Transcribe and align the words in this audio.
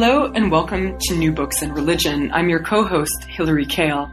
Hello 0.00 0.30
and 0.32 0.48
welcome 0.48 0.96
to 0.96 1.16
New 1.16 1.32
Books 1.32 1.60
and 1.60 1.74
Religion. 1.74 2.30
I'm 2.30 2.48
your 2.48 2.62
co-host, 2.62 3.24
Hilary 3.24 3.66
Kaell. 3.66 4.08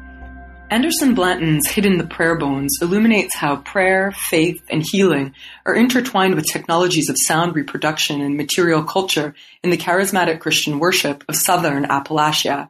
Anderson 0.71 1.13
Blanton's 1.13 1.67
Hitting 1.67 1.99
the 1.99 2.07
Prayer 2.07 2.35
Bones 2.39 2.79
illuminates 2.81 3.35
how 3.35 3.57
prayer, 3.57 4.11
faith, 4.11 4.63
and 4.71 4.81
healing 4.81 5.35
are 5.63 5.75
intertwined 5.75 6.33
with 6.33 6.51
technologies 6.51 7.07
of 7.07 7.19
sound 7.19 7.55
reproduction 7.55 8.19
and 8.21 8.35
material 8.35 8.83
culture 8.83 9.35
in 9.63 9.69
the 9.69 9.77
charismatic 9.77 10.39
Christian 10.39 10.79
worship 10.79 11.23
of 11.29 11.35
southern 11.35 11.83
Appalachia. 11.83 12.69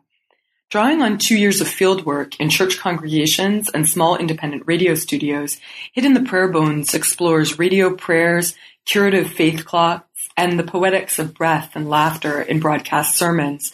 Drawing 0.69 1.01
on 1.01 1.17
two 1.17 1.37
years 1.37 1.61
of 1.61 1.67
fieldwork 1.67 2.35
in 2.37 2.49
church 2.49 2.79
congregations 2.79 3.69
and 3.69 3.87
small 3.87 4.17
independent 4.17 4.63
radio 4.65 4.93
studios, 4.93 5.57
Hitting 5.93 6.15
the 6.15 6.23
Prayer 6.23 6.49
Bones 6.49 6.93
explores 6.93 7.57
radio 7.57 7.95
prayers, 7.95 8.55
curative 8.85 9.31
faith 9.31 9.63
cloths, 9.63 10.03
and 10.37 10.59
the 10.59 10.63
poetics 10.63 11.19
of 11.19 11.33
breath 11.33 11.75
and 11.75 11.89
laughter 11.89 12.41
in 12.41 12.59
broadcast 12.59 13.15
sermons. 13.15 13.71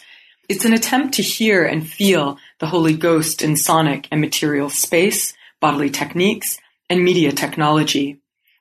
It's 0.48 0.64
an 0.64 0.72
attempt 0.72 1.14
to 1.14 1.22
hear 1.22 1.64
and 1.64 1.88
feel 1.88 2.38
the 2.60 2.66
Holy 2.66 2.94
Ghost 2.94 3.42
in 3.42 3.56
sonic 3.56 4.06
and 4.10 4.20
material 4.20 4.70
space, 4.70 5.34
bodily 5.60 5.90
techniques, 5.90 6.58
and 6.88 7.02
media 7.02 7.32
technology. 7.32 8.20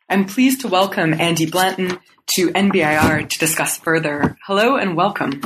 I'm 0.10 0.26
pleased 0.26 0.62
to 0.62 0.68
welcome 0.68 1.14
Andy 1.14 1.46
Blanton 1.46 2.00
to 2.36 2.50
NBIR 2.50 3.30
to 3.30 3.40
discuss 3.40 3.78
further. 3.78 4.38
Hello 4.46 4.78
and 4.78 4.96
welcome. 4.96 5.42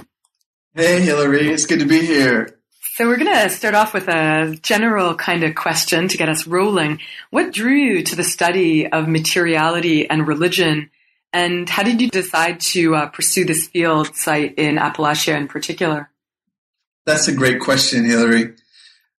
Hey, 0.74 1.02
Hilary. 1.02 1.50
It's 1.50 1.66
good 1.66 1.80
to 1.80 1.86
be 1.86 2.06
here. 2.06 2.60
So 2.96 3.08
we're 3.08 3.18
going 3.18 3.34
to 3.34 3.50
start 3.50 3.76
off 3.76 3.94
with 3.94 4.08
a 4.08 4.58
general 4.62 5.16
kind 5.16 5.44
of 5.44 5.56
question 5.56 6.08
to 6.08 6.18
get 6.18 6.30
us 6.30 6.48
rolling. 6.48 7.00
What 7.30 7.52
drew 7.52 7.74
you 7.74 8.04
to 8.04 8.16
the 8.16 8.24
study 8.24 8.88
of 8.88 9.08
materiality 9.08 10.10
and 10.10 10.28
religion 10.28 10.90
and 11.36 11.70
how 11.70 11.84
did 11.84 12.02
you 12.02 12.10
decide 12.10 12.62
to 12.62 12.96
uh, 12.96 13.08
pursue 13.08 13.44
this 13.44 13.68
field 13.68 14.16
site 14.16 14.54
in 14.58 14.78
Appalachia 14.78 15.36
in 15.36 15.50
particular? 15.50 16.10
That's 17.06 17.28
a 17.28 17.36
great 17.36 17.60
question, 17.60 18.06
Hilary. 18.06 18.54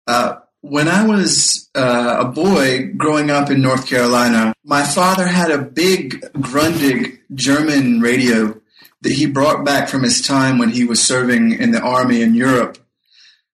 Uh, 0.07 0.37
when 0.63 0.89
I 0.89 1.07
was 1.07 1.69
uh, 1.75 2.17
a 2.21 2.25
boy 2.25 2.91
growing 2.97 3.31
up 3.31 3.51
in 3.51 3.61
North 3.61 3.87
Carolina, 3.87 4.55
my 4.65 4.83
father 4.83 5.27
had 5.27 5.51
a 5.51 5.59
big 5.61 6.23
Grundig 6.33 7.19
German 7.35 8.01
radio 8.01 8.63
that 9.03 9.13
he 9.13 9.27
brought 9.27 9.67
back 9.67 9.91
from 9.91 10.03
his 10.03 10.23
time 10.23 10.57
when 10.57 10.71
he 10.71 10.85
was 10.85 11.05
serving 11.05 11.53
in 11.53 11.71
the 11.71 11.83
army 11.83 12.23
in 12.23 12.35
Europe. 12.35 12.79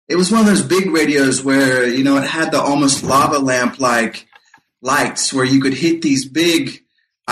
It 0.08 0.14
was 0.14 0.30
one 0.30 0.42
of 0.42 0.46
those 0.46 0.62
big 0.62 0.88
radios 0.88 1.42
where, 1.42 1.84
you 1.84 2.04
know, 2.04 2.16
it 2.16 2.28
had 2.28 2.52
the 2.52 2.60
almost 2.60 3.02
lava 3.02 3.40
lamp 3.40 3.80
like 3.80 4.28
lights 4.80 5.32
where 5.32 5.44
you 5.44 5.60
could 5.60 5.74
hit 5.74 6.00
these 6.00 6.28
big 6.28 6.81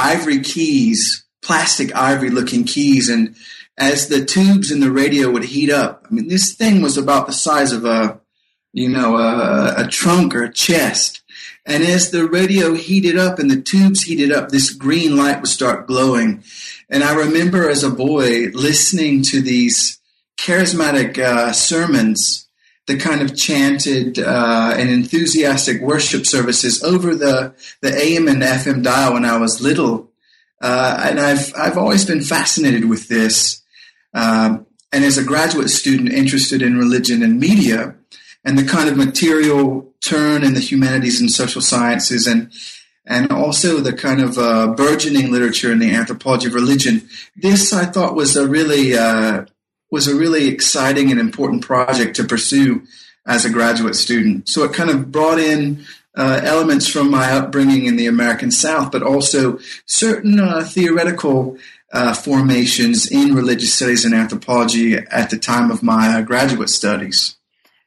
ivory 0.01 0.41
keys, 0.41 1.25
plastic 1.43 1.95
ivory 1.95 2.31
looking 2.31 2.65
keys. 2.65 3.09
And 3.09 3.37
as 3.77 4.09
the 4.09 4.25
tubes 4.25 4.71
in 4.71 4.81
the 4.81 4.91
radio 4.91 5.31
would 5.31 5.45
heat 5.45 5.71
up, 5.71 6.07
I 6.11 6.15
mean, 6.15 6.29
this 6.29 6.55
thing 6.55 6.83
was 6.83 6.97
about 6.97 7.27
the 7.27 7.33
size 7.33 7.73
of 7.73 7.85
a, 7.85 8.21
you 8.73 8.89
know, 8.89 9.17
a, 9.17 9.85
a 9.85 9.89
trunk 9.89 10.35
or 10.35 10.45
a 10.45 10.53
chest. 10.53 11.23
And 11.67 11.83
as 11.83 12.11
the 12.11 12.27
radio 12.27 12.75
heated 12.75 13.19
up 13.19 13.39
and 13.39 13.51
the 13.51 13.61
tubes 13.61 14.03
heated 14.03 14.33
up, 14.33 14.49
this 14.49 14.71
green 14.71 15.17
light 15.17 15.41
would 15.41 15.51
start 15.51 15.87
glowing. 15.87 16.43
And 16.89 17.05
I 17.05 17.15
remember 17.15 17.69
as 17.69 17.85
a 17.85 17.91
boy 17.91 18.49
listening 18.55 19.23
to 19.25 19.41
these 19.41 20.01
charismatic 20.39 21.19
uh, 21.19 21.53
sermons, 21.53 22.49
the 22.91 22.99
kind 22.99 23.23
of 23.23 23.37
chanted 23.37 24.19
uh, 24.19 24.75
and 24.77 24.91
enthusiastic 24.91 25.81
worship 25.81 26.27
services 26.27 26.83
over 26.83 27.15
the, 27.15 27.55
the 27.83 27.97
AM 27.97 28.27
and 28.27 28.43
FM 28.43 28.83
dial 28.83 29.13
when 29.13 29.25
I 29.25 29.37
was 29.37 29.61
little. 29.61 30.11
Uh, 30.61 31.01
and 31.05 31.21
I've, 31.21 31.55
I've 31.57 31.79
always 31.79 32.05
been 32.05 32.21
fascinated 32.21 32.89
with 32.89 33.07
this. 33.07 33.63
Um, 34.13 34.67
and 34.93 35.05
as 35.05 35.19
a 35.19 35.23
graduate 35.23 35.71
student 35.71 36.13
interested 36.13 36.63
in 36.63 36.79
religion 36.79 37.23
and 37.23 37.39
media 37.39 37.95
and 38.45 38.59
the 38.59 38.65
kind 38.65 38.89
of 38.89 38.97
material 38.97 39.95
turn 40.01 40.43
in 40.43 40.55
the 40.55 40.61
humanities 40.61 41.21
and 41.21 41.31
social 41.31 41.63
sciences 41.63 42.27
and 42.27 42.51
and 43.07 43.33
also 43.33 43.79
the 43.79 43.93
kind 43.93 44.21
of 44.21 44.39
uh, 44.39 44.69
burgeoning 44.69 45.33
literature 45.33 45.73
in 45.73 45.81
the 45.81 45.93
anthropology 45.93 46.47
of 46.47 46.55
religion. 46.55 47.09
This 47.35 47.73
I 47.73 47.87
thought 47.87 48.15
was 48.15 48.37
a 48.37 48.47
really 48.47 48.97
uh, 48.97 49.47
was 49.91 50.07
a 50.07 50.15
really 50.15 50.49
exciting 50.49 51.11
and 51.11 51.21
important 51.21 51.65
project 51.65 52.17
to 52.17 52.25
pursue 52.25 52.83
as 53.27 53.45
a 53.45 53.51
graduate 53.51 53.95
student. 53.95 54.49
So 54.49 54.65
it 54.65 54.73
kind 54.73 54.91
of 54.91 55.13
brought 55.13 55.39
in 55.39 55.85
uh, 56.17 56.41
elements 56.43 56.89
from 56.89 57.11
my 57.11 57.31
upbringing 57.33 57.87
in 57.87 57.97
the 57.97 58.07
American 58.07 58.51
South, 58.51 58.91
but 58.91 59.03
also 59.03 59.59
certain 59.87 60.41
uh, 60.41 60.65
theoretical 60.65 61.57
uh, 61.93 62.15
formations 62.15 63.11
in 63.11 63.35
religious 63.35 63.75
studies 63.75 64.05
and 64.05 64.15
anthropology 64.15 64.95
at 64.95 65.31
the 65.31 65.39
time 65.39 65.71
of 65.71 65.83
my 65.83 66.19
uh, 66.19 66.23
graduate 66.23 66.71
studies. 66.71 67.37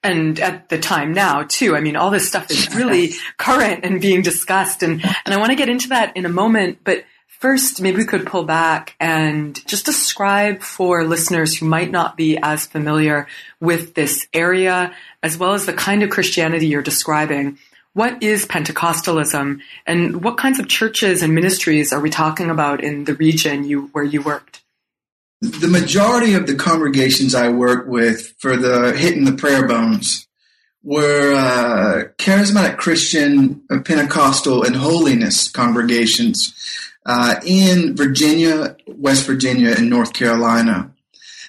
And 0.05 0.37
at 0.41 0.67
the 0.67 0.77
time 0.77 1.13
now, 1.13 1.43
too. 1.43 1.77
I 1.77 1.79
mean, 1.79 1.95
all 1.95 2.11
this 2.11 2.27
stuff 2.27 2.51
is 2.51 2.73
really 2.75 3.13
current 3.37 3.85
and 3.85 4.01
being 4.01 4.21
discussed. 4.21 4.83
And, 4.83 5.03
and 5.25 5.33
I 5.33 5.37
want 5.37 5.51
to 5.51 5.55
get 5.55 5.69
into 5.69 5.89
that 5.89 6.15
in 6.17 6.25
a 6.25 6.29
moment. 6.29 6.79
But 6.83 7.05
first, 7.43 7.81
maybe 7.81 7.97
we 7.97 8.05
could 8.05 8.25
pull 8.25 8.45
back 8.45 8.95
and 9.01 9.67
just 9.67 9.85
describe 9.85 10.61
for 10.61 11.03
listeners 11.03 11.53
who 11.53 11.65
might 11.65 11.91
not 11.91 12.15
be 12.15 12.37
as 12.37 12.65
familiar 12.65 13.27
with 13.59 13.95
this 13.95 14.25
area, 14.33 14.95
as 15.21 15.37
well 15.37 15.53
as 15.53 15.65
the 15.65 15.73
kind 15.73 16.03
of 16.03 16.09
Christianity 16.09 16.67
you're 16.67 16.81
describing. 16.81 17.59
What 17.91 18.23
is 18.23 18.45
Pentecostalism 18.45 19.59
and 19.85 20.23
what 20.23 20.37
kinds 20.37 20.57
of 20.57 20.69
churches 20.69 21.21
and 21.21 21.35
ministries 21.35 21.91
are 21.91 21.99
we 21.99 22.09
talking 22.09 22.49
about 22.49 22.81
in 22.81 23.03
the 23.03 23.13
region 23.13 23.65
you, 23.65 23.87
where 23.87 24.05
you 24.05 24.21
worked? 24.21 24.61
The 25.41 25.67
majority 25.67 26.35
of 26.35 26.47
the 26.47 26.55
congregations 26.55 27.35
I 27.35 27.49
work 27.49 27.87
with 27.89 28.35
for 28.39 28.55
the 28.55 28.93
hitting 28.93 29.25
the 29.25 29.33
prayer 29.33 29.67
bones 29.67 30.29
were 30.81 31.33
uh, 31.33 32.03
charismatic 32.17 32.77
Christian, 32.77 33.63
uh, 33.69 33.81
Pentecostal, 33.81 34.63
and 34.63 34.77
holiness 34.77 35.49
congregations 35.49 36.53
uh, 37.05 37.35
in 37.45 37.95
Virginia, 37.95 38.77
West 38.87 39.25
Virginia, 39.25 39.75
and 39.77 39.89
North 39.89 40.13
Carolina. 40.13 40.91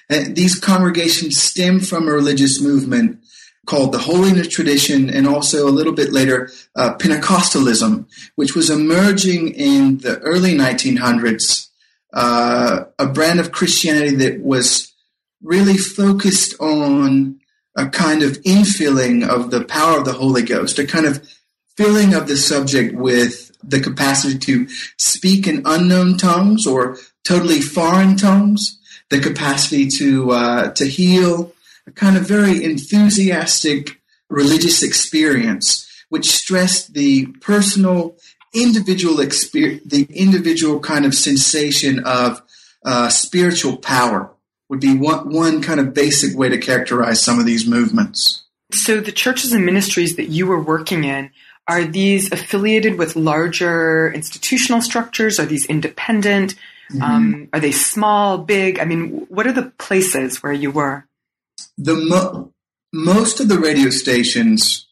And 0.09 0.35
these 0.35 0.59
congregations 0.59 1.41
stem 1.41 1.79
from 1.79 2.07
a 2.07 2.11
religious 2.11 2.61
movement 2.61 3.19
called 3.65 3.91
the 3.91 3.99
Holiness 3.99 4.47
Tradition, 4.47 5.09
and 5.09 5.27
also 5.27 5.67
a 5.67 5.71
little 5.71 5.93
bit 5.93 6.13
later, 6.13 6.49
uh, 6.75 6.95
Pentecostalism, 6.95 8.05
which 8.35 8.55
was 8.55 8.69
emerging 8.69 9.49
in 9.55 9.97
the 9.99 10.19
early 10.19 10.53
1900s, 10.53 11.69
uh, 12.13 12.83
a 12.99 13.07
brand 13.07 13.39
of 13.39 13.51
Christianity 13.51 14.15
that 14.17 14.41
was 14.41 14.93
really 15.41 15.77
focused 15.77 16.59
on 16.59 17.39
a 17.75 17.89
kind 17.89 18.23
of 18.23 18.41
infilling 18.43 19.27
of 19.27 19.51
the 19.51 19.63
power 19.65 19.97
of 19.97 20.05
the 20.05 20.13
Holy 20.13 20.43
Ghost, 20.43 20.79
a 20.79 20.85
kind 20.85 21.05
of 21.05 21.27
filling 21.75 22.13
of 22.13 22.27
the 22.27 22.37
subject 22.37 22.95
with 22.95 23.44
the 23.67 23.79
capacity 23.79 24.37
to 24.37 24.67
speak 24.97 25.47
in 25.47 25.61
unknown 25.65 26.17
tongues 26.17 26.65
or 26.67 26.97
totally 27.23 27.61
foreign 27.61 28.15
tongues, 28.15 28.79
the 29.09 29.19
capacity 29.19 29.87
to 29.87 30.31
uh, 30.31 30.71
to 30.71 30.85
heal, 30.85 31.53
a 31.87 31.91
kind 31.91 32.17
of 32.17 32.27
very 32.27 32.63
enthusiastic 32.63 34.01
religious 34.29 34.81
experience, 34.83 35.87
which 36.09 36.29
stressed 36.31 36.93
the 36.93 37.27
personal, 37.41 38.15
individual 38.53 39.19
experience, 39.19 39.83
the 39.85 40.07
individual 40.09 40.79
kind 40.79 41.05
of 41.05 41.13
sensation 41.13 41.99
of 42.05 42.41
uh, 42.85 43.09
spiritual 43.09 43.77
power 43.77 44.31
would 44.69 44.79
be 44.79 44.95
one, 44.95 45.31
one 45.31 45.61
kind 45.61 45.79
of 45.79 45.93
basic 45.93 46.35
way 46.37 46.49
to 46.49 46.57
characterize 46.57 47.21
some 47.21 47.39
of 47.39 47.45
these 47.45 47.67
movements. 47.67 48.43
So 48.71 48.99
the 48.99 49.11
churches 49.11 49.53
and 49.53 49.65
ministries 49.65 50.15
that 50.15 50.29
you 50.29 50.47
were 50.47 50.61
working 50.61 51.03
in, 51.03 51.29
are 51.67 51.83
these 51.83 52.31
affiliated 52.31 52.97
with 52.97 53.15
larger 53.15 54.11
institutional 54.13 54.81
structures? 54.81 55.39
Are 55.39 55.45
these 55.45 55.65
independent? 55.65 56.55
Mm-hmm. 56.91 57.01
Um, 57.01 57.49
are 57.53 57.59
they 57.59 57.71
small, 57.71 58.37
big? 58.37 58.79
I 58.79 58.85
mean, 58.85 59.25
what 59.29 59.47
are 59.47 59.51
the 59.51 59.71
places 59.77 60.43
where 60.43 60.53
you 60.53 60.71
were? 60.71 61.05
the 61.77 61.95
mo- 61.95 62.53
most 62.93 63.39
of 63.39 63.49
the 63.49 63.59
radio 63.59 63.89
stations 63.89 64.87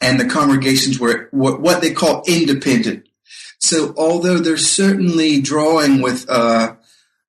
and 0.00 0.18
the 0.18 0.26
congregations 0.26 0.98
were 0.98 1.28
what 1.30 1.80
they 1.80 1.92
call 1.92 2.24
independent. 2.26 3.06
So 3.58 3.94
although 3.96 4.38
they're 4.38 4.56
certainly 4.56 5.40
drawing 5.40 6.02
with 6.02 6.28
uh, 6.28 6.74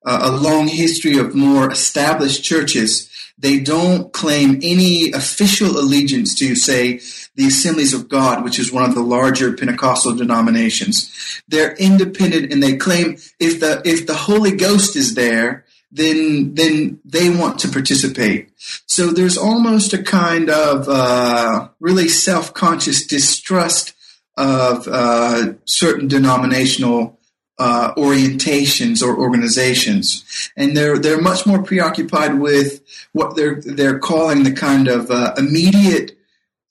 uh, 0.06 0.19
a 0.22 0.31
long 0.31 0.68
history 0.68 1.18
of 1.18 1.36
more 1.36 1.72
established 1.72 2.44
churches, 2.44 3.10
they 3.38 3.60
don't 3.60 4.12
claim 4.12 4.60
any 4.62 5.12
official 5.12 5.78
allegiance 5.78 6.36
to, 6.40 6.56
say, 6.56 7.00
the 7.36 7.48
Assemblies 7.48 7.94
of 7.94 8.10
God, 8.10 8.44
which 8.44 8.60
is 8.60 8.72
one 8.72 8.84
of 8.84 8.96
the 8.96 9.02
larger 9.02 9.54
Pentecostal 9.54 10.16
denominations. 10.16 11.42
They're 11.48 11.76
independent 11.76 12.52
and 12.52 12.64
they 12.64 12.78
claim 12.78 13.18
if 13.40 13.60
the 13.60 13.82
if 13.86 14.08
the 14.08 14.16
Holy 14.16 14.56
Ghost 14.56 14.96
is 14.96 15.16
there, 15.16 15.66
then 15.92 16.56
then 16.56 17.00
they 17.06 17.30
want 17.30 17.60
to 17.60 17.70
participate. 17.70 18.52
So 18.86 19.08
there's 19.08 19.38
almost 19.38 19.94
a 19.94 20.04
kind 20.04 20.50
of 20.50 20.88
uh, 20.90 21.70
really 21.80 22.08
self-conscious 22.08 23.08
distrust 23.08 23.94
of 24.38 24.88
uh, 24.88 25.54
certain 25.66 26.08
denominational 26.08 27.20
uh, 27.58 27.94
orientations 27.96 29.02
or 29.02 29.18
organizations, 29.18 30.52
and 30.58 30.76
they're 30.76 30.98
they're 30.98 31.22
much 31.22 31.46
more 31.46 31.64
preoccupied 31.64 32.40
with 32.40 32.82
what 33.14 33.36
they're 33.36 33.62
they're 33.62 34.00
calling 34.00 34.44
the 34.44 34.52
kind 34.52 34.88
of 34.88 35.10
uh, 35.10 35.34
immediate 35.38 36.15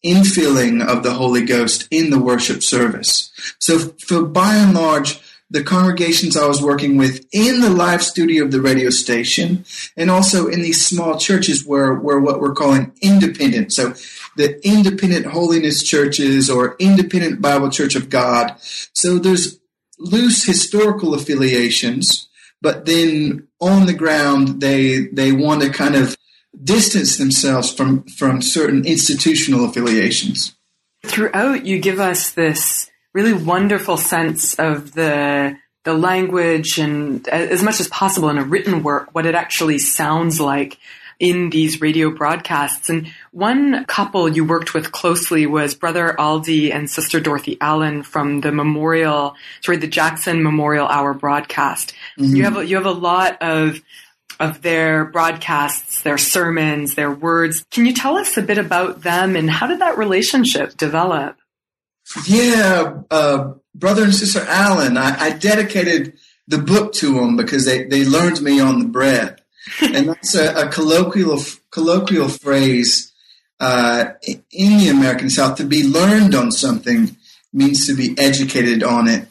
infilling 0.04 0.86
of 0.86 1.02
the 1.02 1.14
Holy 1.14 1.44
Ghost 1.44 1.88
in 1.90 2.10
the 2.10 2.18
worship 2.18 2.62
service. 2.62 3.32
So, 3.58 3.78
for 4.06 4.24
by 4.24 4.54
and 4.54 4.74
large, 4.74 5.20
the 5.50 5.62
congregations 5.62 6.36
I 6.36 6.46
was 6.46 6.62
working 6.62 6.96
with 6.96 7.26
in 7.32 7.60
the 7.60 7.70
live 7.70 8.02
studio 8.02 8.44
of 8.44 8.50
the 8.50 8.60
radio 8.60 8.90
station, 8.90 9.64
and 9.96 10.10
also 10.10 10.46
in 10.46 10.62
these 10.62 10.84
small 10.84 11.18
churches 11.18 11.64
where 11.64 11.94
were 11.94 12.20
what 12.20 12.40
we're 12.40 12.54
calling 12.54 12.92
independent. 13.00 13.72
So, 13.72 13.94
the 14.36 14.60
independent 14.66 15.26
holiness 15.26 15.82
churches 15.82 16.50
or 16.50 16.76
independent 16.78 17.40
Bible 17.40 17.70
Church 17.70 17.94
of 17.94 18.10
God. 18.10 18.56
So, 18.60 19.18
there's 19.18 19.58
loose 19.98 20.44
historical 20.44 21.14
affiliations, 21.14 22.28
but 22.60 22.84
then 22.84 23.46
on 23.60 23.86
the 23.86 23.94
ground, 23.94 24.60
they 24.60 25.06
they 25.06 25.32
want 25.32 25.62
to 25.62 25.70
kind 25.70 25.94
of 25.94 26.16
distance 26.62 27.16
themselves 27.18 27.72
from 27.72 28.04
from 28.04 28.42
certain 28.42 28.86
institutional 28.86 29.64
affiliations. 29.64 30.56
Throughout, 31.04 31.66
you 31.66 31.78
give 31.78 32.00
us 32.00 32.30
this 32.30 32.90
really 33.12 33.32
wonderful 33.32 33.96
sense 33.96 34.54
of 34.54 34.92
the 34.92 35.56
the 35.84 35.94
language 35.94 36.78
and 36.78 37.28
as 37.28 37.62
much 37.62 37.78
as 37.78 37.88
possible 37.88 38.30
in 38.30 38.38
a 38.38 38.44
written 38.44 38.82
work 38.82 39.14
what 39.14 39.26
it 39.26 39.34
actually 39.34 39.78
sounds 39.78 40.40
like 40.40 40.78
in 41.20 41.50
these 41.50 41.80
radio 41.80 42.10
broadcasts. 42.10 42.88
And 42.88 43.12
one 43.30 43.84
couple 43.84 44.28
you 44.28 44.44
worked 44.44 44.74
with 44.74 44.92
closely 44.92 45.46
was 45.46 45.74
Brother 45.74 46.14
Aldi 46.18 46.74
and 46.74 46.90
Sister 46.90 47.20
Dorothy 47.20 47.56
Allen 47.60 48.02
from 48.02 48.40
the 48.40 48.50
Memorial, 48.50 49.34
sorry, 49.60 49.78
the 49.78 49.86
Jackson 49.86 50.42
Memorial 50.42 50.88
Hour 50.88 51.14
broadcast. 51.14 51.94
Mm-hmm. 52.18 52.36
You 52.36 52.44
have 52.44 52.56
a, 52.56 52.66
you 52.66 52.76
have 52.76 52.86
a 52.86 52.90
lot 52.90 53.40
of 53.40 53.80
of 54.44 54.62
their 54.62 55.06
broadcasts, 55.06 56.02
their 56.02 56.18
sermons, 56.18 56.94
their 56.94 57.10
words. 57.10 57.64
Can 57.70 57.86
you 57.86 57.94
tell 57.94 58.16
us 58.16 58.36
a 58.36 58.42
bit 58.42 58.58
about 58.58 59.02
them 59.02 59.36
and 59.36 59.50
how 59.50 59.66
did 59.66 59.80
that 59.80 59.98
relationship 59.98 60.76
develop? 60.76 61.36
Yeah, 62.26 63.02
uh, 63.10 63.54
brother 63.74 64.04
and 64.04 64.14
sister 64.14 64.44
Allen, 64.46 64.96
I, 64.96 65.18
I, 65.18 65.30
dedicated 65.30 66.18
the 66.46 66.58
book 66.58 66.92
to 66.94 67.14
them 67.14 67.36
because 67.36 67.64
they, 67.64 67.84
they 67.84 68.04
learned 68.04 68.42
me 68.42 68.60
on 68.60 68.78
the 68.78 68.84
bread. 68.84 69.40
and 69.80 70.10
that's 70.10 70.34
a, 70.34 70.66
a 70.66 70.68
colloquial 70.68 71.40
colloquial 71.70 72.28
phrase 72.28 73.12
uh, 73.60 74.10
in 74.52 74.78
the 74.78 74.88
American 74.88 75.30
South. 75.30 75.56
To 75.56 75.64
be 75.64 75.88
learned 75.88 76.34
on 76.34 76.52
something 76.52 77.16
means 77.52 77.86
to 77.86 77.94
be 77.94 78.14
educated 78.18 78.82
on 78.82 79.08
it. 79.08 79.26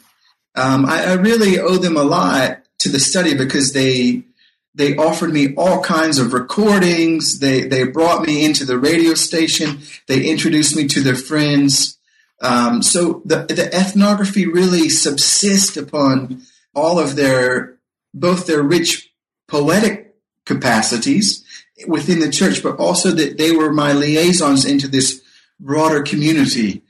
Um, 0.56 0.86
I, 0.86 1.04
I, 1.04 1.12
really 1.14 1.58
owe 1.58 1.76
them 1.76 1.96
a 1.96 2.02
lot 2.02 2.60
to 2.78 2.88
the 2.88 3.00
study 3.00 3.36
because 3.36 3.72
they 3.72 4.24
they 4.74 4.96
offered 4.96 5.32
me 5.32 5.54
all 5.54 5.82
kinds 5.82 6.18
of 6.18 6.32
recordings. 6.32 7.38
They 7.38 7.62
they 7.62 7.84
brought 7.84 8.26
me 8.26 8.44
into 8.44 8.64
the 8.64 8.78
radio 8.78 9.14
station. 9.14 9.80
They 10.08 10.28
introduced 10.28 10.76
me 10.76 10.88
to 10.88 11.00
their 11.00 11.14
friends. 11.14 11.98
Um, 12.40 12.82
so 12.82 13.22
the 13.24 13.46
the 13.46 13.72
ethnography 13.72 14.46
really 14.46 14.88
subsists 14.88 15.76
upon 15.76 16.42
all 16.74 16.98
of 16.98 17.14
their 17.16 17.78
both 18.12 18.46
their 18.46 18.62
rich 18.62 19.12
poetic 19.46 20.16
capacities 20.44 21.44
within 21.86 22.20
the 22.20 22.30
church, 22.30 22.62
but 22.62 22.76
also 22.76 23.10
that 23.12 23.38
they 23.38 23.52
were 23.52 23.72
my 23.72 23.92
liaisons 23.92 24.64
into 24.64 24.88
this 24.88 25.22
broader 25.60 26.02
community. 26.02 26.82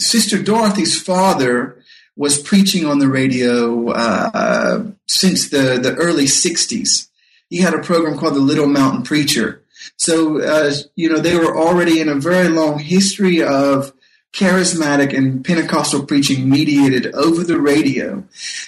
Sister 0.00 0.42
Dorothy's 0.42 1.00
father 1.00 1.75
was 2.16 2.40
preaching 2.40 2.86
on 2.86 2.98
the 2.98 3.08
radio 3.08 3.90
uh, 3.90 4.84
since 5.06 5.50
the, 5.50 5.78
the 5.80 5.94
early 5.96 6.24
60s. 6.24 7.08
He 7.50 7.58
had 7.58 7.74
a 7.74 7.82
program 7.82 8.18
called 8.18 8.34
the 8.34 8.40
Little 8.40 8.66
Mountain 8.66 9.02
Preacher. 9.02 9.62
So, 9.96 10.42
uh, 10.42 10.72
you 10.96 11.08
know, 11.08 11.18
they 11.18 11.36
were 11.36 11.56
already 11.56 12.00
in 12.00 12.08
a 12.08 12.14
very 12.14 12.48
long 12.48 12.78
history 12.78 13.42
of 13.42 13.92
charismatic 14.32 15.16
and 15.16 15.44
Pentecostal 15.44 16.04
preaching 16.04 16.48
mediated 16.48 17.14
over 17.14 17.44
the 17.44 17.60
radio. 17.60 18.24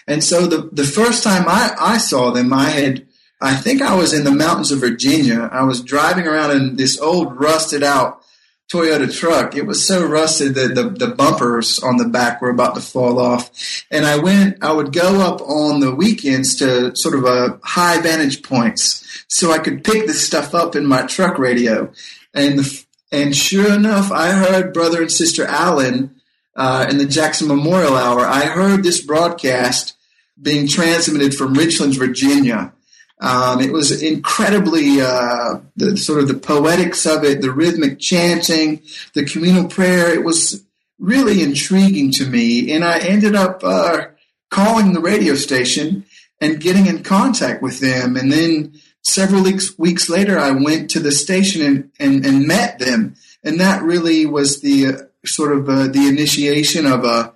And 0.07 0.23
so 0.23 0.47
the, 0.47 0.69
the 0.73 0.85
first 0.85 1.25
time 1.25 1.45
I, 1.47 1.75
I 1.79 1.99
saw 1.99 2.31
them, 2.31 2.53
I 2.53 2.71
had 2.71 3.07
I 3.41 3.55
think 3.55 3.83
I 3.83 3.95
was 3.95 4.13
in 4.13 4.25
the 4.25 4.33
mountains 4.33 4.73
of 4.73 4.81
Virginia. 4.81 5.49
I 5.53 5.63
was 5.63 5.81
driving 5.81 6.27
around 6.27 6.51
in 6.51 6.77
this 6.77 6.99
old 6.99 7.39
rusted 7.39 7.85
out 7.85 8.23
Toyota 8.69 9.11
truck. 9.11 9.57
It 9.57 9.67
was 9.67 9.87
so 9.87 10.07
rusted 10.07 10.55
that 10.55 10.75
the, 10.75 10.91
the 10.91 11.15
bumpers 11.15 11.79
on 11.79 11.97
the 11.97 12.05
back 12.05 12.43
were 12.43 12.51
about 12.51 12.75
to 12.75 12.83
fall 12.83 13.19
off. 13.19 13.51
And 13.91 14.05
I 14.05 14.19
went, 14.19 14.63
I 14.63 14.73
would 14.73 14.93
go 14.93 15.21
up 15.21 15.41
on 15.41 15.81
the 15.81 15.95
weekends 15.95 16.55
to 16.57 16.95
sort 16.95 17.15
of 17.15 17.25
a 17.25 17.59
high 17.65 18.01
vantage 18.01 18.43
points 18.43 19.25
so 19.27 19.53
I 19.53 19.59
could 19.59 19.85
pick 19.85 20.07
this 20.07 20.27
stuff 20.27 20.55
up 20.55 20.77
in 20.77 20.85
my 20.85 21.03
truck 21.03 21.39
radio. 21.39 21.91
And 22.35 22.59
the, 22.59 22.85
and 23.11 23.35
sure 23.35 23.73
enough, 23.73 24.13
I 24.13 24.33
heard 24.33 24.75
brother 24.75 25.01
and 25.01 25.11
sister 25.11 25.47
Allen 25.47 26.21
uh, 26.55 26.87
in 26.91 26.99
the 26.99 27.07
Jackson 27.07 27.49
Memorial 27.49 27.97
Hour. 27.97 28.27
I 28.27 28.47
heard 28.47 28.83
this 28.83 29.01
broadcast 29.01 29.95
being 30.41 30.69
transmitted 30.69 31.35
from 31.35 31.55
Richlands, 31.55 31.99
Virginia 31.99 32.75
um, 33.21 33.61
it 33.61 33.73
was 33.73 34.03
incredibly 34.03 35.01
uh, 35.01 35.61
the 35.77 35.97
sort 35.97 36.21
of 36.21 36.29
the 36.29 36.35
poetics 36.35 37.05
of 37.05 37.25
it, 37.25 37.41
the 37.41 37.51
rhythmic 37.51 37.99
chanting, 37.99 38.83
the 39.15 39.25
communal 39.25 39.69
prayer. 39.69 40.13
It 40.15 40.25
was 40.25 40.65
really 40.99 41.43
intriguing 41.43 42.13
to 42.13 42.27
me, 42.27 42.73
and 42.73 42.85
I 42.85 42.99
ended 42.99 43.35
up 43.35 43.63
uh, 43.65 44.07
calling 44.51 44.93
the 44.93 45.01
radio 45.01 45.35
station 45.35 46.05
and 46.41 46.61
getting 46.61 46.87
in 46.87 47.03
contact 47.03 47.61
with 47.61 47.81
them. 47.81 48.17
And 48.17 48.31
then 48.31 48.75
several 49.03 49.43
weeks, 49.43 49.77
weeks 49.77 50.09
later, 50.09 50.39
I 50.39 50.53
went 50.53 50.91
to 50.91 51.01
the 51.01 51.11
station 51.11 51.63
and, 51.63 51.91
and, 51.99 52.25
and 52.25 52.47
met 52.47 52.79
them, 52.79 53.17
and 53.43 53.59
that 53.59 53.83
really 53.83 54.27
was 54.27 54.61
the 54.61 54.87
uh, 54.87 54.99
sort 55.27 55.57
of 55.57 55.69
uh, 55.69 55.89
the 55.89 56.07
initiation 56.07 56.87
of 56.87 57.05
a 57.05 57.35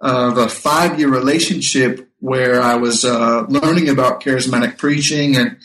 of 0.00 0.36
a 0.36 0.48
five 0.48 0.98
year 0.98 1.08
relationship 1.08 2.08
where 2.24 2.62
I 2.62 2.76
was 2.76 3.04
uh, 3.04 3.44
learning 3.50 3.90
about 3.90 4.22
charismatic 4.22 4.78
preaching 4.78 5.36
and 5.36 5.58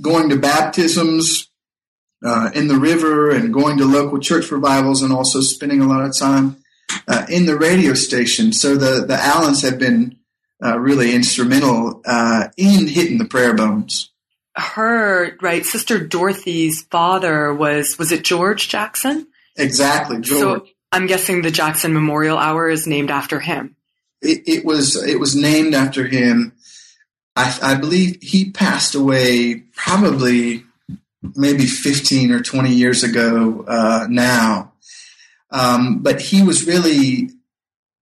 going 0.00 0.28
to 0.28 0.36
baptisms 0.36 1.48
uh, 2.24 2.52
in 2.54 2.68
the 2.68 2.76
river 2.76 3.32
and 3.32 3.52
going 3.52 3.78
to 3.78 3.84
local 3.84 4.20
church 4.20 4.52
revivals 4.52 5.02
and 5.02 5.12
also 5.12 5.40
spending 5.40 5.80
a 5.80 5.88
lot 5.88 6.04
of 6.04 6.16
time 6.16 6.58
uh, 7.08 7.26
in 7.28 7.46
the 7.46 7.58
radio 7.58 7.94
station. 7.94 8.52
So 8.52 8.76
the, 8.76 9.04
the 9.04 9.16
Allens 9.20 9.62
have 9.62 9.80
been 9.80 10.16
uh, 10.64 10.78
really 10.78 11.12
instrumental 11.12 12.02
uh, 12.06 12.50
in 12.56 12.86
hitting 12.86 13.18
the 13.18 13.24
prayer 13.24 13.54
bones. 13.54 14.12
Her, 14.54 15.36
right, 15.42 15.66
Sister 15.66 15.98
Dorothy's 15.98 16.82
father 16.82 17.52
was, 17.52 17.98
was 17.98 18.12
it 18.12 18.22
George 18.22 18.68
Jackson? 18.68 19.26
Exactly, 19.56 20.20
George. 20.20 20.38
So 20.40 20.66
I'm 20.92 21.08
guessing 21.08 21.42
the 21.42 21.50
Jackson 21.50 21.92
Memorial 21.92 22.38
Hour 22.38 22.70
is 22.70 22.86
named 22.86 23.10
after 23.10 23.40
him 23.40 23.75
it, 24.22 24.42
it 24.46 24.64
was 24.64 24.96
it 25.02 25.20
was 25.20 25.36
named 25.36 25.74
after 25.74 26.06
him. 26.06 26.52
I, 27.34 27.58
I 27.62 27.74
believe 27.74 28.18
he 28.22 28.50
passed 28.50 28.94
away 28.94 29.62
probably 29.74 30.64
maybe 31.34 31.66
15 31.66 32.30
or 32.30 32.40
20 32.40 32.70
years 32.70 33.02
ago 33.02 33.64
uh, 33.66 34.06
now. 34.08 34.72
Um, 35.50 36.02
but 36.02 36.20
he 36.20 36.42
was 36.42 36.66
really 36.66 37.30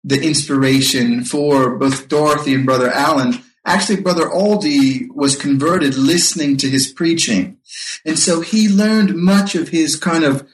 the 0.02 0.23
inspiration 0.23 1.25
for 1.25 1.76
both 1.76 2.09
Dorothy 2.09 2.54
and 2.54 2.66
Brother 2.66 2.90
Allen. 2.90 3.42
Actually, 3.64 4.02
Brother 4.02 4.28
Aldi 4.28 5.09
was 5.14 5.37
converted 5.37 5.97
listening 5.97 6.56
to 6.59 6.68
his 6.68 6.92
preaching. 6.92 7.59
And 8.04 8.18
so 8.18 8.40
he 8.40 8.68
learned 8.68 9.16
much 9.16 9.54
of 9.54 9.68
his 9.68 9.97
kind 9.97 10.25
of 10.25 10.47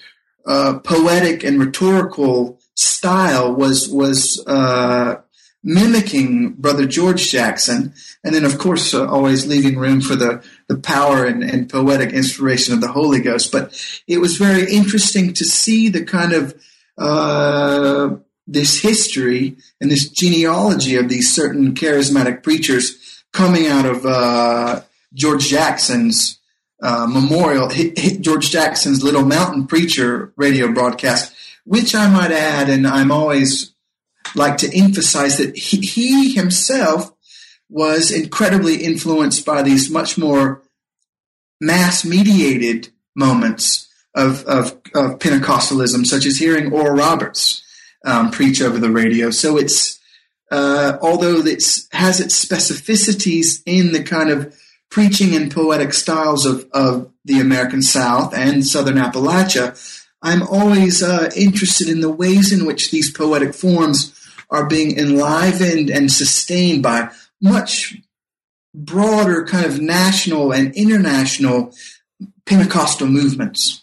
uh, 0.47 0.79
poetic 0.79 1.43
and 1.43 1.59
rhetorical 1.59 2.61
style 2.77 3.53
was, 3.55 3.89
was 3.89 4.43
uh, 4.47 5.17
mimicking 5.63 6.53
Brother 6.55 6.87
George 6.87 7.31
Jackson, 7.31 7.93
and 8.25 8.35
then, 8.35 8.45
of 8.45 8.59
course, 8.59 8.95
uh, 8.95 9.07
always 9.07 9.47
leaving 9.47 9.79
room 9.79 10.01
for 10.01 10.17
the, 10.17 10.43
the 10.69 10.77
power 10.77 11.25
and, 11.25 11.43
and 11.43 11.69
poetic 11.69 12.13
inspiration 12.13 12.75
of 12.75 12.81
the 12.81 12.93
Holy 12.93 13.21
Ghost. 13.21 13.53
But 13.53 13.79
it 14.07 14.19
was 14.19 14.37
very 14.37 14.71
interesting 14.73 15.33
to 15.35 15.45
see 15.45 15.89
the 15.89 16.05
kind 16.05 16.33
of 16.33 16.61
uh, 16.97 18.17
this 18.47 18.81
history 18.81 19.57
and 19.81 19.91
this 19.91 20.09
genealogy 20.09 20.97
of 20.97 21.09
these 21.09 21.33
certain 21.33 21.75
charismatic 21.75 22.43
preachers 22.43 23.23
coming 23.33 23.67
out 23.69 23.87
of 23.87 24.05
uh, 24.05 24.83
George 25.15 25.49
Jackson's 25.49 26.39
uh, 26.83 27.07
memorial, 27.07 27.69
George 28.21 28.51
Jackson's 28.51 29.03
Little 29.03 29.25
Mountain 29.25 29.67
Preacher 29.67 30.33
radio 30.37 30.73
broadcast, 30.73 31.35
which 31.65 31.95
I 31.95 32.09
might 32.09 32.33
add, 32.33 32.69
and 32.69 32.87
I'm 32.87 33.13
always 33.13 33.73
like 34.35 34.59
to 34.59 34.77
emphasize 34.77 35.39
that 35.39 35.57
he, 35.57 35.79
he 35.79 36.33
himself 36.33 37.13
was 37.69 38.11
incredibly 38.11 38.83
influenced 38.83 39.47
by 39.47 39.63
these 39.63 39.91
much 39.91 40.19
more 40.19 40.63
mass 41.61 42.05
mediated 42.05 42.89
moments 43.15 43.89
of, 44.15 44.45
of, 44.45 44.73
of, 44.95 45.19
Pentecostalism, 45.19 46.05
such 46.05 46.27
as 46.27 46.37
hearing 46.37 46.73
Oral 46.73 46.97
Roberts 46.97 47.63
um, 48.05 48.31
preach 48.31 48.61
over 48.61 48.79
the 48.79 48.91
radio. 48.91 49.31
So 49.31 49.57
it's, 49.57 50.01
uh, 50.51 50.99
although 51.01 51.39
it 51.39 51.63
has 51.93 52.19
its 52.19 52.45
specificities 52.45 53.63
in 53.67 53.93
the 53.93 54.03
kind 54.03 54.31
of 54.31 54.57
preaching 54.91 55.37
and 55.37 55.53
poetic 55.53 55.93
styles 55.93 56.45
of, 56.45 56.69
of 56.73 57.13
the 57.25 57.39
American 57.39 57.83
South 57.83 58.35
and 58.35 58.67
Southern 58.67 58.97
Appalachia, 58.97 59.79
I'm 60.23 60.43
always 60.43 61.03
uh, 61.03 61.31
interested 61.37 61.89
in 61.89 62.01
the 62.01 62.11
ways 62.11 62.53
in 62.53 62.67
which 62.67 62.91
these 62.91 63.13
poetic 63.13 63.55
forms 63.55 64.20
are 64.51 64.67
being 64.67 64.99
enlivened 64.99 65.91
and 65.91 66.11
sustained 66.11 66.83
by 66.83 67.11
much 67.41 67.97
broader 68.75 69.45
kind 69.45 69.67
of 69.67 69.81
national 69.81 70.53
and 70.53 70.75
international 70.75 71.73
Pentecostal 72.47 73.07
movements. 73.07 73.81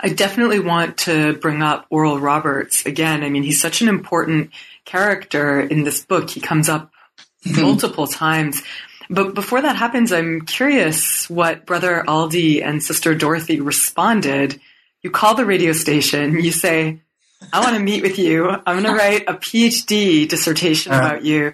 I 0.00 0.10
definitely 0.10 0.60
want 0.60 0.98
to 0.98 1.34
bring 1.34 1.62
up 1.62 1.86
Oral 1.90 2.18
Roberts 2.18 2.84
again. 2.84 3.22
I 3.22 3.30
mean, 3.30 3.42
he's 3.42 3.60
such 3.60 3.80
an 3.80 3.88
important 3.88 4.50
character 4.84 5.60
in 5.60 5.84
this 5.84 6.04
book. 6.04 6.28
He 6.30 6.40
comes 6.40 6.68
up 6.68 6.90
mm-hmm. 7.46 7.62
multiple 7.62 8.06
times. 8.06 8.62
But 9.08 9.34
before 9.34 9.62
that 9.62 9.76
happens, 9.76 10.12
I'm 10.12 10.42
curious 10.42 11.28
what 11.28 11.66
Brother 11.66 12.04
Aldi 12.06 12.64
and 12.64 12.82
Sister 12.82 13.14
Dorothy 13.14 13.60
responded. 13.60 14.60
You 15.02 15.10
call 15.10 15.34
the 15.34 15.44
radio 15.44 15.72
station, 15.72 16.40
you 16.42 16.52
say, 16.52 17.00
I 17.52 17.60
want 17.60 17.76
to 17.76 17.82
meet 17.82 18.02
with 18.02 18.18
you. 18.18 18.48
I'm 18.48 18.82
going 18.82 18.84
to 18.84 18.94
write 18.94 19.24
a 19.28 19.34
PhD 19.34 20.28
dissertation 20.28 20.92
uh, 20.92 20.98
about 20.98 21.24
you. 21.24 21.52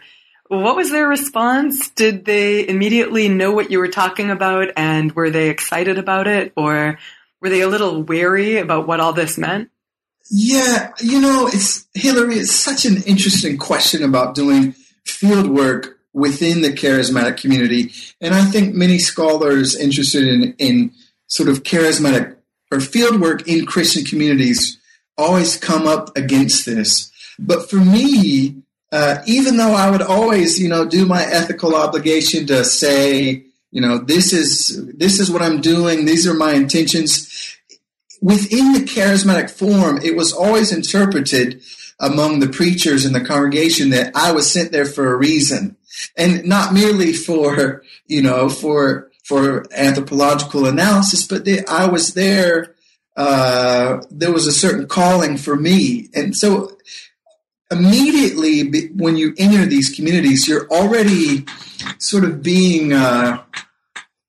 What 0.48 0.76
was 0.76 0.90
their 0.90 1.06
response? 1.06 1.90
Did 1.90 2.24
they 2.24 2.66
immediately 2.66 3.28
know 3.28 3.52
what 3.52 3.70
you 3.70 3.78
were 3.78 3.88
talking 3.88 4.30
about 4.30 4.72
and 4.76 5.12
were 5.12 5.30
they 5.30 5.48
excited 5.48 5.96
about 5.96 6.26
it 6.26 6.52
or 6.56 6.98
were 7.40 7.48
they 7.48 7.60
a 7.60 7.68
little 7.68 8.02
wary 8.02 8.56
about 8.56 8.86
what 8.86 9.00
all 9.00 9.12
this 9.12 9.38
meant? 9.38 9.70
Yeah, 10.28 10.92
you 11.00 11.20
know, 11.20 11.46
it's 11.46 11.86
Hilary, 11.94 12.36
it's 12.36 12.52
such 12.52 12.84
an 12.84 13.02
interesting 13.04 13.58
question 13.58 14.02
about 14.02 14.34
doing 14.34 14.72
field 15.04 15.48
work 15.48 15.98
within 16.12 16.62
the 16.62 16.72
charismatic 16.72 17.36
community. 17.36 17.92
And 18.20 18.34
I 18.34 18.44
think 18.44 18.74
many 18.74 18.98
scholars 18.98 19.76
interested 19.76 20.26
in, 20.26 20.54
in 20.58 20.92
sort 21.28 21.48
of 21.48 21.62
charismatic 21.62 22.36
or 22.72 22.80
field 22.80 23.20
work 23.20 23.46
in 23.46 23.66
Christian 23.66 24.04
communities 24.04 24.79
always 25.20 25.56
come 25.56 25.86
up 25.86 26.16
against 26.16 26.66
this. 26.66 27.10
But 27.38 27.70
for 27.70 27.76
me, 27.76 28.62
uh, 28.92 29.22
even 29.26 29.56
though 29.56 29.74
I 29.74 29.90
would 29.90 30.02
always, 30.02 30.58
you 30.58 30.68
know, 30.68 30.84
do 30.84 31.06
my 31.06 31.22
ethical 31.22 31.76
obligation 31.76 32.46
to 32.46 32.64
say, 32.64 33.44
you 33.70 33.80
know, 33.80 33.98
this 33.98 34.32
is 34.32 34.84
this 34.96 35.20
is 35.20 35.30
what 35.30 35.42
I'm 35.42 35.60
doing. 35.60 36.04
These 36.04 36.26
are 36.26 36.34
my 36.34 36.54
intentions. 36.54 37.56
Within 38.20 38.72
the 38.72 38.80
charismatic 38.80 39.50
form, 39.50 40.00
it 40.02 40.16
was 40.16 40.32
always 40.32 40.72
interpreted 40.72 41.62
among 42.00 42.40
the 42.40 42.48
preachers 42.48 43.04
in 43.04 43.12
the 43.12 43.24
congregation 43.24 43.90
that 43.90 44.12
I 44.14 44.32
was 44.32 44.50
sent 44.50 44.72
there 44.72 44.86
for 44.86 45.12
a 45.12 45.16
reason, 45.16 45.76
and 46.16 46.44
not 46.44 46.74
merely 46.74 47.12
for 47.12 47.82
you 48.08 48.22
know 48.22 48.48
for 48.48 49.10
for 49.22 49.64
anthropological 49.72 50.66
analysis, 50.66 51.26
but 51.26 51.44
that 51.44 51.68
I 51.70 51.86
was 51.86 52.14
there. 52.14 52.74
Uh, 53.20 54.02
there 54.10 54.32
was 54.32 54.46
a 54.46 54.52
certain 54.52 54.86
calling 54.86 55.36
for 55.36 55.54
me, 55.54 56.08
and 56.14 56.34
so 56.34 56.74
immediately 57.70 58.88
when 58.96 59.18
you 59.18 59.34
enter 59.36 59.66
these 59.66 59.94
communities, 59.94 60.48
you're 60.48 60.66
already 60.68 61.44
sort 61.98 62.24
of 62.24 62.42
being 62.42 62.94
uh, 62.94 63.42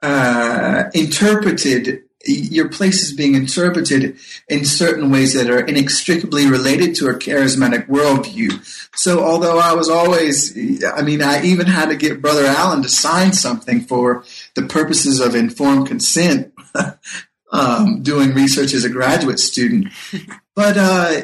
uh, 0.02 0.84
interpreted. 0.94 2.04
Your 2.26 2.68
place 2.68 3.02
is 3.02 3.14
being 3.14 3.34
interpreted 3.34 4.18
in 4.50 4.66
certain 4.66 5.10
ways 5.10 5.36
that 5.36 5.50
are 5.50 5.66
inextricably 5.66 6.48
related 6.48 6.94
to 6.96 7.08
a 7.08 7.14
charismatic 7.14 7.88
worldview. 7.88 8.60
So, 8.94 9.24
although 9.24 9.58
I 9.58 9.72
was 9.72 9.88
always, 9.88 10.54
I 10.86 11.02
mean, 11.02 11.24
I 11.24 11.42
even 11.44 11.66
had 11.66 11.88
to 11.88 11.96
get 11.96 12.22
Brother 12.22 12.46
Allen 12.46 12.84
to 12.84 12.90
sign 12.90 13.32
something 13.32 13.80
for 13.80 14.26
the 14.56 14.64
purposes 14.64 15.22
of 15.22 15.34
informed 15.34 15.88
consent, 15.88 16.54
um, 17.52 18.02
doing 18.02 18.34
research 18.34 18.74
as 18.74 18.84
a 18.86 18.90
graduate 18.90 19.40
student. 19.40 19.88
But 20.54 20.78
uh, 20.78 21.22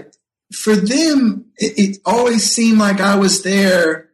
for 0.53 0.73
them, 0.73 1.47
it, 1.57 1.77
it, 1.77 1.97
always 2.05 2.49
seemed 2.49 2.79
like 2.79 3.01
I 3.01 3.17
was 3.17 3.43
there, 3.43 4.07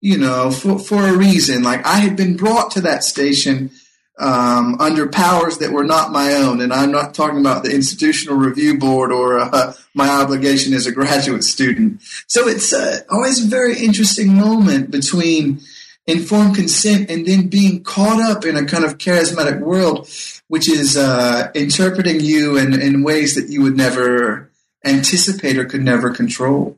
you 0.00 0.16
know, 0.16 0.50
for, 0.50 0.78
for 0.78 1.06
a 1.06 1.14
reason. 1.14 1.62
Like 1.62 1.84
I 1.84 1.98
had 1.98 2.16
been 2.16 2.34
brought 2.34 2.70
to 2.72 2.80
that 2.80 3.04
station 3.04 3.70
um, 4.18 4.80
under 4.80 5.08
powers 5.08 5.58
that 5.58 5.72
were 5.72 5.84
not 5.84 6.12
my 6.12 6.34
own. 6.34 6.60
And 6.60 6.72
I'm 6.72 6.92
not 6.92 7.14
talking 7.14 7.40
about 7.40 7.64
the 7.64 7.74
Institutional 7.74 8.36
Review 8.36 8.78
Board 8.78 9.12
or 9.12 9.38
uh, 9.38 9.74
my 9.92 10.08
obligation 10.08 10.72
as 10.72 10.86
a 10.86 10.92
graduate 10.92 11.44
student. 11.44 12.00
So 12.26 12.48
it's 12.48 12.72
uh, 12.72 13.00
always 13.10 13.44
a 13.44 13.48
very 13.48 13.78
interesting 13.78 14.34
moment 14.34 14.90
between 14.90 15.60
informed 16.06 16.54
consent 16.54 17.10
and 17.10 17.26
then 17.26 17.48
being 17.48 17.82
caught 17.82 18.20
up 18.20 18.44
in 18.44 18.56
a 18.56 18.64
kind 18.64 18.84
of 18.84 18.98
charismatic 18.98 19.60
world, 19.60 20.08
which 20.48 20.68
is 20.68 20.96
uh, 20.96 21.50
interpreting 21.54 22.20
you 22.20 22.56
in, 22.56 22.80
in 22.80 23.02
ways 23.02 23.34
that 23.34 23.48
you 23.48 23.62
would 23.62 23.76
never 23.76 24.50
anticipate 24.84 25.56
or 25.56 25.64
could 25.64 25.82
never 25.82 26.10
control. 26.10 26.76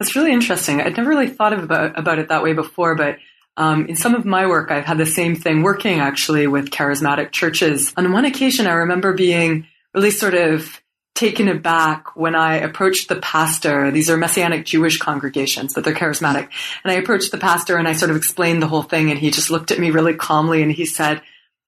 That's 0.00 0.16
really 0.16 0.32
interesting. 0.32 0.80
I'd 0.80 0.96
never 0.96 1.10
really 1.10 1.28
thought 1.28 1.52
about, 1.52 1.98
about 1.98 2.18
it 2.18 2.28
that 2.28 2.42
way 2.42 2.54
before, 2.54 2.94
but 2.94 3.18
um, 3.56 3.86
in 3.86 3.96
some 3.96 4.14
of 4.14 4.24
my 4.24 4.46
work, 4.46 4.70
I've 4.70 4.84
had 4.84 4.98
the 4.98 5.06
same 5.06 5.36
thing 5.36 5.62
working 5.62 6.00
actually 6.00 6.46
with 6.46 6.70
charismatic 6.70 7.32
churches. 7.32 7.92
On 7.96 8.10
one 8.12 8.24
occasion, 8.24 8.66
I 8.66 8.72
remember 8.72 9.12
being 9.12 9.66
really 9.94 10.10
sort 10.10 10.34
of 10.34 10.81
taken 11.14 11.48
aback 11.48 12.16
when 12.16 12.34
I 12.34 12.56
approached 12.56 13.08
the 13.08 13.16
pastor. 13.16 13.90
These 13.90 14.08
are 14.08 14.16
Messianic 14.16 14.64
Jewish 14.64 14.98
congregations, 14.98 15.74
but 15.74 15.84
they're 15.84 15.94
charismatic. 15.94 16.48
And 16.84 16.92
I 16.92 16.94
approached 16.94 17.32
the 17.32 17.38
pastor 17.38 17.76
and 17.76 17.86
I 17.86 17.92
sort 17.92 18.10
of 18.10 18.16
explained 18.16 18.62
the 18.62 18.68
whole 18.68 18.82
thing 18.82 19.10
and 19.10 19.18
he 19.18 19.30
just 19.30 19.50
looked 19.50 19.70
at 19.70 19.78
me 19.78 19.90
really 19.90 20.14
calmly 20.14 20.62
and 20.62 20.72
he 20.72 20.86
said, 20.86 21.22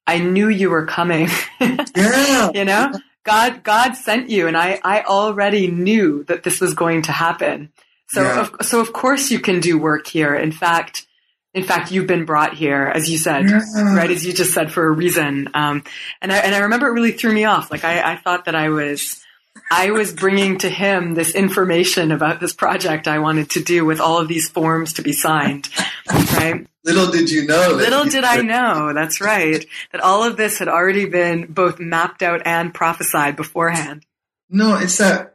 I 0.07 0.19
knew 0.19 0.49
you 0.49 0.71
were 0.71 0.87
coming. 0.87 1.29
Yeah. 1.97 2.51
you 2.55 2.65
know? 2.65 2.93
God, 3.25 3.63
God 3.65 3.95
sent 3.95 4.29
you, 4.29 4.47
and 4.47 4.57
I, 4.57 4.79
I 4.85 5.03
already 5.03 5.69
knew 5.69 6.25
that 6.25 6.43
this 6.43 6.61
was 6.61 6.75
going 6.75 7.03
to 7.03 7.13
happen. 7.13 7.73
So, 8.09 8.23
yeah. 8.23 8.41
of, 8.41 8.67
so 8.67 8.81
of 8.81 8.93
course 8.93 9.31
you 9.31 9.41
can 9.41 9.61
do 9.61 9.79
work 9.79 10.07
here. 10.07 10.35
In 10.35 10.53
fact, 10.53 11.07
in 11.55 11.65
fact, 11.65 11.91
you've 11.91 12.07
been 12.07 12.27
brought 12.27 12.55
here, 12.55 12.85
as 12.85 13.11
you 13.11 13.17
said, 13.17 13.49
yeah. 13.49 13.95
right? 13.95 14.11
As 14.11 14.27
you 14.27 14.35
just 14.35 14.53
said, 14.53 14.71
for 14.71 14.87
a 14.87 14.91
reason. 14.91 15.49
Um, 15.55 15.85
and 16.21 16.33
I, 16.33 16.39
and 16.39 16.55
I 16.55 16.59
remember 16.59 16.89
it 16.89 16.93
really 16.93 17.13
threw 17.13 17.33
me 17.33 17.45
off. 17.45 17.71
Like 17.71 17.85
I, 17.85 18.13
I 18.13 18.17
thought 18.17 18.45
that 18.45 18.55
I 18.55 18.69
was, 18.69 19.24
I 19.71 19.91
was 19.91 20.13
bringing 20.13 20.59
to 20.59 20.69
him 20.69 21.15
this 21.15 21.35
information 21.35 22.13
about 22.13 22.41
this 22.41 22.53
project 22.53 23.09
I 23.09 23.19
wanted 23.19 23.51
to 23.51 23.63
do 23.63 23.85
with 23.85 24.01
all 24.01 24.19
of 24.19 24.29
these 24.29 24.49
forms 24.49 24.95
to 24.95 25.03
be 25.03 25.13
signed, 25.13 25.69
right? 26.09 26.67
Little 26.85 27.11
did 27.11 27.31
you 27.31 27.47
know. 27.47 27.71
Little 27.71 28.05
did 28.05 28.25
I 28.25 28.43
know. 28.43 28.93
That's 28.93 29.21
right. 29.21 29.65
That 29.93 30.03
all 30.03 30.23
of 30.23 30.37
this 30.37 30.59
had 30.59 30.69
already 30.69 31.07
been 31.07 31.47
both 31.47 31.79
mapped 31.81 32.23
out 32.23 32.43
and 32.45 32.75
prophesied 32.75 33.37
beforehand. 33.37 34.05
No, 34.51 34.77
it's 34.77 34.99
that 34.99 35.35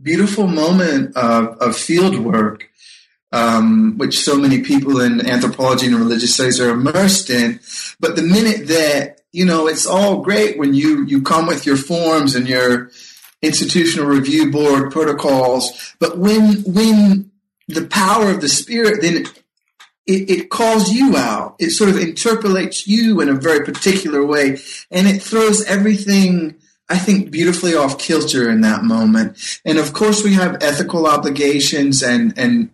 beautiful 0.00 0.46
moment 0.46 1.16
of, 1.16 1.58
of 1.58 1.76
field 1.76 2.16
work, 2.16 2.70
um, 3.32 3.98
which 3.98 4.20
so 4.20 4.36
many 4.36 4.62
people 4.62 5.00
in 5.00 5.26
anthropology 5.26 5.86
and 5.86 5.96
religious 5.96 6.34
studies 6.34 6.60
are 6.60 6.70
immersed 6.70 7.28
in. 7.28 7.58
But 7.98 8.14
the 8.14 8.22
minute 8.22 8.68
that 8.68 9.20
you 9.34 9.44
know, 9.44 9.66
it's 9.66 9.84
all 9.84 10.22
great 10.22 10.58
when 10.58 10.74
you 10.74 11.04
you 11.06 11.20
come 11.20 11.48
with 11.48 11.66
your 11.66 11.76
forms 11.76 12.36
and 12.36 12.48
your 12.48 12.92
institutional 13.44 14.06
review 14.08 14.50
board 14.50 14.90
protocols, 14.90 15.94
but 15.98 16.18
when 16.18 16.62
when 16.64 17.30
the 17.68 17.86
power 17.86 18.30
of 18.30 18.40
the 18.40 18.48
spirit 18.48 19.00
then 19.00 19.24
it, 20.06 20.30
it, 20.30 20.50
calls 20.50 20.92
you 20.92 21.16
out. 21.16 21.56
It 21.58 21.70
sort 21.70 21.90
of 21.90 21.98
interpolates 21.98 22.86
you 22.86 23.20
in 23.20 23.28
a 23.28 23.34
very 23.34 23.64
particular 23.64 24.24
way, 24.24 24.58
and 24.90 25.06
it 25.08 25.22
throws 25.22 25.64
everything, 25.64 26.56
I 26.88 26.98
think, 26.98 27.30
beautifully 27.30 27.74
off 27.74 27.98
kilter 27.98 28.50
in 28.50 28.60
that 28.62 28.84
moment. 28.84 29.38
And 29.64 29.78
of 29.78 29.92
course, 29.92 30.22
we 30.22 30.34
have 30.34 30.62
ethical 30.62 31.06
obligations, 31.06 32.02
and 32.02 32.34
and 32.36 32.70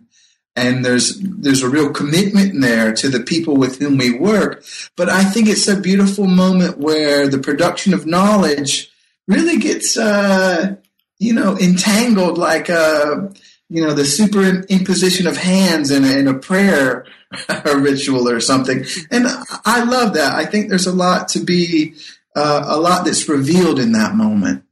and 0.55 0.83
there's 0.83 1.19
there's 1.21 1.63
a 1.63 1.69
real 1.69 1.91
commitment 1.91 2.59
there 2.59 2.93
to 2.95 3.07
the 3.07 3.21
people 3.21 3.55
with 3.55 3.79
whom 3.79 3.97
we 3.97 4.11
work. 4.11 4.65
But 4.97 5.09
I 5.09 5.23
think 5.23 5.47
it's 5.47 5.67
a 5.67 5.79
beautiful 5.79 6.27
moment 6.27 6.77
where 6.79 7.29
the 7.29 7.39
production 7.39 7.93
of 7.93 8.05
knowledge 8.05 8.90
really 9.31 9.57
gets, 9.57 9.97
uh, 9.97 10.75
you 11.19 11.33
know, 11.33 11.57
entangled 11.57 12.37
like 12.37 12.69
a 12.69 13.31
you 13.71 13.81
know, 13.81 13.93
the 13.93 14.01
superimposition 14.01 15.25
of 15.25 15.37
hands 15.37 15.91
in 15.91 16.03
a, 16.03 16.17
in 16.17 16.27
a 16.27 16.33
prayer 16.33 17.05
ritual 17.65 18.27
or 18.27 18.41
something. 18.41 18.83
And 19.09 19.25
I 19.63 19.85
love 19.85 20.13
that. 20.15 20.35
I 20.35 20.45
think 20.45 20.67
there's 20.67 20.87
a 20.87 20.93
lot 20.93 21.29
to 21.29 21.39
be, 21.39 21.93
uh, 22.35 22.65
a 22.67 22.77
lot 22.77 23.05
that's 23.05 23.29
revealed 23.29 23.79
in 23.79 23.93
that 23.93 24.13
moment. 24.13 24.65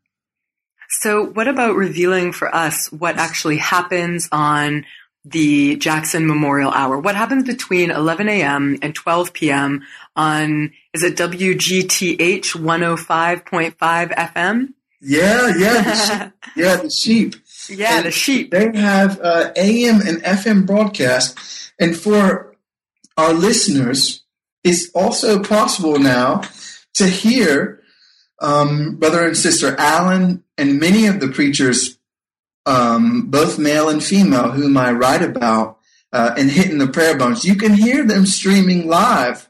So, 0.90 1.28
what 1.28 1.48
about 1.48 1.76
revealing 1.76 2.34
for 2.34 2.54
us 2.54 2.92
what 2.92 3.16
actually 3.16 3.58
happens 3.58 4.28
on 4.34 4.86
the 5.24 5.78
Jackson 5.78 6.28
Memorial 6.28 6.72
Hour? 6.72 7.00
What 7.00 7.16
happens 7.16 7.46
between 7.46 7.92
11 7.92 8.28
a.m. 8.28 8.80
and 8.82 8.94
12 8.94 9.32
p.m. 9.32 9.84
on, 10.20 10.74
is 10.94 11.02
it 11.02 11.16
WGTH 11.16 12.18
105.5 12.18 13.78
FM? 13.78 14.74
Yeah, 15.02 15.54
yeah, 15.58 15.82
the 15.82 15.96
sheep. 15.96 16.34
yeah, 16.58 16.76
the 16.76 16.90
sheep. 16.90 17.36
Yeah, 17.70 17.98
and 17.98 18.06
the 18.06 18.12
sheep. 18.12 18.52
They 18.52 18.78
have 18.78 19.20
uh, 19.22 19.54
AM 19.56 20.02
and 20.02 20.22
FM 20.24 20.68
broadcast, 20.68 21.72
and 21.80 21.96
for 21.96 22.56
our 23.16 23.34
listeners, 23.34 24.24
it's 24.64 24.90
also 24.94 25.42
possible 25.42 26.00
now 26.00 26.42
to 26.96 27.08
hear 27.08 27.82
um, 28.42 28.98
brother 28.98 29.26
and 29.26 29.38
sister 29.38 29.76
Allen 29.78 30.44
and 30.58 30.80
many 30.80 31.08
of 31.08 31.22
the 31.22 31.30
preachers, 31.30 31.98
um, 32.66 33.28
both 33.28 33.58
male 33.58 33.88
and 33.88 34.04
female, 34.04 34.52
whom 34.52 34.76
I 34.76 34.92
write 34.92 35.22
about 35.22 35.78
uh, 36.12 36.34
and 36.38 36.52
hitting 36.52 36.78
the 36.78 36.88
prayer 36.88 37.18
bones. 37.18 37.46
You 37.46 37.56
can 37.56 37.74
hear 37.74 38.06
them 38.06 38.26
streaming 38.26 38.88
live 38.88 39.49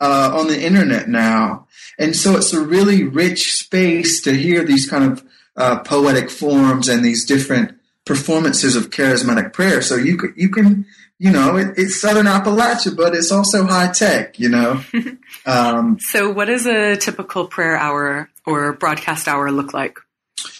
uh, 0.00 0.30
on 0.34 0.48
the 0.48 0.60
internet 0.60 1.08
now, 1.08 1.66
and 1.98 2.14
so 2.14 2.36
it's 2.36 2.52
a 2.52 2.60
really 2.60 3.04
rich 3.04 3.54
space 3.54 4.20
to 4.22 4.32
hear 4.32 4.64
these 4.64 4.88
kind 4.88 5.04
of 5.04 5.24
uh, 5.56 5.80
poetic 5.80 6.30
forms 6.30 6.88
and 6.88 7.04
these 7.04 7.24
different 7.24 7.78
performances 8.08 8.74
of 8.74 8.90
charismatic 8.90 9.52
prayer. 9.52 9.82
So 9.82 9.96
you 9.96 10.16
can, 10.16 10.32
you 10.36 10.48
can, 10.48 10.86
you 11.18 11.30
know, 11.30 11.56
it, 11.56 11.74
it's 11.76 12.00
Southern 12.00 12.26
Appalachia, 12.26 12.96
but 12.96 13.14
it's 13.14 13.30
also 13.30 13.64
high 13.66 13.92
tech, 13.92 14.38
you 14.38 14.48
know. 14.48 14.80
um, 15.46 15.98
so, 16.00 16.30
what 16.30 16.46
does 16.46 16.66
a 16.66 16.96
typical 16.96 17.46
prayer 17.46 17.76
hour 17.76 18.30
or 18.46 18.72
broadcast 18.72 19.28
hour 19.28 19.50
look 19.50 19.74
like? 19.74 19.98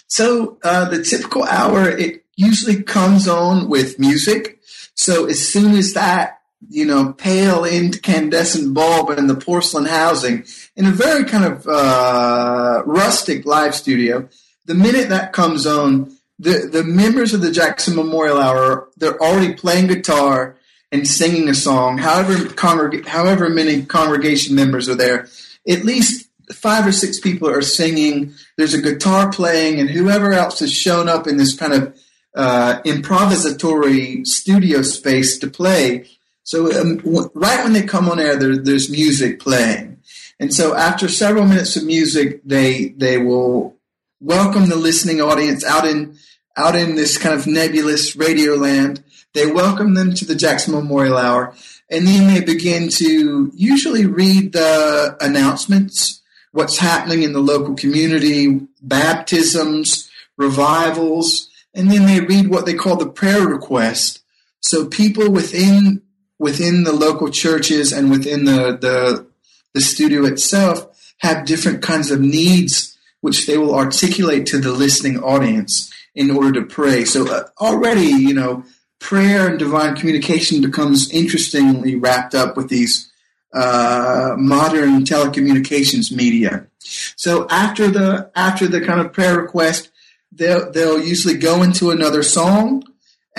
So, 0.07 0.57
uh, 0.63 0.89
the 0.89 1.03
typical 1.03 1.43
hour 1.43 1.89
it 1.89 2.25
usually 2.35 2.83
comes 2.83 3.27
on 3.27 3.69
with 3.69 3.99
music. 3.99 4.59
So, 4.93 5.25
as 5.25 5.45
soon 5.47 5.75
as 5.75 5.93
that, 5.93 6.38
you 6.67 6.85
know, 6.85 7.13
pale 7.13 7.63
incandescent 7.63 8.73
bulb 8.73 9.17
in 9.17 9.27
the 9.27 9.35
porcelain 9.35 9.85
housing 9.85 10.43
in 10.75 10.85
a 10.85 10.91
very 10.91 11.23
kind 11.23 11.45
of 11.45 11.65
uh, 11.67 12.83
rustic 12.85 13.45
live 13.45 13.73
studio, 13.73 14.27
the 14.65 14.75
minute 14.75 15.09
that 15.09 15.33
comes 15.33 15.65
on, 15.65 16.15
the 16.37 16.69
the 16.71 16.83
members 16.83 17.33
of 17.33 17.41
the 17.41 17.51
Jackson 17.51 17.95
Memorial 17.95 18.37
Hour 18.37 18.89
they're 18.97 19.21
already 19.21 19.53
playing 19.53 19.87
guitar 19.87 20.57
and 20.91 21.07
singing 21.07 21.49
a 21.49 21.53
song. 21.53 21.97
However, 21.97 22.33
congreg- 22.33 23.05
however 23.05 23.49
many 23.49 23.83
congregation 23.85 24.55
members 24.55 24.89
are 24.89 24.95
there, 24.95 25.27
at 25.67 25.83
least 25.83 26.29
five 26.51 26.87
or 26.87 26.91
six 26.91 27.19
people 27.19 27.49
are 27.49 27.61
singing. 27.61 28.33
There's 28.57 28.73
a 28.73 28.81
guitar 28.81 29.31
playing, 29.31 29.79
and 29.79 29.89
whoever 29.89 30.31
else 30.33 30.59
has 30.59 30.73
shown 30.73 31.07
up 31.09 31.27
in 31.27 31.37
this 31.37 31.55
kind 31.55 31.73
of 31.73 31.99
uh, 32.35 32.81
improvisatory 32.85 34.25
studio 34.25 34.81
space 34.81 35.37
to 35.39 35.47
play. 35.47 36.07
So 36.49 36.65
um, 36.81 36.97
w- 36.97 37.29
right 37.35 37.63
when 37.63 37.73
they 37.73 37.83
come 37.83 38.09
on 38.09 38.19
air, 38.19 38.35
there, 38.35 38.57
there's 38.57 38.89
music 38.89 39.39
playing, 39.39 39.99
and 40.39 40.51
so 40.51 40.73
after 40.73 41.07
several 41.07 41.45
minutes 41.45 41.75
of 41.75 41.83
music, 41.83 42.41
they 42.43 42.87
they 42.97 43.19
will 43.19 43.77
welcome 44.19 44.67
the 44.67 44.75
listening 44.75 45.21
audience 45.21 45.63
out 45.63 45.85
in 45.85 46.17
out 46.57 46.75
in 46.75 46.95
this 46.95 47.19
kind 47.19 47.39
of 47.39 47.45
nebulous 47.45 48.15
radio 48.15 48.55
land. 48.55 49.03
They 49.35 49.45
welcome 49.45 49.93
them 49.93 50.15
to 50.15 50.25
the 50.25 50.33
Jackson 50.33 50.73
Memorial 50.73 51.17
Hour, 51.17 51.53
and 51.87 52.07
then 52.07 52.33
they 52.33 52.43
begin 52.43 52.89
to 52.93 53.51
usually 53.53 54.07
read 54.07 54.53
the 54.53 55.17
announcements, 55.21 56.23
what's 56.51 56.79
happening 56.79 57.21
in 57.21 57.33
the 57.33 57.39
local 57.41 57.75
community, 57.75 58.67
baptisms, 58.81 60.09
revivals, 60.35 61.47
and 61.75 61.91
then 61.91 62.07
they 62.07 62.21
read 62.21 62.49
what 62.49 62.65
they 62.65 62.73
call 62.73 62.95
the 62.95 63.05
prayer 63.05 63.47
request. 63.47 64.23
So 64.61 64.87
people 64.87 65.29
within 65.31 66.01
within 66.39 66.83
the 66.83 66.93
local 66.93 67.29
churches 67.29 67.91
and 67.91 68.09
within 68.09 68.45
the 68.45 68.77
the, 68.79 69.27
the 69.73 69.81
studio 69.81 70.25
itself 70.25 70.87
have 71.19 71.45
different 71.45 71.81
kinds 71.81 72.09
of 72.09 72.19
needs 72.19 72.97
which 73.21 73.45
they 73.45 73.57
will 73.57 73.75
articulate 73.75 74.45
to 74.45 74.57
the 74.59 74.71
listening 74.71 75.19
audience 75.21 75.91
in 76.15 76.31
order 76.31 76.53
to 76.53 76.65
pray. 76.65 77.05
So 77.05 77.29
uh, 77.29 77.43
already, 77.59 78.07
you 78.07 78.33
know, 78.33 78.63
prayer 78.99 79.47
and 79.47 79.59
divine 79.59 79.95
communication 79.95 80.61
becomes 80.61 81.11
interestingly 81.11 81.95
wrapped 81.95 82.35
up 82.35 82.55
with 82.57 82.69
these 82.69 83.11
uh, 83.53 84.35
modern 84.37 85.03
telecommunications 85.03 86.11
media. 86.11 86.67
So 87.15 87.47
after 87.49 87.89
the 87.89 88.31
after 88.35 88.67
the 88.67 88.81
kind 88.81 88.99
of 88.99 89.11
prayer 89.11 89.39
request, 89.39 89.89
they'll 90.31 90.71
they'll 90.71 91.01
usually 91.01 91.37
go 91.37 91.61
into 91.61 91.91
another 91.91 92.23
song, 92.23 92.83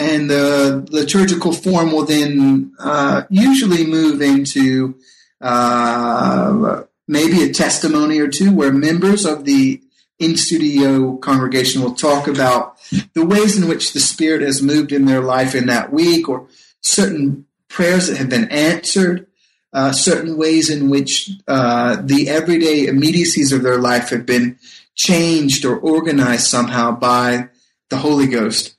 and 0.00 0.30
the 0.30 0.88
liturgical 0.90 1.52
form 1.52 1.92
will 1.92 2.06
then 2.06 2.72
uh, 2.78 3.22
usually 3.28 3.86
move 3.86 4.22
into 4.22 4.98
uh, 5.42 6.82
maybe 7.06 7.42
a 7.42 7.52
testimony 7.52 8.18
or 8.18 8.28
two 8.28 8.50
where 8.50 8.72
members 8.72 9.26
of 9.26 9.44
the 9.44 9.82
in 10.18 10.36
studio 10.36 11.16
congregation 11.16 11.82
will 11.82 11.94
talk 11.94 12.26
about 12.28 12.78
the 13.14 13.24
ways 13.24 13.58
in 13.58 13.68
which 13.68 13.92
the 13.92 14.00
Spirit 14.00 14.42
has 14.42 14.62
moved 14.62 14.92
in 14.92 15.04
their 15.04 15.20
life 15.20 15.54
in 15.54 15.66
that 15.66 15.92
week, 15.92 16.28
or 16.28 16.48
certain 16.80 17.46
prayers 17.68 18.08
that 18.08 18.16
have 18.16 18.28
been 18.28 18.50
answered, 18.50 19.26
uh, 19.72 19.92
certain 19.92 20.36
ways 20.36 20.68
in 20.70 20.90
which 20.90 21.30
uh, 21.46 21.96
the 22.02 22.28
everyday 22.28 22.86
immediacies 22.86 23.52
of 23.52 23.62
their 23.62 23.78
life 23.78 24.10
have 24.10 24.26
been 24.26 24.58
changed 24.94 25.64
or 25.64 25.78
organized 25.78 26.46
somehow 26.46 26.90
by 26.90 27.48
the 27.88 27.98
Holy 27.98 28.26
Ghost. 28.26 28.76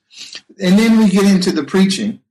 And 0.59 0.77
then 0.77 0.99
we 0.99 1.09
get 1.09 1.25
into 1.25 1.51
the 1.51 1.63
preaching. 1.63 2.21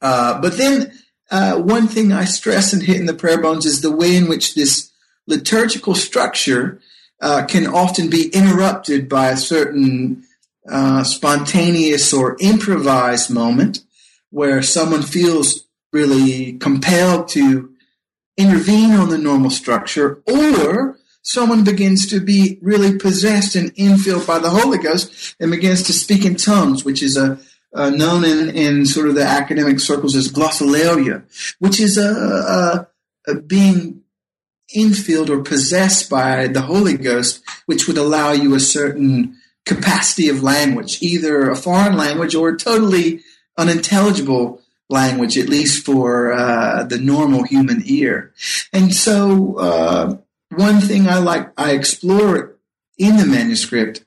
Uh, 0.00 0.40
but 0.40 0.56
then 0.56 0.92
uh, 1.30 1.56
one 1.56 1.88
thing 1.88 2.12
I 2.12 2.24
stress 2.24 2.72
and 2.72 2.82
Hitting 2.82 3.06
the 3.06 3.14
Prayer 3.14 3.40
Bones 3.40 3.66
is 3.66 3.80
the 3.80 3.94
way 3.94 4.16
in 4.16 4.28
which 4.28 4.54
this 4.54 4.90
liturgical 5.26 5.94
structure 5.94 6.80
uh, 7.20 7.44
can 7.46 7.66
often 7.66 8.10
be 8.10 8.28
interrupted 8.28 9.08
by 9.08 9.28
a 9.28 9.36
certain 9.36 10.24
uh, 10.68 11.04
spontaneous 11.04 12.12
or 12.12 12.36
improvised 12.40 13.30
moment 13.30 13.84
where 14.30 14.62
someone 14.62 15.02
feels 15.02 15.66
really 15.92 16.54
compelled 16.54 17.28
to 17.28 17.70
intervene 18.36 18.92
on 18.92 19.10
the 19.10 19.18
normal 19.18 19.50
structure 19.50 20.22
or 20.26 20.96
someone 21.22 21.64
begins 21.64 22.06
to 22.06 22.20
be 22.20 22.58
really 22.62 22.96
possessed 22.96 23.54
and 23.54 23.74
infilled 23.76 24.26
by 24.26 24.38
the 24.38 24.50
Holy 24.50 24.78
Ghost 24.78 25.36
and 25.38 25.50
begins 25.50 25.82
to 25.84 25.92
speak 25.92 26.24
in 26.24 26.36
tongues, 26.36 26.84
which 26.84 27.02
is 27.02 27.16
a 27.16 27.38
uh, 27.74 27.90
known 27.90 28.24
in, 28.24 28.50
in 28.50 28.86
sort 28.86 29.08
of 29.08 29.14
the 29.14 29.24
academic 29.24 29.80
circles 29.80 30.16
as 30.16 30.32
glossolalia, 30.32 31.22
which 31.58 31.80
is 31.80 31.96
a, 31.96 32.10
a, 32.10 32.88
a 33.30 33.34
being 33.40 34.02
infilled 34.76 35.28
or 35.28 35.42
possessed 35.42 36.08
by 36.08 36.46
the 36.46 36.62
Holy 36.62 36.96
Ghost, 36.96 37.42
which 37.66 37.86
would 37.86 37.98
allow 37.98 38.32
you 38.32 38.54
a 38.54 38.60
certain 38.60 39.36
capacity 39.66 40.28
of 40.28 40.42
language, 40.42 41.02
either 41.02 41.50
a 41.50 41.56
foreign 41.56 41.96
language 41.96 42.34
or 42.34 42.56
totally 42.56 43.20
unintelligible 43.56 44.60
language, 44.88 45.38
at 45.38 45.48
least 45.48 45.84
for 45.84 46.32
uh, 46.32 46.84
the 46.84 46.98
normal 46.98 47.44
human 47.44 47.82
ear. 47.84 48.32
And 48.72 48.94
so, 48.94 49.56
uh, 49.58 50.16
one 50.50 50.80
thing 50.80 51.06
I 51.06 51.18
like, 51.18 51.52
I 51.56 51.72
explore 51.72 52.56
in 52.98 53.16
the 53.16 53.26
manuscript 53.26 54.04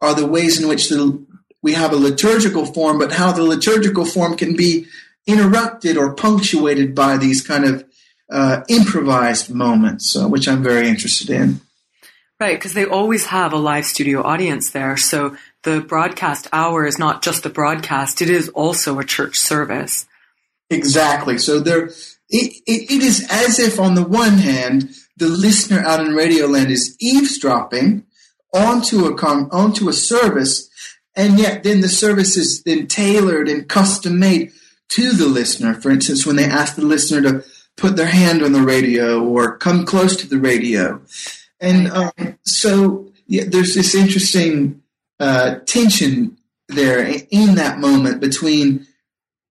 are 0.00 0.14
the 0.14 0.26
ways 0.26 0.60
in 0.60 0.68
which 0.68 0.88
the, 0.88 1.24
we 1.62 1.74
have 1.74 1.92
a 1.92 1.96
liturgical 1.96 2.66
form, 2.66 2.98
but 2.98 3.12
how 3.12 3.32
the 3.32 3.42
liturgical 3.42 4.04
form 4.04 4.36
can 4.36 4.56
be 4.56 4.86
interrupted 5.26 5.96
or 5.96 6.14
punctuated 6.14 6.94
by 6.94 7.16
these 7.16 7.46
kind 7.46 7.64
of 7.64 7.84
uh, 8.30 8.62
improvised 8.68 9.52
moments, 9.52 10.16
uh, 10.16 10.28
which 10.28 10.48
I'm 10.48 10.62
very 10.62 10.88
interested 10.88 11.30
in. 11.30 11.60
Right, 12.38 12.56
because 12.56 12.72
they 12.72 12.86
always 12.86 13.26
have 13.26 13.52
a 13.52 13.58
live 13.58 13.84
studio 13.84 14.22
audience 14.22 14.70
there. 14.70 14.96
So 14.96 15.36
the 15.62 15.82
broadcast 15.82 16.48
hour 16.52 16.86
is 16.86 16.98
not 16.98 17.22
just 17.22 17.44
a 17.44 17.50
broadcast, 17.50 18.22
it 18.22 18.30
is 18.30 18.48
also 18.50 18.98
a 18.98 19.04
church 19.04 19.38
service. 19.38 20.06
Exactly. 20.70 21.36
So 21.36 21.60
there, 21.60 21.86
it, 22.30 22.62
it, 22.66 22.90
it 22.90 23.02
is 23.02 23.26
as 23.30 23.58
if, 23.58 23.78
on 23.78 23.94
the 23.94 24.04
one 24.04 24.38
hand, 24.38 24.94
the 25.16 25.28
listener 25.28 25.80
out 25.80 26.00
in 26.00 26.14
Radio 26.14 26.46
Land 26.46 26.70
is 26.70 26.96
eavesdropping 26.98 28.04
onto 28.54 29.04
a 29.04 29.12
onto 29.12 29.88
a 29.88 29.92
service, 29.92 30.69
and 31.16 31.38
yet 31.38 31.62
then 31.62 31.80
the 31.80 31.88
service 31.88 32.36
is 32.36 32.62
then 32.62 32.86
tailored 32.86 33.48
and 33.48 33.68
custom 33.68 34.18
made 34.18 34.52
to 34.90 35.12
the 35.12 35.26
listener. 35.26 35.74
For 35.74 35.90
instance, 35.90 36.26
when 36.26 36.36
they 36.36 36.44
ask 36.44 36.76
the 36.76 36.84
listener 36.84 37.22
to 37.22 37.44
put 37.76 37.96
their 37.96 38.06
hand 38.06 38.42
on 38.42 38.52
the 38.52 38.62
radio 38.62 39.24
or 39.24 39.56
come 39.56 39.86
close 39.86 40.16
to 40.16 40.28
the 40.28 40.38
radio. 40.38 41.00
And 41.60 41.88
um, 41.88 42.38
so 42.44 43.10
yeah, 43.26 43.44
there's 43.46 43.74
this 43.74 43.94
interesting 43.94 44.82
uh, 45.18 45.56
tension 45.66 46.36
there 46.68 47.00
in 47.30 47.54
that 47.56 47.78
moment 47.78 48.20
between 48.20 48.86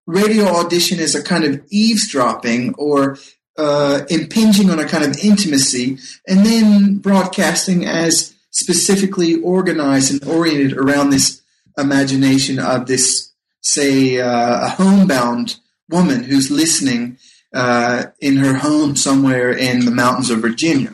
radio 0.05 0.45
audition 0.45 0.99
as 0.99 1.15
a 1.15 1.23
kind 1.23 1.43
of 1.43 1.61
eavesdropping 1.69 2.73
or 2.75 3.17
uh, 3.57 4.01
impinging 4.09 4.69
on 4.69 4.79
a 4.79 4.87
kind 4.87 5.03
of 5.03 5.17
intimacy, 5.19 5.97
and 6.27 6.45
then 6.45 6.97
broadcasting 6.97 7.85
as 7.85 8.33
specifically 8.51 9.41
organized 9.41 10.11
and 10.11 10.23
oriented 10.29 10.77
around 10.77 11.09
this 11.09 11.41
imagination 11.79 12.59
of 12.59 12.87
this, 12.87 13.31
say, 13.61 14.19
uh, 14.19 14.65
a 14.65 14.69
homebound 14.69 15.57
woman 15.89 16.23
who's 16.23 16.51
listening 16.51 17.17
uh, 17.53 18.05
in 18.19 18.37
her 18.37 18.55
home 18.55 18.95
somewhere 18.95 19.51
in 19.51 19.85
the 19.85 19.91
mountains 19.91 20.29
of 20.29 20.39
Virginia. 20.39 20.93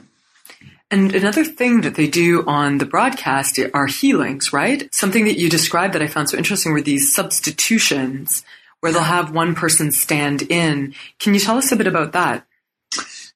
And 0.91 1.13
another 1.15 1.43
thing 1.43 1.81
that 1.81 1.95
they 1.95 2.07
do 2.07 2.45
on 2.47 2.77
the 2.77 2.85
broadcast 2.85 3.59
are 3.73 3.87
healings, 3.87 4.53
right? 4.53 4.93
Something 4.93 5.25
that 5.25 5.39
you 5.39 5.49
described 5.49 5.93
that 5.93 6.01
I 6.01 6.07
found 6.07 6.29
so 6.29 6.37
interesting 6.37 6.71
were 6.71 6.81
these 6.81 7.13
substitutions 7.13 8.43
where 8.79 8.91
they'll 8.91 9.01
have 9.01 9.31
one 9.31 9.55
person 9.55 9.91
stand 9.91 10.43
in. 10.43 10.93
Can 11.19 11.33
you 11.33 11.39
tell 11.39 11.57
us 11.57 11.71
a 11.71 11.75
bit 11.75 11.87
about 11.87 12.11
that? 12.13 12.45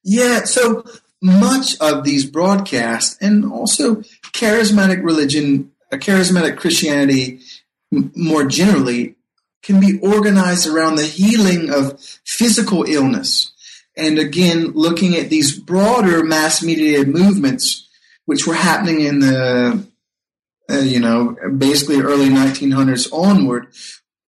Yeah, 0.03 0.43
so 0.43 0.85
much 1.21 1.75
of 1.81 2.03
these 2.03 2.25
broadcasts 2.25 3.17
and 3.19 3.51
also 3.51 3.95
charismatic 4.31 5.03
religion, 5.03 5.71
uh, 5.91 5.97
charismatic 5.97 6.57
Christianity 6.57 7.41
more 7.91 8.45
generally 8.45 9.15
can 9.61 9.79
be 9.79 9.99
organized 9.99 10.67
around 10.67 10.95
the 10.95 11.05
healing 11.05 11.69
of 11.71 11.99
physical 12.25 12.83
illness. 12.83 13.51
And 13.97 14.17
again, 14.17 14.71
looking 14.71 15.15
at 15.15 15.29
these 15.29 15.57
broader 15.59 16.23
mass 16.23 16.63
mediated 16.63 17.09
movements, 17.09 17.87
which 18.25 18.47
were 18.47 18.53
happening 18.53 19.01
in 19.01 19.19
the, 19.19 19.85
uh, 20.69 20.79
you 20.79 20.99
know, 20.99 21.35
basically 21.57 21.99
early 21.99 22.29
1900s 22.29 23.11
onward, 23.11 23.67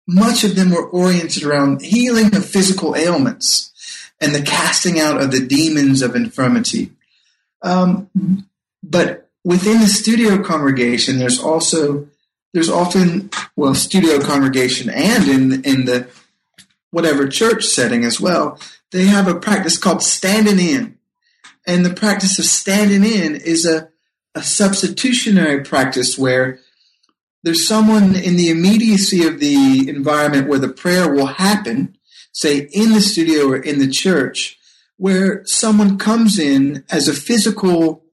much 0.09 0.42
of 0.42 0.57
them 0.57 0.70
were 0.70 0.88
oriented 0.88 1.44
around 1.44 1.83
healing 1.83 2.35
of 2.35 2.44
physical 2.44 2.96
ailments 2.96 3.70
and 4.20 4.35
the 4.35 4.42
casting 4.42 4.99
out 4.99 5.23
of 5.23 5.31
the 5.31 5.46
demons 5.46 6.03
of 6.03 6.16
infirmity. 6.16 6.90
Um, 7.62 8.11
but 8.83 9.30
within 9.44 9.81
the 9.81 9.87
studio 9.87 10.42
congregation, 10.42 11.18
there's 11.18 11.40
also 11.40 12.09
there's 12.53 12.70
often 12.70 13.31
well 13.57 13.74
studio 13.74 14.20
congregation 14.20 14.90
and 14.90 15.29
in 15.29 15.64
in 15.64 15.85
the 15.85 16.09
whatever 16.90 17.29
church 17.29 17.64
setting 17.64 18.05
as 18.05 18.20
well 18.20 18.59
they 18.90 19.05
have 19.05 19.29
a 19.29 19.38
practice 19.38 19.79
called 19.79 20.03
standing 20.03 20.59
in. 20.59 20.98
And 21.66 21.85
the 21.85 21.94
practice 21.94 22.38
of 22.38 22.44
standing 22.44 23.05
in 23.05 23.37
is 23.37 23.66
a, 23.66 23.88
a 24.35 24.42
substitutionary 24.42 25.62
practice 25.62 26.18
where 26.18 26.59
there's 27.42 27.66
someone 27.66 28.16
in 28.16 28.37
the 28.37 28.50
immediacy 28.50 29.26
of 29.26 29.40
the 29.40 29.88
environment 29.88 30.48
where 30.48 30.59
the 30.59 30.68
prayer 30.68 31.12
will 31.12 31.26
happen 31.26 31.96
say 32.33 32.68
in 32.72 32.92
the 32.92 33.00
studio 33.00 33.48
or 33.48 33.57
in 33.57 33.79
the 33.79 33.88
church 33.88 34.59
where 34.96 35.44
someone 35.46 35.98
comes 35.98 36.38
in 36.38 36.85
as 36.90 37.09
a 37.09 37.12
physical 37.12 38.05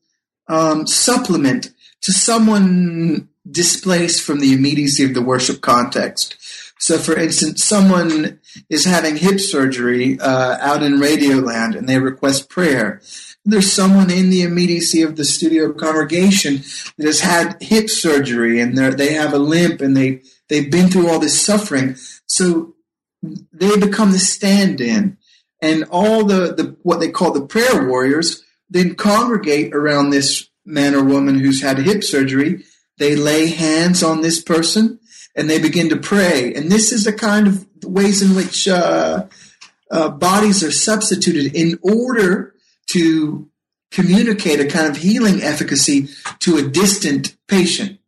um, 0.47 0.88
supplement 0.88 1.71
to 2.01 2.12
someone 2.12 3.29
displaced 3.49 4.23
from 4.23 4.39
the 4.39 4.53
immediacy 4.53 5.03
of 5.03 5.13
the 5.13 5.21
worship 5.21 5.62
context. 5.62 6.36
So, 6.79 6.97
for 6.97 7.17
instance, 7.17 7.63
someone 7.63 8.39
is 8.69 8.86
having 8.86 9.17
hip 9.17 9.39
surgery 9.39 10.19
uh, 10.19 10.57
out 10.60 10.83
in 10.83 10.99
Radioland 10.99 11.75
and 11.75 11.89
they 11.89 11.97
request 11.97 12.49
prayer. 12.49 13.01
There's 13.43 13.71
someone 13.71 14.12
in 14.12 14.29
the 14.29 14.43
immediacy 14.43 15.01
of 15.01 15.15
the 15.15 15.25
studio 15.25 15.73
congregation 15.73 16.57
that 16.97 17.07
has 17.07 17.21
had 17.21 17.62
hip 17.62 17.89
surgery 17.89 18.60
and 18.60 18.77
they 18.77 19.13
have 19.13 19.33
a 19.33 19.39
limp 19.39 19.81
and 19.81 19.97
they, 19.97 20.21
they've 20.49 20.69
been 20.69 20.89
through 20.89 21.10
all 21.10 21.19
this 21.19 21.41
suffering. 21.41 21.95
So 22.27 22.75
they 23.23 23.77
become 23.77 24.12
the 24.12 24.19
stand 24.19 24.81
in. 24.81 25.17
And 25.60 25.86
all 25.89 26.23
the, 26.23 26.53
the 26.53 26.77
what 26.83 26.99
they 26.99 27.10
call 27.10 27.31
the 27.31 27.45
prayer 27.45 27.88
warriors 27.88 28.43
then 28.69 28.95
congregate 28.95 29.73
around 29.73 30.10
this 30.10 30.49
man 30.65 30.93
or 30.93 31.03
woman 31.03 31.39
who's 31.39 31.62
had 31.62 31.77
hip 31.77 32.03
surgery 32.03 32.63
they 32.97 33.15
lay 33.15 33.47
hands 33.47 34.03
on 34.03 34.21
this 34.21 34.41
person 34.41 34.99
and 35.36 35.49
they 35.49 35.60
begin 35.60 35.89
to 35.89 35.97
pray. 35.97 36.53
And 36.53 36.71
this 36.71 36.91
is 36.91 37.03
the 37.03 37.13
kind 37.13 37.47
of 37.47 37.67
ways 37.84 38.21
in 38.21 38.36
which 38.36 38.67
uh, 38.67 39.27
uh, 39.91 40.10
bodies 40.10 40.63
are 40.63 40.71
substituted 40.71 41.56
in 41.56 41.80
order 41.84 42.56
to 42.88 43.49
communicate 43.91 44.60
a 44.60 44.65
kind 44.65 44.88
of 44.88 44.97
healing 44.97 45.41
efficacy 45.41 46.10
to 46.39 46.58
a 46.58 46.67
distant 46.67 47.38
patient. 47.47 47.99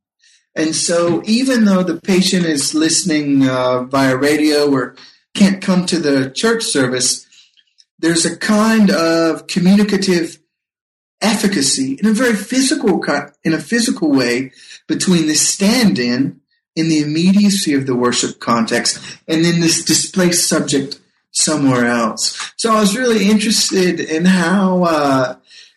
And 0.55 0.75
so, 0.75 1.21
even 1.25 1.65
though 1.65 1.83
the 1.83 2.01
patient 2.01 2.45
is 2.45 2.73
listening 2.73 3.47
uh, 3.47 3.83
via 3.83 4.17
radio 4.17 4.69
or 4.69 4.95
can't 5.35 5.61
come 5.61 5.85
to 5.85 5.99
the 5.99 6.31
church 6.31 6.63
service, 6.63 7.25
there's 7.99 8.25
a 8.25 8.35
kind 8.35 8.89
of 8.89 9.47
communicative 9.47 10.39
efficacy 11.21 11.97
in 11.99 12.05
a 12.05 12.13
very 12.13 12.35
physical 12.35 13.03
in 13.43 13.53
a 13.53 13.59
physical 13.59 14.11
way 14.11 14.51
between 14.87 15.27
the 15.27 15.35
stand-in 15.35 16.39
in 16.75 16.87
the 16.87 17.01
immediacy 17.01 17.73
of 17.73 17.85
the 17.85 17.95
worship 17.95 18.39
context 18.39 18.99
and 19.27 19.43
then 19.43 19.59
this 19.59 19.83
displaced 19.83 20.47
subject 20.47 20.99
somewhere 21.31 21.85
else. 21.85 22.53
So 22.55 22.73
I 22.73 22.79
was 22.79 22.97
really 22.97 23.29
interested 23.29 23.99
in 23.99 24.25
how 24.25 24.83
uh, 24.83 25.35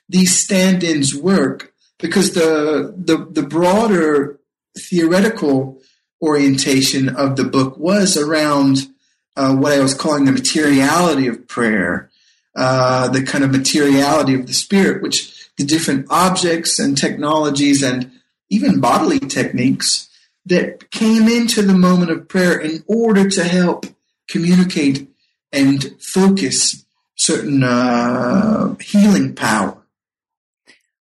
these 0.09 0.37
stand-ins 0.37 1.15
work 1.15 1.73
because 1.99 2.35
the, 2.35 2.95
the 2.97 3.27
the 3.31 3.43
broader 3.43 4.39
theoretical 4.79 5.81
orientation 6.23 7.09
of 7.09 7.37
the 7.37 7.45
book 7.45 7.77
was 7.77 8.17
around 8.17 8.89
uh, 9.37 9.55
what 9.55 9.73
I 9.73 9.81
was 9.81 9.95
calling 9.95 10.25
the 10.25 10.33
materiality 10.33 11.27
of 11.27 11.49
prayer 11.49 12.11
uh, 12.55 13.09
the 13.09 13.23
kind 13.23 13.45
of 13.45 13.51
materiality 13.51 14.35
of 14.35 14.47
the 14.47 14.53
spirit, 14.53 15.03
which 15.03 15.32
the 15.59 15.65
different 15.65 16.07
objects 16.11 16.79
and 16.79 16.97
technologies 16.97 17.83
and 17.83 18.11
even 18.51 18.81
bodily 18.81 19.19
techniques 19.19 20.09
that 20.47 20.91
came 20.91 21.29
into 21.29 21.63
the 21.63 21.75
moment 21.75 22.11
of 22.11 22.29
prayer 22.29 22.59
in 22.59 22.83
order 22.87 23.29
to 23.29 23.45
help 23.45 23.87
communicate 24.29 25.09
and 25.53 25.97
focus 26.01 26.85
certain 27.15 27.63
uh, 27.63 28.75
healing 28.81 29.35
power. 29.35 29.79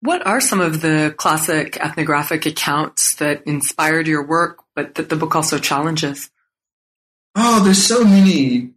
What 0.01 0.25
are 0.27 0.39
some 0.39 0.61
of 0.61 0.81
the 0.81 1.15
classic 1.17 1.77
ethnographic 1.77 2.45
accounts 2.45 3.15
that 3.15 3.41
inspired 3.47 4.07
your 4.07 4.23
work, 4.23 4.59
but 4.75 4.95
that 4.95 5.09
the 5.09 5.15
book 5.15 5.35
also 5.35 5.57
challenges? 5.57 6.29
Oh, 7.33 7.63
there's 7.63 7.83
so 7.83 8.03
many. 8.03 8.71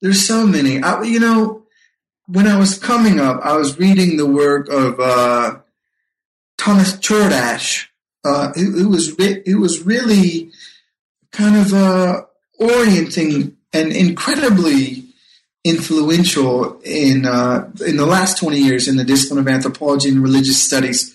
There's 0.00 0.26
so 0.26 0.46
many. 0.46 0.82
I, 0.82 1.02
you 1.02 1.20
know, 1.20 1.59
when 2.32 2.46
I 2.46 2.58
was 2.58 2.78
coming 2.78 3.18
up, 3.18 3.40
I 3.42 3.56
was 3.56 3.78
reading 3.78 4.16
the 4.16 4.26
work 4.26 4.68
of 4.68 5.00
uh, 5.00 5.58
Thomas 6.56 6.94
Csordas. 6.96 7.86
Uh, 8.24 8.52
it, 8.54 8.82
it, 8.82 8.86
was 8.86 9.18
re- 9.18 9.42
it 9.44 9.56
was 9.56 9.82
really 9.82 10.50
kind 11.32 11.56
of 11.56 11.74
uh, 11.74 12.22
orienting 12.58 13.56
and 13.72 13.92
incredibly 13.92 15.04
influential 15.64 16.80
in 16.80 17.26
uh, 17.26 17.70
in 17.86 17.96
the 17.96 18.06
last 18.06 18.38
twenty 18.38 18.58
years 18.58 18.86
in 18.86 18.96
the 18.96 19.04
discipline 19.04 19.40
of 19.40 19.48
anthropology 19.48 20.08
and 20.08 20.22
religious 20.22 20.62
studies, 20.62 21.14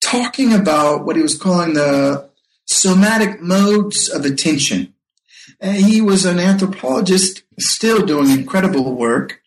talking 0.00 0.52
about 0.52 1.04
what 1.04 1.16
he 1.16 1.22
was 1.22 1.36
calling 1.36 1.74
the 1.74 2.28
somatic 2.64 3.40
modes 3.40 4.08
of 4.08 4.24
attention. 4.24 4.94
And 5.60 5.76
he 5.76 6.00
was 6.00 6.24
an 6.24 6.38
anthropologist, 6.38 7.42
still 7.58 8.04
doing 8.04 8.30
incredible 8.30 8.94
work 8.94 9.40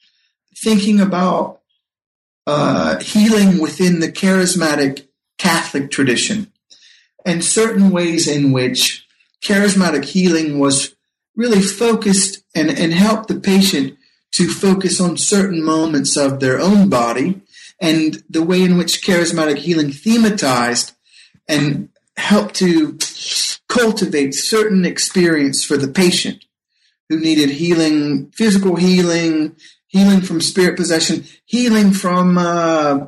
thinking 0.61 0.99
about 0.99 1.61
uh, 2.47 2.99
healing 2.99 3.59
within 3.59 3.99
the 3.99 4.11
charismatic 4.11 5.07
Catholic 5.37 5.91
tradition. 5.91 6.51
And 7.25 7.43
certain 7.43 7.91
ways 7.91 8.27
in 8.27 8.51
which 8.51 9.05
charismatic 9.43 10.05
healing 10.05 10.59
was 10.59 10.95
really 11.35 11.61
focused 11.61 12.43
and, 12.55 12.69
and 12.69 12.93
helped 12.93 13.27
the 13.27 13.39
patient 13.39 13.97
to 14.33 14.49
focus 14.49 15.01
on 15.01 15.17
certain 15.17 15.63
moments 15.63 16.15
of 16.15 16.39
their 16.39 16.59
own 16.59 16.89
body 16.89 17.41
and 17.79 18.23
the 18.29 18.43
way 18.43 18.61
in 18.61 18.77
which 18.77 19.03
charismatic 19.03 19.57
healing 19.57 19.89
thematized 19.89 20.93
and 21.47 21.89
helped 22.17 22.55
to 22.55 22.97
cultivate 23.67 24.35
certain 24.35 24.85
experience 24.85 25.63
for 25.63 25.77
the 25.77 25.87
patient 25.87 26.45
who 27.09 27.19
needed 27.19 27.49
healing, 27.49 28.31
physical 28.31 28.75
healing, 28.75 29.55
healing 29.91 30.21
from 30.21 30.39
spirit 30.39 30.77
possession, 30.77 31.25
healing 31.45 31.91
from 31.91 32.37
uh, 32.37 33.07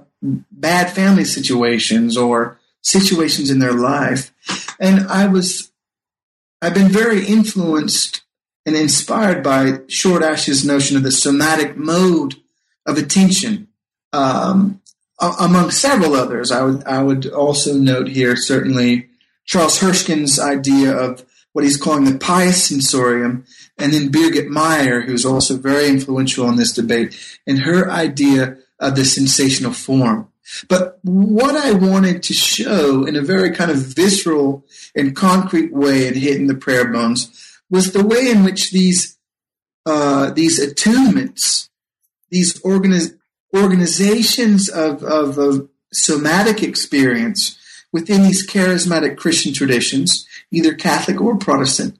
bad 0.51 0.91
family 0.91 1.23
situations 1.23 2.17
or 2.17 2.59
situations 2.81 3.49
in 3.49 3.59
their 3.59 3.73
life. 3.73 4.33
And 4.79 5.07
I 5.07 5.27
was, 5.27 5.71
I've 6.61 6.73
been 6.73 6.89
very 6.89 7.25
influenced 7.25 8.23
and 8.65 8.75
inspired 8.75 9.43
by 9.43 9.71
Csordas's 9.87 10.65
notion 10.65 10.97
of 10.97 11.03
the 11.03 11.11
somatic 11.11 11.77
mode 11.77 12.35
of 12.85 12.97
attention. 12.97 13.69
Um, 14.11 14.81
among 15.39 15.71
several 15.71 16.15
others, 16.15 16.51
I 16.51 16.63
would 16.63 16.83
I 16.83 17.01
would 17.01 17.27
also 17.27 17.77
note 17.77 18.09
here 18.09 18.35
certainly 18.35 19.07
Charles 19.45 19.79
Hirschkind's 19.79 20.37
idea 20.39 20.91
of 20.91 21.23
what 21.53 21.63
he's 21.63 21.77
calling 21.77 22.05
the 22.05 22.17
pious 22.17 22.65
sensorium, 22.67 23.45
and 23.77 23.93
then 23.93 24.11
Birgit 24.11 24.47
Meyer, 24.47 25.01
who's 25.01 25.25
also 25.25 25.57
very 25.57 25.87
influential 25.87 26.47
in 26.47 26.55
this 26.55 26.73
debate, 26.73 27.17
and 27.47 27.59
her 27.59 27.89
idea 27.89 28.57
of 28.79 28.95
the 28.95 29.05
sensational 29.05 29.73
form. 29.73 30.27
But 30.67 30.99
what 31.03 31.55
I 31.55 31.71
wanted 31.71 32.21
to 32.23 32.33
show 32.33 33.05
in 33.05 33.15
a 33.15 33.21
very 33.21 33.51
kind 33.51 33.71
of 33.71 33.77
visceral 33.77 34.65
and 34.95 35.15
concrete 35.15 35.73
way 35.73 36.07
in 36.07 36.15
Hitting 36.15 36.47
the 36.47 36.55
Prayer 36.55 36.91
Bones 36.91 37.51
was 37.69 37.91
the 37.91 38.05
way 38.05 38.29
in 38.29 38.43
which 38.43 38.71
these 38.71 39.17
uh, 39.85 40.31
these 40.31 40.61
attunements, 40.61 41.69
these 42.29 42.59
organiz- 42.61 43.17
organizations 43.53 44.69
of, 44.69 45.03
of, 45.03 45.37
of 45.37 45.69
somatic 45.91 46.63
experience 46.63 47.57
within 47.91 48.23
these 48.23 48.47
charismatic 48.49 49.17
Christian 49.17 49.53
traditions, 49.53 50.25
either 50.51 50.73
Catholic 50.73 51.19
or 51.19 51.37
Protestant, 51.37 51.99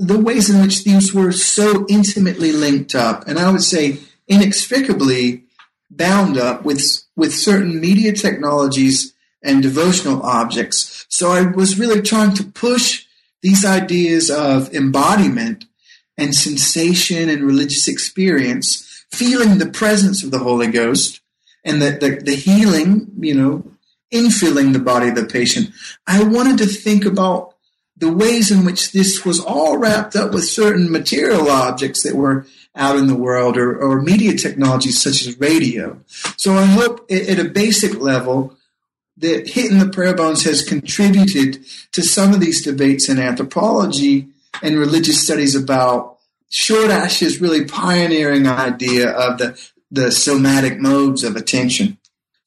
the 0.00 0.18
ways 0.18 0.48
in 0.48 0.62
which 0.62 0.82
these 0.82 1.12
were 1.12 1.30
so 1.30 1.84
intimately 1.90 2.52
linked 2.52 2.94
up, 2.94 3.28
and 3.28 3.38
I 3.38 3.50
would 3.52 3.62
say 3.62 3.98
inextricably 4.26 5.44
bound 5.90 6.38
up 6.38 6.64
with 6.64 6.82
with 7.16 7.34
certain 7.34 7.78
media 7.78 8.14
technologies 8.14 9.12
and 9.42 9.62
devotional 9.62 10.22
objects. 10.22 11.06
So 11.10 11.32
I 11.32 11.42
was 11.42 11.78
really 11.78 12.00
trying 12.00 12.34
to 12.34 12.44
push 12.44 13.04
these 13.42 13.64
ideas 13.64 14.30
of 14.30 14.74
embodiment 14.74 15.66
and 16.16 16.34
sensation 16.34 17.28
and 17.28 17.42
religious 17.42 17.86
experience, 17.86 19.04
feeling 19.10 19.58
the 19.58 19.70
presence 19.70 20.22
of 20.22 20.30
the 20.30 20.38
Holy 20.38 20.68
Ghost 20.68 21.20
and 21.62 21.80
the, 21.80 21.90
the, 21.90 22.22
the 22.22 22.36
healing, 22.36 23.10
you 23.18 23.34
know, 23.34 23.70
infilling 24.12 24.72
the 24.72 24.78
body 24.78 25.08
of 25.08 25.14
the 25.14 25.26
patient. 25.26 25.70
I 26.06 26.22
wanted 26.22 26.58
to 26.58 26.66
think 26.66 27.04
about 27.04 27.49
the 28.00 28.12
ways 28.12 28.50
in 28.50 28.64
which 28.64 28.92
this 28.92 29.24
was 29.24 29.38
all 29.38 29.76
wrapped 29.76 30.16
up 30.16 30.32
with 30.32 30.44
certain 30.44 30.90
material 30.90 31.50
objects 31.50 32.02
that 32.02 32.16
were 32.16 32.46
out 32.74 32.96
in 32.96 33.06
the 33.06 33.14
world 33.14 33.56
or, 33.56 33.78
or 33.78 34.00
media 34.00 34.36
technologies 34.36 35.00
such 35.00 35.26
as 35.26 35.38
radio. 35.38 36.00
So 36.36 36.54
I 36.54 36.64
hope 36.64 37.06
at 37.10 37.38
a 37.38 37.48
basic 37.48 38.00
level 38.00 38.56
that 39.18 39.50
Hitting 39.50 39.78
the 39.78 39.90
Prayer 39.90 40.14
Bones 40.14 40.44
has 40.44 40.62
contributed 40.62 41.64
to 41.92 42.02
some 42.02 42.32
of 42.32 42.40
these 42.40 42.64
debates 42.64 43.08
in 43.08 43.18
anthropology 43.18 44.28
and 44.62 44.78
religious 44.78 45.22
studies 45.22 45.54
about 45.54 46.18
Csordas's 46.50 47.40
really 47.40 47.66
pioneering 47.66 48.46
idea 48.46 49.10
of 49.10 49.38
the, 49.38 49.60
the 49.90 50.10
somatic 50.10 50.78
modes 50.78 51.22
of 51.22 51.36
attention. 51.36 51.98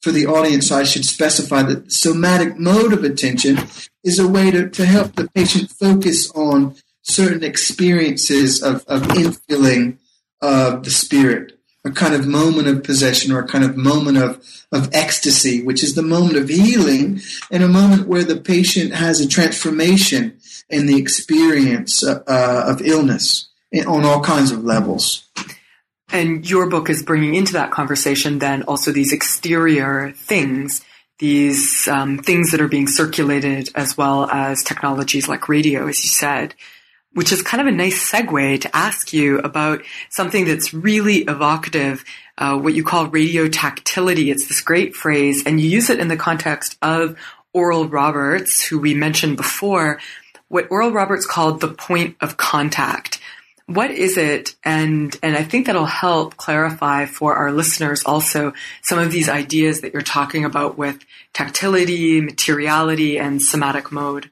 For 0.02 0.10
the 0.10 0.26
audience, 0.26 0.72
I 0.72 0.82
should 0.82 1.04
specify 1.04 1.62
that 1.62 1.92
somatic 1.92 2.58
mode 2.58 2.92
of 2.92 3.04
attention 3.04 3.58
is 4.04 4.18
a 4.18 4.28
way 4.28 4.50
to, 4.50 4.68
to 4.68 4.84
help 4.84 5.14
the 5.14 5.28
patient 5.34 5.70
focus 5.70 6.30
on 6.32 6.76
certain 7.02 7.42
experiences 7.42 8.62
of, 8.62 8.84
of 8.86 9.02
infilling 9.02 9.98
of 10.40 10.84
the 10.84 10.90
spirit, 10.90 11.58
a 11.84 11.90
kind 11.90 12.14
of 12.14 12.26
moment 12.26 12.68
of 12.68 12.84
possession 12.84 13.32
or 13.32 13.40
a 13.40 13.48
kind 13.48 13.64
of 13.64 13.76
moment 13.76 14.18
of, 14.18 14.42
of 14.72 14.88
ecstasy, 14.92 15.62
which 15.62 15.82
is 15.82 15.94
the 15.94 16.02
moment 16.02 16.36
of 16.36 16.48
healing 16.48 17.20
and 17.50 17.62
a 17.62 17.68
moment 17.68 18.06
where 18.06 18.24
the 18.24 18.36
patient 18.36 18.94
has 18.94 19.20
a 19.20 19.28
transformation 19.28 20.38
in 20.68 20.86
the 20.86 20.98
experience 20.98 22.04
uh, 22.04 22.64
of 22.66 22.80
illness 22.82 23.48
on 23.86 24.04
all 24.04 24.22
kinds 24.22 24.50
of 24.50 24.64
levels. 24.64 25.28
And 26.10 26.48
your 26.48 26.68
book 26.68 26.90
is 26.90 27.02
bringing 27.02 27.34
into 27.34 27.54
that 27.54 27.70
conversation 27.70 28.38
then 28.38 28.62
also 28.62 28.92
these 28.92 29.12
exterior 29.12 30.12
things, 30.12 30.84
these 31.18 31.86
um, 31.88 32.18
things 32.18 32.50
that 32.50 32.60
are 32.60 32.68
being 32.68 32.88
circulated, 32.88 33.70
as 33.74 33.96
well 33.96 34.28
as 34.30 34.62
technologies 34.62 35.28
like 35.28 35.48
radio, 35.48 35.86
as 35.86 36.02
you 36.02 36.08
said, 36.08 36.54
which 37.12 37.32
is 37.32 37.42
kind 37.42 37.60
of 37.60 37.66
a 37.66 37.76
nice 37.76 38.10
segue 38.10 38.60
to 38.60 38.76
ask 38.76 39.12
you 39.12 39.38
about 39.38 39.82
something 40.10 40.44
that's 40.44 40.74
really 40.74 41.18
evocative, 41.18 42.04
uh, 42.38 42.58
what 42.58 42.74
you 42.74 42.82
call 42.82 43.06
radio 43.06 43.48
tactility. 43.48 44.30
It's 44.30 44.48
this 44.48 44.60
great 44.60 44.94
phrase, 44.96 45.44
and 45.46 45.60
you 45.60 45.68
use 45.68 45.90
it 45.90 46.00
in 46.00 46.08
the 46.08 46.16
context 46.16 46.76
of 46.82 47.16
Oral 47.52 47.88
Roberts, 47.88 48.64
who 48.64 48.80
we 48.80 48.94
mentioned 48.94 49.36
before, 49.36 50.00
what 50.48 50.70
Oral 50.70 50.90
Roberts 50.90 51.26
called 51.26 51.60
the 51.60 51.72
point 51.72 52.16
of 52.20 52.36
contact. 52.36 53.13
What 53.66 53.90
is 53.90 54.18
it? 54.18 54.54
And, 54.62 55.16
and 55.22 55.36
I 55.36 55.42
think 55.42 55.66
that'll 55.66 55.86
help 55.86 56.36
clarify 56.36 57.06
for 57.06 57.34
our 57.34 57.50
listeners 57.50 58.04
also 58.04 58.52
some 58.82 58.98
of 58.98 59.10
these 59.10 59.28
ideas 59.28 59.80
that 59.80 59.94
you're 59.94 60.02
talking 60.02 60.44
about 60.44 60.76
with 60.76 60.98
tactility, 61.32 62.20
materiality, 62.20 63.18
and 63.18 63.40
somatic 63.40 63.90
mode. 63.90 64.30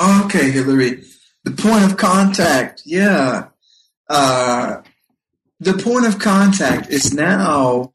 Okay, 0.00 0.50
Hilary. 0.50 1.04
The 1.44 1.52
point 1.52 1.84
of 1.84 1.96
contact, 1.96 2.82
yeah. 2.84 3.48
Uh, 4.08 4.82
the 5.60 5.74
point 5.74 6.06
of 6.06 6.18
contact 6.18 6.90
is 6.90 7.14
now 7.14 7.92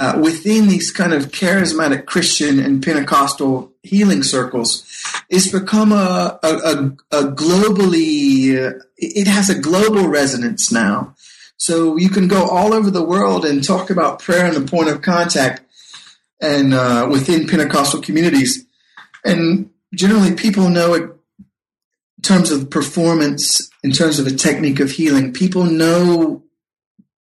uh, 0.00 0.18
within 0.22 0.68
these 0.68 0.90
kind 0.90 1.12
of 1.12 1.26
charismatic 1.26 2.06
Christian 2.06 2.58
and 2.58 2.82
Pentecostal 2.82 3.67
healing 3.88 4.22
circles, 4.22 4.84
it's 5.28 5.50
become 5.50 5.92
a, 5.92 6.38
a, 6.42 6.48
a, 6.48 6.72
a 7.10 7.22
globally, 7.32 8.80
it 8.96 9.26
has 9.26 9.50
a 9.50 9.58
global 9.58 10.08
resonance 10.08 10.72
now. 10.72 11.14
So 11.56 11.96
you 11.96 12.08
can 12.08 12.28
go 12.28 12.48
all 12.48 12.72
over 12.72 12.90
the 12.90 13.04
world 13.04 13.44
and 13.44 13.62
talk 13.62 13.90
about 13.90 14.20
prayer 14.20 14.46
and 14.46 14.56
the 14.56 14.70
point 14.70 14.88
of 14.88 15.02
contact 15.02 15.62
and 16.40 16.72
uh, 16.72 17.08
within 17.10 17.48
Pentecostal 17.48 18.00
communities. 18.00 18.64
And 19.24 19.70
generally 19.94 20.34
people 20.34 20.70
know 20.70 20.94
it 20.94 21.02
in 21.02 22.22
terms 22.22 22.50
of 22.50 22.70
performance, 22.70 23.68
in 23.82 23.90
terms 23.90 24.18
of 24.18 24.26
a 24.26 24.30
technique 24.30 24.80
of 24.80 24.92
healing. 24.92 25.32
People 25.32 25.64
know 25.64 26.44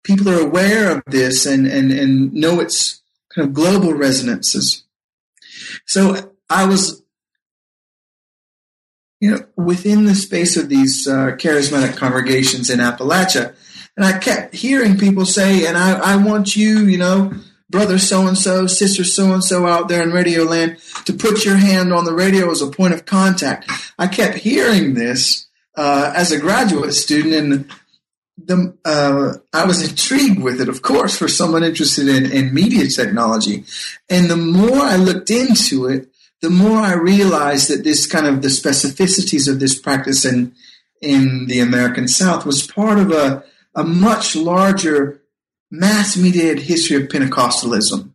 people 0.05 0.29
are 0.29 0.41
aware 0.41 0.93
of 0.93 1.03
this 1.07 1.47
and, 1.47 1.67
and, 1.67 1.91
and 1.91 2.33
know 2.33 2.61
its 2.61 3.03
kind 3.35 3.49
of 3.49 3.55
global 3.55 3.93
resonances. 3.93 4.85
So 5.87 6.36
I 6.49 6.67
was, 6.67 7.03
you 9.21 9.31
know, 9.31 9.47
within 9.57 10.05
the 10.05 10.15
space 10.15 10.57
of 10.57 10.69
these 10.69 11.09
uh, 11.09 11.37
charismatic 11.37 11.97
congregations 11.97 12.71
in 12.71 12.81
Appalachia, 12.81 13.55
and 13.97 14.05
I 14.05 14.19
kept 14.19 14.55
hearing 14.55 14.99
people 14.99 15.25
say, 15.25 15.67
and 15.67 15.77
I, 15.77 15.99
I 15.99 16.17
want 16.17 16.55
you, 16.55 16.81
you 16.81 16.99
know, 16.99 17.33
brother 17.71 17.99
so 17.99 18.27
and 18.27 18.37
so, 18.37 18.67
sister 18.67 19.05
so 19.05 19.33
and 19.33 19.43
so 19.43 19.67
out 19.67 19.89
there 19.89 20.03
in 20.03 20.13
radio 20.13 20.45
land 20.45 20.79
to 21.07 21.13
put 21.13 21.45
your 21.45 21.57
hand 21.57 21.93
on 21.93 22.05
the 22.05 22.13
radio 22.13 22.51
as 22.51 22.63
a 22.63 22.69
point 22.69 22.95
of 22.95 23.07
contact. 23.07 23.71
I 23.99 24.07
kept 24.07 24.39
hearing 24.39 24.95
this 24.95 25.47
uh, 25.77 26.13
as 26.15 26.31
a 26.31 26.39
graduate 26.39 26.95
student, 26.95 27.35
and 27.35 27.71
the, 28.37 28.77
uh, 28.85 29.39
I 29.53 29.65
was 29.65 29.89
intrigued 29.89 30.43
with 30.43 30.61
it, 30.61 30.69
of 30.69 30.83
course, 30.83 31.17
for 31.17 31.27
someone 31.27 31.65
interested 31.65 32.07
in, 32.07 32.31
in 32.31 32.55
media 32.55 32.87
technology. 32.89 33.65
And 34.11 34.31
the 34.31 34.37
more 34.37 34.83
I 34.83 34.97
looked 34.97 35.31
into 35.31 35.87
it, 35.87 36.11
the 36.47 36.51
more 36.51 36.79
I 36.79 36.95
realized 36.95 37.71
that 37.71 37.83
this 37.83 38.07
kind 38.07 38.25
of 38.25 38.41
the 38.41 38.47
specificities 38.47 39.51
of 39.51 39.59
this 39.59 39.77
practice 39.77 40.25
in 40.25 40.55
in 41.03 41.47
the 41.47 41.59
American 41.59 42.07
South 42.07 42.47
was 42.47 42.65
part 42.65 43.01
of 43.01 43.11
a, 43.11 43.43
a 43.75 43.83
much 43.83 44.37
larger 44.37 45.21
mass 45.73 46.17
mediated 46.17 46.61
history 46.61 46.99
of 46.99 47.09
Pentecostalism. 47.09 48.13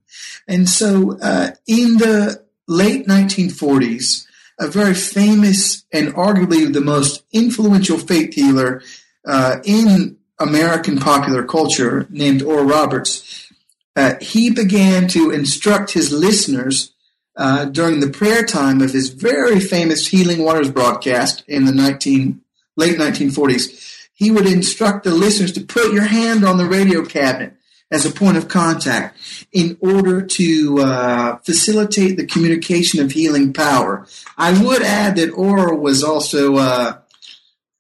And 0.48 0.70
so 0.70 1.20
uh, 1.22 1.52
in 1.68 1.98
the 1.98 2.42
late 2.70 3.06
1940s, 3.06 4.26
a 4.58 4.68
very 4.70 4.94
famous 4.94 5.84
and 5.92 6.14
arguably 6.14 6.72
the 6.72 6.80
most 6.80 7.24
influential 7.34 7.98
faith 7.98 8.34
healer 8.34 8.82
uh, 9.26 9.58
in 9.66 10.16
American 10.40 11.00
popular 11.00 11.44
culture 11.44 12.08
named 12.10 12.42
Oral 12.42 12.64
Roberts, 12.64 13.52
uh, 13.98 14.14
he 14.22 14.50
began 14.50 15.10
to 15.10 15.32
instruct 15.32 15.92
his 15.92 16.14
listeners 16.14 16.94
uh, 17.36 17.66
during 17.66 18.00
the 18.00 18.10
prayer 18.10 18.44
time 18.44 18.82
of 18.82 18.92
his 18.92 19.10
very 19.10 19.60
famous 19.60 20.08
Healing 20.08 20.44
Waters 20.44 20.70
broadcast 20.70 21.44
in 21.48 21.66
the 21.66 21.72
19, 21.72 22.42
late 22.76 22.98
1940s. 22.98 24.10
He 24.14 24.32
would 24.32 24.46
instruct 24.46 25.04
the 25.04 25.16
listeners 25.16 25.52
to 25.54 25.62
put 25.62 25.94
your 25.94 26.04
hand 26.04 26.44
on 26.46 26.58
the 26.58 26.66
radio 26.66 27.04
cabinet 27.06 27.54
as 27.90 28.06
a 28.06 28.12
point 28.12 28.38
of 28.38 28.48
contact 28.48 29.18
in 29.52 29.78
order 29.82 30.22
to 30.22 30.80
uh, 30.80 31.38
facilitate 31.38 32.18
the 32.18 32.26
communication 32.26 33.04
of 33.04 33.12
healing 33.12 33.52
power. 33.52 34.08
I 34.38 34.62
would 34.64 34.82
add 34.82 35.18
that 35.18 35.32
Oral 35.32 35.78
was 35.78 36.04
also 36.04 36.56
uh, 36.56 37.00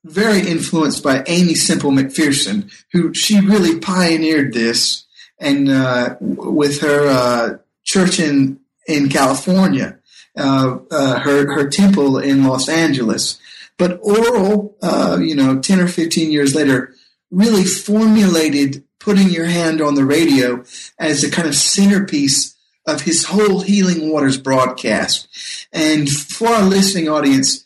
very 0.03 0.39
influenced 0.39 1.03
by 1.03 1.23
Amy 1.27 1.55
Semple 1.55 1.91
McPherson, 1.91 2.71
who 2.91 3.13
she 3.13 3.39
really 3.39 3.79
pioneered 3.79 4.53
this, 4.53 5.05
and 5.39 5.69
uh, 5.69 6.15
with 6.19 6.81
her 6.81 7.07
uh, 7.07 7.57
church 7.83 8.19
in 8.19 8.59
in 8.91 9.09
California, 9.09 9.99
uh, 10.37 10.77
uh, 10.89 11.19
her 11.19 11.53
her 11.53 11.69
temple 11.69 12.17
in 12.19 12.45
Los 12.45 12.69
Angeles. 12.69 13.39
But 13.77 13.99
Oral, 14.01 14.77
uh, 14.81 15.17
you 15.21 15.35
know, 15.35 15.59
ten 15.59 15.79
or 15.79 15.87
fifteen 15.87 16.31
years 16.31 16.53
later, 16.53 16.93
really 17.31 17.63
formulated 17.63 18.83
putting 18.99 19.29
your 19.29 19.45
hand 19.45 19.81
on 19.81 19.95
the 19.95 20.05
radio 20.05 20.63
as 20.99 21.23
a 21.23 21.31
kind 21.31 21.47
of 21.47 21.55
centerpiece 21.55 22.55
of 22.85 23.01
his 23.01 23.25
whole 23.25 23.61
Healing 23.61 24.11
Waters 24.11 24.37
broadcast. 24.37 25.27
And 25.71 26.09
for 26.09 26.47
our 26.47 26.63
listening 26.63 27.09
audience, 27.09 27.65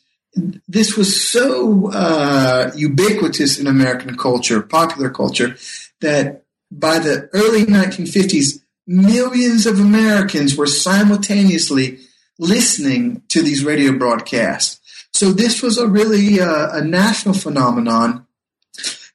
this 0.68 0.98
was 0.98 1.22
so 1.22 1.92
uh, 1.92 2.72
ubiquitous 2.76 3.58
in 3.60 3.68
American 3.68 4.18
culture, 4.18 4.62
popular 4.62 5.10
culture, 5.10 5.56
that 6.02 6.44
by 6.72 7.00
the 7.00 7.30
early 7.34 7.64
1950s, 7.66 8.62
millions 8.88 9.66
of 9.66 9.80
Americans 9.80 10.56
were 10.56 10.68
simultaneously 10.68 12.00
listening 12.38 13.22
to 13.30 13.42
these 13.42 13.64
radio 13.64 13.98
broadcasts. 13.98 14.80
So 15.14 15.32
this 15.32 15.62
was 15.62 15.78
a 15.78 15.88
really 15.88 16.40
uh, 16.42 16.78
a 16.78 16.84
national 16.84 17.36
phenomenon, 17.36 18.28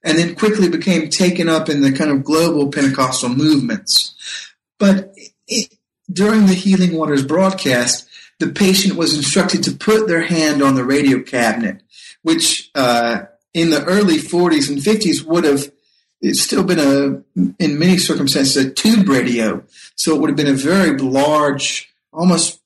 and 0.02 0.18
then 0.18 0.34
quickly 0.34 0.68
became 0.68 1.10
taken 1.10 1.48
up 1.48 1.68
in 1.68 1.82
the 1.82 1.92
kind 1.92 2.10
of 2.10 2.24
global 2.24 2.68
Pentecostal 2.68 3.28
movements. 3.28 4.14
But 4.78 5.14
it, 5.46 5.74
during 6.10 6.46
the 6.46 6.54
Healing 6.54 6.96
Waters 6.96 7.24
broadcast, 7.24 8.08
the 8.38 8.48
patient 8.48 8.96
was 8.96 9.14
instructed 9.14 9.62
to 9.64 9.72
put 9.72 10.08
their 10.08 10.22
hand 10.22 10.62
on 10.62 10.74
the 10.74 10.84
radio 10.84 11.20
cabinet, 11.20 11.82
which 12.22 12.70
uh, 12.74 13.24
in 13.52 13.70
the 13.70 13.84
early 13.84 14.16
40s 14.16 14.70
and 14.70 14.78
50s 14.78 15.24
would 15.24 15.44
have 15.44 15.70
it's 16.20 16.42
still 16.42 16.64
been 16.64 16.78
a, 16.78 17.22
in 17.58 17.78
many 17.78 17.98
circumstances, 17.98 18.56
a 18.56 18.70
tube 18.70 19.08
radio. 19.08 19.64
So 19.96 20.14
it 20.14 20.20
would 20.20 20.30
have 20.30 20.36
been 20.36 20.46
a 20.46 20.52
very 20.52 20.96
large, 20.98 21.92
almost 22.12 22.60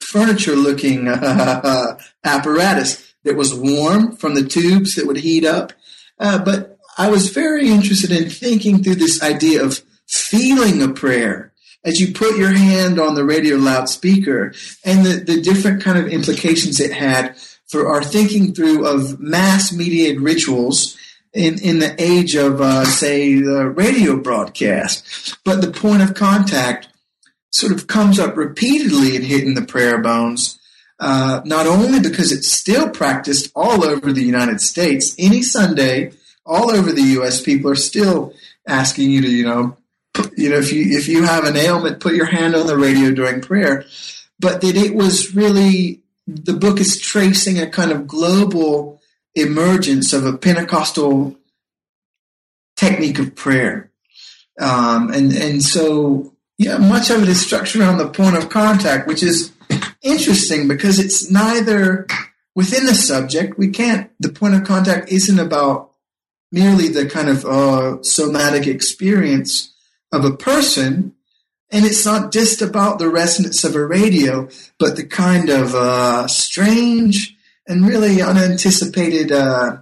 furniture 0.00 0.56
looking 0.56 1.08
uh, 1.08 1.98
apparatus 2.24 3.14
that 3.24 3.36
was 3.36 3.54
warm 3.54 4.16
from 4.16 4.34
the 4.34 4.44
tubes 4.44 4.94
that 4.94 5.06
would 5.06 5.18
heat 5.18 5.44
up. 5.44 5.72
Uh, 6.18 6.38
but 6.38 6.78
I 6.96 7.08
was 7.10 7.30
very 7.30 7.68
interested 7.68 8.10
in 8.10 8.28
thinking 8.28 8.82
through 8.82 8.96
this 8.96 9.22
idea 9.22 9.62
of 9.62 9.82
feeling 10.08 10.82
a 10.82 10.88
prayer 10.88 11.52
as 11.84 12.00
you 12.00 12.12
put 12.12 12.36
your 12.36 12.52
hand 12.52 12.98
on 12.98 13.14
the 13.14 13.24
radio 13.24 13.56
loudspeaker 13.56 14.52
and 14.84 15.06
the, 15.06 15.22
the 15.24 15.40
different 15.40 15.82
kind 15.82 15.98
of 15.98 16.08
implications 16.08 16.80
it 16.80 16.92
had 16.92 17.36
for 17.68 17.88
our 17.88 18.02
thinking 18.02 18.52
through 18.52 18.86
of 18.86 19.20
mass 19.20 19.72
mediated 19.72 20.20
rituals 20.20 20.97
in, 21.38 21.60
in 21.60 21.78
the 21.78 21.94
age 22.02 22.34
of, 22.34 22.60
uh, 22.60 22.84
say, 22.84 23.40
the 23.40 23.68
radio 23.68 24.16
broadcast. 24.16 25.38
But 25.44 25.60
the 25.60 25.70
point 25.70 26.02
of 26.02 26.14
contact 26.14 26.88
sort 27.50 27.72
of 27.72 27.86
comes 27.86 28.18
up 28.18 28.36
repeatedly 28.36 29.16
in 29.16 29.22
hitting 29.22 29.54
the 29.54 29.64
prayer 29.64 29.98
bones, 29.98 30.58
uh, 30.98 31.40
not 31.44 31.66
only 31.66 32.00
because 32.00 32.32
it's 32.32 32.50
still 32.50 32.90
practiced 32.90 33.52
all 33.54 33.84
over 33.84 34.12
the 34.12 34.22
United 34.22 34.60
States, 34.60 35.14
any 35.18 35.42
Sunday, 35.42 36.12
all 36.44 36.70
over 36.70 36.92
the 36.92 37.02
U.S., 37.02 37.40
people 37.40 37.70
are 37.70 37.76
still 37.76 38.34
asking 38.66 39.10
you 39.10 39.22
to, 39.22 39.28
you 39.28 39.44
know, 39.44 39.76
you 40.36 40.50
know, 40.50 40.56
if 40.56 40.72
you 40.72 40.98
if 40.98 41.06
you 41.06 41.22
have 41.22 41.44
an 41.44 41.56
ailment, 41.56 42.00
put 42.00 42.14
your 42.14 42.26
hand 42.26 42.56
on 42.56 42.66
the 42.66 42.76
radio 42.76 43.12
during 43.12 43.40
prayer. 43.40 43.84
But 44.40 44.60
that 44.62 44.76
it 44.76 44.94
was 44.94 45.34
really 45.34 46.00
the 46.26 46.54
book 46.54 46.80
is 46.80 47.00
tracing 47.00 47.60
a 47.60 47.70
kind 47.70 47.92
of 47.92 48.08
global 48.08 48.97
emergence 49.40 50.12
of 50.12 50.24
a 50.24 50.36
Pentecostal 50.36 51.36
technique 52.76 53.18
of 53.18 53.34
prayer. 53.34 53.90
Um, 54.60 55.12
and, 55.12 55.32
and 55.32 55.62
so, 55.62 56.34
yeah, 56.58 56.78
much 56.78 57.10
of 57.10 57.22
it 57.22 57.28
is 57.28 57.44
structured 57.44 57.80
around 57.80 57.98
the 57.98 58.08
point 58.08 58.36
of 58.36 58.48
contact, 58.48 59.06
which 59.06 59.22
is 59.22 59.52
interesting 60.02 60.68
because 60.68 60.98
it's 60.98 61.30
neither 61.30 62.06
within 62.54 62.86
the 62.86 62.94
subject. 62.94 63.58
We 63.58 63.68
can't, 63.68 64.10
the 64.18 64.30
point 64.30 64.54
of 64.54 64.64
contact 64.64 65.10
isn't 65.10 65.38
about 65.38 65.92
merely 66.50 66.88
the 66.88 67.06
kind 67.06 67.28
of 67.28 67.44
uh, 67.44 68.02
somatic 68.02 68.66
experience 68.66 69.74
of 70.12 70.24
a 70.24 70.36
person. 70.36 71.14
And 71.70 71.84
it's 71.84 72.04
not 72.04 72.32
just 72.32 72.62
about 72.62 72.98
the 72.98 73.10
resonance 73.10 73.62
of 73.62 73.76
a 73.76 73.84
radio, 73.86 74.48
but 74.78 74.96
the 74.96 75.04
kind 75.04 75.50
of 75.50 75.74
uh, 75.74 76.26
strange 76.26 77.36
and 77.68 77.86
really 77.86 78.20
unanticipated 78.22 79.30
uh, 79.30 79.76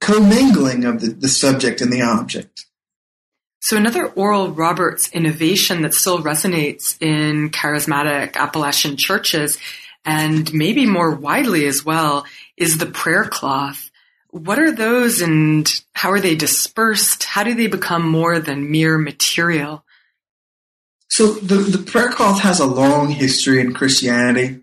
commingling 0.00 0.84
of 0.84 1.00
the, 1.00 1.08
the 1.08 1.28
subject 1.28 1.80
and 1.80 1.92
the 1.92 2.00
object. 2.00 2.64
So 3.60 3.76
another 3.76 4.06
Oral 4.06 4.52
Roberts 4.52 5.10
innovation 5.12 5.82
that 5.82 5.92
still 5.92 6.22
resonates 6.22 6.96
in 7.02 7.50
charismatic 7.50 8.36
Appalachian 8.36 8.96
churches 8.96 9.58
and 10.04 10.52
maybe 10.54 10.86
more 10.86 11.10
widely 11.10 11.66
as 11.66 11.84
well 11.84 12.24
is 12.56 12.78
the 12.78 12.86
prayer 12.86 13.24
cloth. 13.24 13.90
What 14.30 14.58
are 14.58 14.72
those 14.72 15.20
and 15.20 15.68
how 15.92 16.12
are 16.12 16.20
they 16.20 16.36
dispersed? 16.36 17.24
How 17.24 17.42
do 17.42 17.54
they 17.54 17.66
become 17.66 18.08
more 18.08 18.38
than 18.38 18.70
mere 18.70 18.96
material? 18.96 19.84
So 21.08 21.32
the, 21.32 21.56
the 21.56 21.84
prayer 21.84 22.10
cloth 22.10 22.40
has 22.40 22.60
a 22.60 22.66
long 22.66 23.08
history 23.08 23.60
in 23.60 23.74
Christianity. 23.74 24.60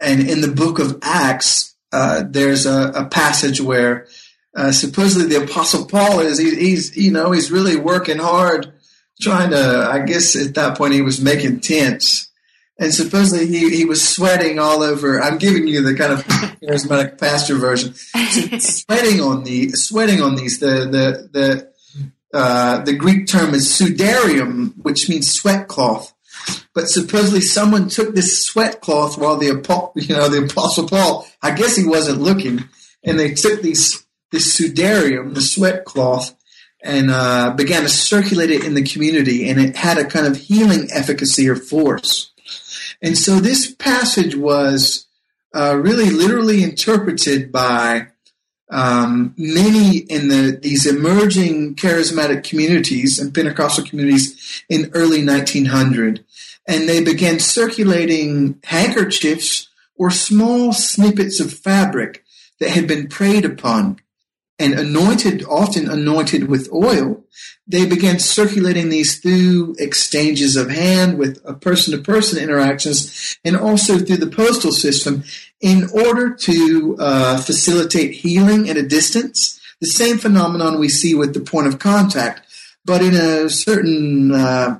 And 0.00 0.28
in 0.28 0.40
the 0.40 0.52
book 0.52 0.78
of 0.78 0.98
Acts, 1.02 1.74
uh, 1.92 2.24
there's 2.28 2.66
a, 2.66 2.92
a, 2.94 3.04
passage 3.06 3.60
where 3.60 4.06
uh, 4.54 4.72
supposedly 4.72 5.28
the 5.28 5.44
apostle 5.44 5.86
Paul 5.86 6.20
is, 6.20 6.38
he, 6.38 6.54
he's, 6.54 6.96
you 6.96 7.10
know, 7.12 7.30
he's 7.30 7.50
really 7.50 7.76
working 7.76 8.18
hard 8.18 8.72
trying 9.20 9.50
to, 9.50 9.88
I 9.90 10.00
guess 10.00 10.36
at 10.36 10.54
that 10.54 10.76
point 10.76 10.94
he 10.94 11.02
was 11.02 11.20
making 11.20 11.60
tents. 11.60 12.30
And 12.78 12.92
supposedly 12.92 13.46
he, 13.46 13.74
he 13.74 13.84
was 13.86 14.06
sweating 14.06 14.58
all 14.58 14.82
over. 14.82 15.22
I'm 15.22 15.38
giving 15.38 15.66
you 15.66 15.82
the 15.82 15.94
kind 15.94 16.12
of 16.12 16.24
charismatic 16.26 17.18
pastor 17.18 17.54
version. 17.54 17.94
sweating 18.60 19.20
on 19.20 19.44
the 19.44 19.70
sweating 19.70 20.20
on 20.20 20.36
these. 20.36 20.60
The 20.60 20.86
the 20.86 21.28
the 21.32 21.72
uh, 22.34 22.84
the 22.84 22.92
Greek 22.92 23.26
term 23.26 23.54
is 23.54 23.66
sudarium, 23.66 24.74
which 24.82 25.08
means 25.08 25.32
sweat 25.32 25.68
cloth. 25.68 26.12
But 26.74 26.88
supposedly 26.88 27.40
someone 27.40 27.88
took 27.88 28.14
this 28.14 28.44
sweat 28.44 28.80
cloth 28.80 29.16
while 29.18 29.36
the 29.36 29.46
you 29.96 30.14
know 30.14 30.28
the 30.28 30.44
apostle 30.44 30.88
Paul, 30.88 31.26
I 31.42 31.52
guess 31.52 31.76
he 31.76 31.86
wasn't 31.86 32.20
looking, 32.20 32.64
and 33.02 33.18
they 33.18 33.32
took 33.32 33.62
these 33.62 34.06
this 34.30 34.58
sudarium, 34.58 35.34
the 35.34 35.40
sweat 35.40 35.84
cloth, 35.84 36.36
and 36.82 37.10
uh, 37.10 37.54
began 37.56 37.82
to 37.82 37.88
circulate 37.88 38.50
it 38.50 38.64
in 38.64 38.74
the 38.74 38.82
community, 38.82 39.48
and 39.48 39.60
it 39.60 39.76
had 39.76 39.98
a 39.98 40.04
kind 40.04 40.26
of 40.26 40.36
healing 40.36 40.88
efficacy 40.92 41.48
or 41.48 41.56
force. 41.56 42.32
And 43.02 43.16
so 43.16 43.36
this 43.36 43.74
passage 43.74 44.34
was 44.36 45.06
uh, 45.54 45.76
really 45.76 46.10
literally 46.10 46.62
interpreted 46.62 47.50
by 47.50 48.08
um, 48.70 49.34
many 49.36 49.98
in 49.98 50.28
the 50.28 50.58
these 50.60 50.86
emerging 50.86 51.76
charismatic 51.76 52.44
communities 52.44 53.18
and 53.18 53.32
Pentecostal 53.32 53.84
communities 53.84 54.64
in 54.68 54.90
early 54.92 55.24
1900 55.24 56.24
and 56.66 56.88
they 56.88 57.02
began 57.02 57.38
circulating 57.38 58.60
handkerchiefs 58.64 59.68
or 59.96 60.10
small 60.10 60.72
snippets 60.72 61.40
of 61.40 61.52
fabric 61.52 62.24
that 62.60 62.70
had 62.70 62.86
been 62.86 63.08
prayed 63.08 63.44
upon 63.44 64.00
and 64.58 64.74
anointed, 64.74 65.44
often 65.44 65.88
anointed 65.88 66.48
with 66.48 66.72
oil. 66.72 67.24
They 67.66 67.84
began 67.84 68.18
circulating 68.18 68.88
these 68.88 69.18
through 69.18 69.76
exchanges 69.78 70.56
of 70.56 70.70
hand 70.70 71.18
with 71.18 71.42
person 71.60 71.92
to 71.96 72.02
person 72.02 72.42
interactions 72.42 73.38
and 73.44 73.56
also 73.56 73.98
through 73.98 74.18
the 74.18 74.28
postal 74.30 74.72
system 74.72 75.24
in 75.60 75.88
order 75.92 76.34
to 76.34 76.96
uh, 76.98 77.38
facilitate 77.38 78.14
healing 78.14 78.68
at 78.70 78.76
a 78.76 78.86
distance. 78.86 79.60
The 79.80 79.88
same 79.88 80.16
phenomenon 80.16 80.78
we 80.78 80.88
see 80.88 81.14
with 81.14 81.34
the 81.34 81.40
point 81.40 81.66
of 81.66 81.78
contact, 81.78 82.42
but 82.84 83.02
in 83.02 83.14
a 83.14 83.50
certain 83.50 84.32
uh, 84.32 84.78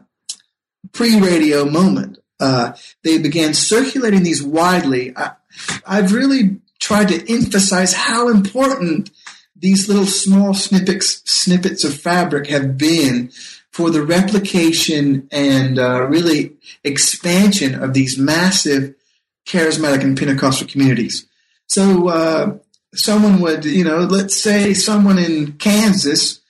pre-radio 0.97 1.65
moment. 1.65 2.19
Uh, 2.41 2.73
they 3.05 3.19
began 3.19 3.55
circulating 3.55 4.23
these 4.23 4.43
widely. 4.43 5.17
I, 5.17 5.33
I've 5.87 6.13
really 6.13 6.57
tried 6.81 7.09
to 7.09 7.33
emphasize 7.33 7.93
how 7.93 8.29
important 8.29 9.11
these 9.55 9.89
little 9.89 10.07
small 10.07 10.55
snippets 10.55 11.23
snippets 11.31 11.85
of 11.85 11.99
fabric 11.99 12.49
have 12.49 12.77
been 12.77 13.31
for 13.71 13.91
the 13.91 14.03
replication 14.03 15.29
and 15.31 15.79
uh, 15.79 16.07
really 16.07 16.57
expansion 16.83 17.75
of 17.75 17.95
these 17.95 18.19
massive 18.19 18.95
charismatic 19.47 20.03
and 20.03 20.19
Pentecostal 20.19 20.67
communities. 20.67 21.27
So 21.69 22.09
uh, 22.09 22.59
someone 22.95 23.41
would, 23.41 23.65
you 23.65 23.85
know, 23.85 23.99
let's 23.99 24.41
say 24.41 24.73
someone 24.75 25.19
in 25.19 25.53
Kansas 25.55 26.41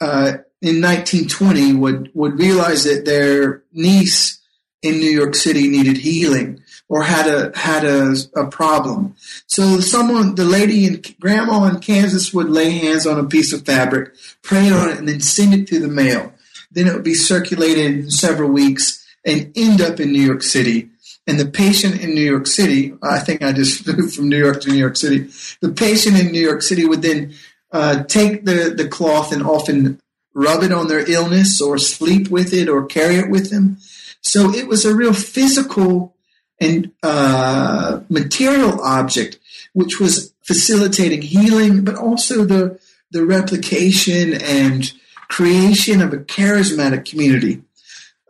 uh, 0.00 0.38
in 0.64 0.80
1920 0.80 1.74
would, 1.74 2.10
would 2.14 2.38
realize 2.38 2.84
that 2.84 3.04
their 3.04 3.62
niece 3.72 4.40
in 4.82 4.98
New 4.98 5.10
York 5.10 5.34
City 5.34 5.68
needed 5.68 5.98
healing 5.98 6.62
or 6.88 7.02
had 7.02 7.26
a 7.26 7.56
had 7.58 7.84
a, 7.84 8.14
a 8.36 8.46
problem. 8.46 9.14
So 9.46 9.80
someone, 9.80 10.34
the 10.34 10.44
lady 10.44 10.86
and 10.86 11.18
grandma 11.20 11.64
in 11.64 11.80
Kansas 11.80 12.32
would 12.32 12.48
lay 12.48 12.70
hands 12.70 13.06
on 13.06 13.18
a 13.18 13.24
piece 13.24 13.52
of 13.52 13.64
fabric, 13.64 14.14
pray 14.42 14.70
on 14.70 14.90
it, 14.90 14.98
and 14.98 15.08
then 15.08 15.20
send 15.20 15.54
it 15.54 15.68
through 15.68 15.80
the 15.80 15.88
mail. 15.88 16.32
Then 16.70 16.86
it 16.86 16.94
would 16.94 17.04
be 17.04 17.14
circulated 17.14 17.84
in 17.84 18.10
several 18.10 18.50
weeks 18.50 19.06
and 19.24 19.52
end 19.56 19.80
up 19.80 20.00
in 20.00 20.12
New 20.12 20.22
York 20.22 20.42
City. 20.42 20.90
And 21.26 21.40
the 21.40 21.46
patient 21.46 22.02
in 22.02 22.14
New 22.14 22.20
York 22.20 22.46
City, 22.46 22.94
I 23.02 23.18
think 23.18 23.42
I 23.42 23.52
just 23.52 23.86
moved 23.98 24.14
from 24.14 24.28
New 24.28 24.38
York 24.38 24.60
to 24.62 24.70
New 24.70 24.78
York 24.78 24.96
City. 24.96 25.30
The 25.60 25.72
patient 25.72 26.18
in 26.18 26.32
New 26.32 26.40
York 26.40 26.62
City 26.62 26.84
would 26.84 27.02
then 27.02 27.34
uh, 27.72 28.04
take 28.04 28.44
the, 28.44 28.74
the 28.76 28.86
cloth 28.86 29.32
and 29.32 29.42
often 29.42 30.00
rub 30.34 30.62
it 30.62 30.72
on 30.72 30.88
their 30.88 31.08
illness 31.10 31.60
or 31.60 31.78
sleep 31.78 32.28
with 32.28 32.52
it 32.52 32.68
or 32.68 32.84
carry 32.84 33.16
it 33.16 33.30
with 33.30 33.50
them. 33.50 33.78
So 34.20 34.52
it 34.52 34.66
was 34.66 34.84
a 34.84 34.94
real 34.94 35.14
physical 35.14 36.14
and 36.60 36.92
uh, 37.02 38.00
material 38.08 38.80
object, 38.82 39.38
which 39.72 40.00
was 40.00 40.32
facilitating 40.42 41.22
healing, 41.22 41.84
but 41.84 41.94
also 41.94 42.44
the 42.44 42.78
the 43.10 43.24
replication 43.24 44.34
and 44.34 44.92
creation 45.28 46.02
of 46.02 46.12
a 46.12 46.18
charismatic 46.18 47.08
community. 47.08 47.62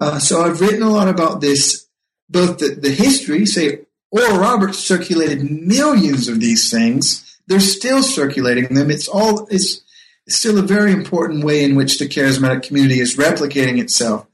Uh, 0.00 0.18
so 0.18 0.42
I've 0.42 0.61
written 0.61 0.82
a 0.82 0.90
lot 0.90 1.09
about 1.09 1.40
this, 1.40 1.86
both 2.28 2.59
the, 2.59 2.74
the 2.74 2.90
history, 2.90 3.46
say 3.46 3.80
Oral 4.11 4.38
Roberts 4.38 4.78
circulated 4.78 5.50
millions 5.50 6.28
of 6.28 6.40
these 6.40 6.70
things. 6.70 7.38
They're 7.46 7.61
still 7.61 8.02
circulating 8.02 8.74
them. 8.74 8.90
It's 8.90 9.09
all 9.09 9.46
it's 9.50 9.84
still 10.28 10.58
a 10.58 10.62
very 10.62 10.92
important 10.92 11.44
way 11.44 11.64
in 11.64 11.74
which 11.74 11.98
the 11.98 12.08
charismatic 12.08 12.62
community 12.62 13.00
is 13.00 13.16
replicating 13.16 13.78
itself. 13.78 14.26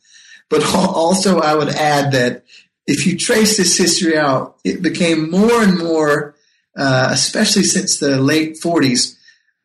But 0.49 0.65
also, 0.75 1.41
I 1.41 1.55
would 1.55 1.71
add 1.71 2.13
that 2.13 2.45
if 2.87 3.07
you 3.07 3.17
trace 3.17 3.57
this 3.57 3.77
history 3.77 4.17
out, 4.17 4.57
it 4.65 4.83
became 4.83 5.31
more 5.31 5.63
and 5.63 5.79
more, 5.79 6.35
uh, 6.77 7.09
especially 7.13 7.63
since 7.63 7.99
the 7.99 8.21
late 8.21 8.61
40s, 8.61 9.17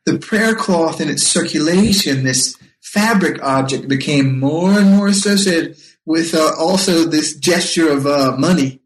the 0.05 0.19
prayer 0.19 0.55
cloth 0.55 0.99
and 1.01 1.09
its 1.09 1.25
circulation, 1.25 2.23
this 2.23 2.55
fabric 2.81 3.41
object, 3.41 3.87
became 3.87 4.39
more 4.39 4.71
and 4.71 4.91
more 4.91 5.07
associated 5.07 5.77
with 6.05 6.35
uh, 6.35 6.51
also 6.59 7.05
this 7.05 7.35
gesture 7.35 7.89
of 7.89 8.05
uh, 8.05 8.35
money 8.37 8.79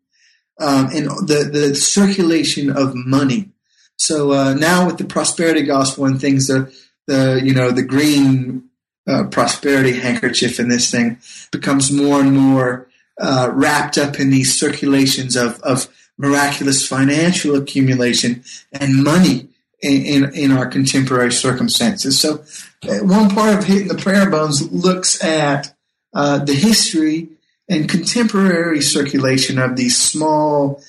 um, 0.60 0.88
and 0.88 1.08
the, 1.28 1.50
the 1.52 1.76
circulation 1.76 2.70
of 2.70 2.96
money. 2.96 3.50
So 3.98 4.32
uh, 4.32 4.54
now 4.54 4.86
with 4.86 4.98
the 4.98 5.04
prosperity 5.04 5.64
gospel 5.64 6.06
and 6.06 6.20
things, 6.20 6.48
the 6.48 6.74
the 7.10 7.42
you 7.44 7.54
know 7.54 7.72
the 7.72 7.84
green 7.84 8.70
uh, 9.08 9.24
prosperity 9.26 10.00
handkerchief 10.00 10.60
in 10.60 10.70
this 10.70 10.92
thing 10.92 11.18
becomes 11.52 11.92
more 11.92 12.22
and 12.22 12.34
more 12.34 12.88
uh, 13.20 13.50
wrapped 13.52 13.98
up 13.98 14.20
in 14.20 14.30
these 14.30 14.58
circulations 14.58 15.36
of, 15.36 15.60
of 15.62 15.88
miraculous 16.18 16.88
financial 16.88 17.56
accumulation 17.56 18.44
and 18.72 19.04
money 19.04 19.50
in, 19.82 20.02
in, 20.04 20.34
in 20.36 20.52
our 20.52 20.68
contemporary 20.68 21.32
circumstances. 21.32 22.20
So, 22.20 22.44
uh, 22.88 23.04
one 23.04 23.30
part 23.30 23.58
of 23.58 23.64
Hitting 23.64 23.88
the 23.88 23.96
Prayer 23.96 24.30
Bones 24.30 24.72
looks 24.72 25.24
at 25.24 25.74
uh, 26.14 26.40
the 26.40 26.54
history 26.54 27.30
and 27.68 27.90
contemporary 27.90 28.82
circulation 28.82 29.58
of 29.58 29.76
these 29.76 29.98
small, 29.98 30.82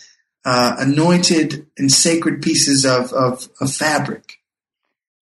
uh, 0.44 0.76
anointed 0.78 1.66
and 1.78 1.90
sacred 1.90 2.42
pieces 2.42 2.84
of, 2.84 3.12
of, 3.12 3.48
of 3.60 3.72
fabric. 3.72 4.39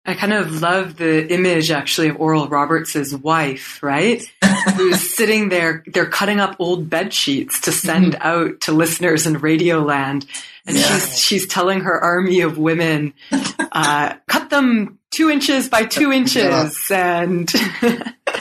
I 0.08 0.14
kind 0.14 0.34
of 0.34 0.62
love 0.62 0.98
the 0.98 1.34
image 1.34 1.72
actually 1.72 2.10
of 2.10 2.20
Oral 2.20 2.48
Roberts' 2.48 3.12
wife, 3.14 3.82
right? 3.82 4.24
Who's 4.76 5.16
sitting 5.16 5.50
there, 5.50 5.84
they're 5.88 6.06
cutting 6.06 6.40
up 6.40 6.58
old 6.60 6.90
bed 6.90 7.14
sheets 7.14 7.62
to 7.62 7.72
send 7.72 8.14
mm-hmm. 8.14 8.28
out 8.28 8.62
to 8.62 8.72
listeners 8.72 9.26
in 9.26 9.40
Radio 9.40 9.80
Land. 9.80 10.28
And 10.68 10.78
yeah. 10.78 10.84
she's, 10.84 11.20
she's 11.20 11.48
telling 11.48 11.82
her 11.82 12.00
army 12.00 12.42
of 12.42 12.58
women, 12.58 13.14
uh, 13.32 14.16
cut 14.28 14.50
them 14.50 15.00
two 15.16 15.30
inches 15.30 15.70
by 15.70 15.86
two 15.86 16.12
inches. 16.12 16.90
Yeah. 16.90 17.22
And 17.22 17.52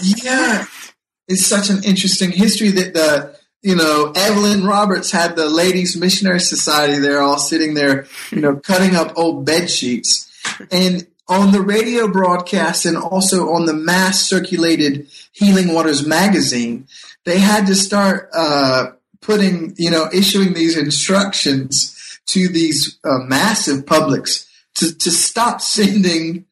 yeah, 0.03 0.67
it's 1.29 1.47
such 1.47 1.71
an 1.71 1.83
interesting 1.85 2.31
history 2.31 2.71
that 2.73 2.93
the, 2.95 3.39
you 3.63 3.77
know, 3.77 4.13
Evelyn 4.15 4.65
Roberts 4.65 5.11
had 5.11 5.37
the 5.37 5.49
Ladies 5.49 5.97
Missionary 5.97 6.41
Society 6.41 6.99
They're 6.99 7.23
all 7.23 7.39
sitting 7.39 7.73
there, 7.73 8.07
you 8.31 8.41
know, 8.41 8.57
cutting 8.63 8.95
up 8.95 9.13
old 9.17 9.47
bed 9.47 9.71
sheets. 9.71 10.31
And 10.71 11.07
on 11.29 11.53
the 11.53 11.61
radio 11.61 12.07
broadcast 12.09 12.85
and 12.85 12.97
also 12.97 13.51
on 13.51 13.67
the 13.67 13.73
mass 13.73 14.21
circulated 14.21 15.07
Healing 15.33 15.73
Waters 15.73 16.07
magazine, 16.07 16.87
they 17.25 17.39
had 17.39 17.67
to 17.67 17.75
start 17.75 18.29
uh, 18.35 18.93
putting, 19.21 19.75
you 19.77 19.91
know, 19.91 20.09
issuing 20.13 20.53
these 20.53 20.77
instructions 20.77 22.21
to 22.27 22.49
these 22.49 22.99
uh, 23.05 23.19
massive 23.19 23.87
publics 23.87 24.47
to, 24.75 24.95
to 24.95 25.11
stop 25.11 25.61
sending 25.61 26.45